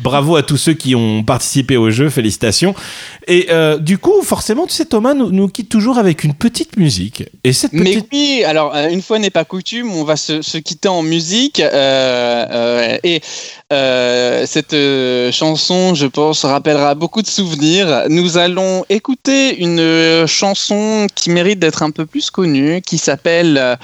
Bravo 0.00 0.36
à 0.36 0.44
tous 0.44 0.56
ceux 0.56 0.74
qui 0.74 0.94
ont 0.94 1.24
participé 1.24 1.76
au 1.76 1.90
jeu. 1.90 2.08
Félicitations. 2.08 2.72
Et 3.26 3.48
euh, 3.50 3.78
du 3.78 3.98
coup, 3.98 4.22
forcément, 4.22 4.64
tu 4.68 4.74
sais, 4.74 4.84
Thomas 4.84 5.12
nous, 5.12 5.32
nous 5.32 5.48
quitte 5.48 5.68
toujours 5.68 5.98
avec 5.98 6.22
une 6.22 6.32
petite 6.32 6.76
musique. 6.76 7.24
Et 7.42 7.52
cette 7.52 7.72
Mais 7.72 7.94
petite. 7.94 8.06
oui, 8.12 8.44
alors 8.46 8.76
euh, 8.76 8.90
une 8.90 9.02
fois 9.02 9.18
n'est 9.18 9.30
pas 9.30 9.44
coutume, 9.44 9.90
on 9.90 10.04
va 10.04 10.14
se, 10.14 10.40
se 10.40 10.56
quitter 10.58 10.86
en 10.88 11.02
musique 11.02 11.58
euh, 11.58 12.46
euh, 12.48 12.98
et 13.02 13.20
euh, 13.72 14.46
cette 14.46 14.74
euh, 14.74 15.32
chanson, 15.32 15.96
je 15.96 16.06
pense, 16.06 16.44
rappellera 16.44 16.94
beaucoup 16.94 17.20
de 17.20 17.26
souvenirs. 17.26 18.04
Nous 18.08 18.38
allons 18.38 18.84
écouter 18.88 19.56
une 19.58 19.80
euh, 19.80 20.28
chanson 20.28 21.08
qui 21.12 21.30
mérite 21.30 21.58
d'être 21.58 21.82
un 21.82 21.90
peu 21.90 22.06
plus 22.06 22.30
connue, 22.30 22.80
qui 22.80 22.96
s'appelle 22.96 23.76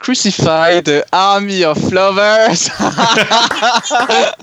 Crucified 0.00 1.04
Army 1.12 1.64
of 1.64 1.78
Lovers. 1.92 2.70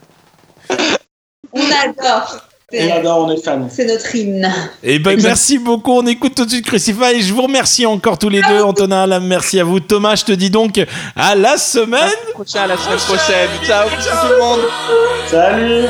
On 1.51 1.61
adore. 1.61 2.47
Adore, 2.73 3.19
on 3.19 3.31
est 3.31 3.41
fan. 3.41 3.69
C'est 3.71 3.85
notre 3.85 4.13
hymne. 4.13 4.51
Et 4.83 4.99
ben, 4.99 5.17
merci 5.21 5.57
beaucoup. 5.57 5.93
On 5.93 6.05
écoute 6.05 6.35
tout 6.35 6.43
de 6.43 6.49
suite 6.49 6.65
Crucify. 6.65 7.21
Je 7.21 7.33
vous 7.33 7.43
remercie 7.43 7.85
encore 7.85 8.17
tous 8.17 8.27
les 8.27 8.41
deux. 8.41 8.61
Antonin, 8.61 9.03
Alam, 9.03 9.25
merci 9.25 9.57
à 9.61 9.63
vous. 9.63 9.79
Thomas, 9.79 10.15
je 10.15 10.25
te 10.25 10.33
dis 10.33 10.49
donc 10.49 10.85
à 11.15 11.33
la 11.35 11.55
semaine. 11.55 12.11
à 12.55 12.67
la 12.67 12.75
semaine 12.75 12.97
prochaine. 12.97 13.49
Ciao, 13.63 13.87
ciao 13.89 14.27
tout 14.27 14.33
le 14.33 14.39
monde. 14.39 14.59
Salut 15.31 15.87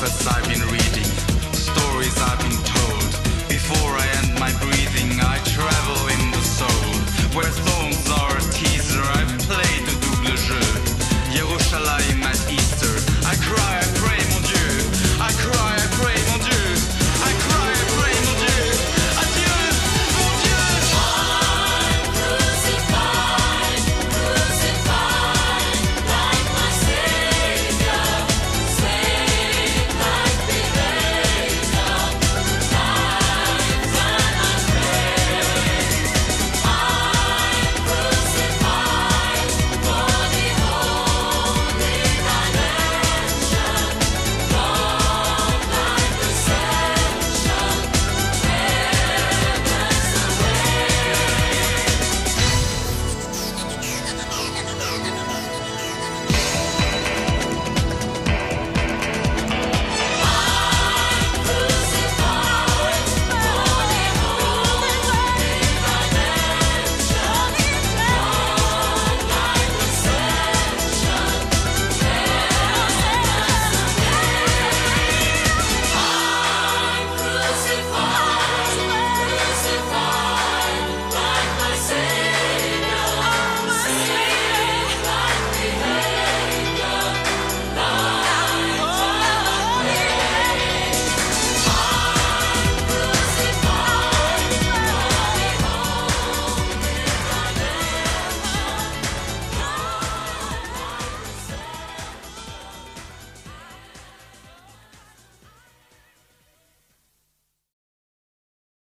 first 0.00 0.22
time 0.22 0.50
in 0.50 0.62
real 0.68 0.79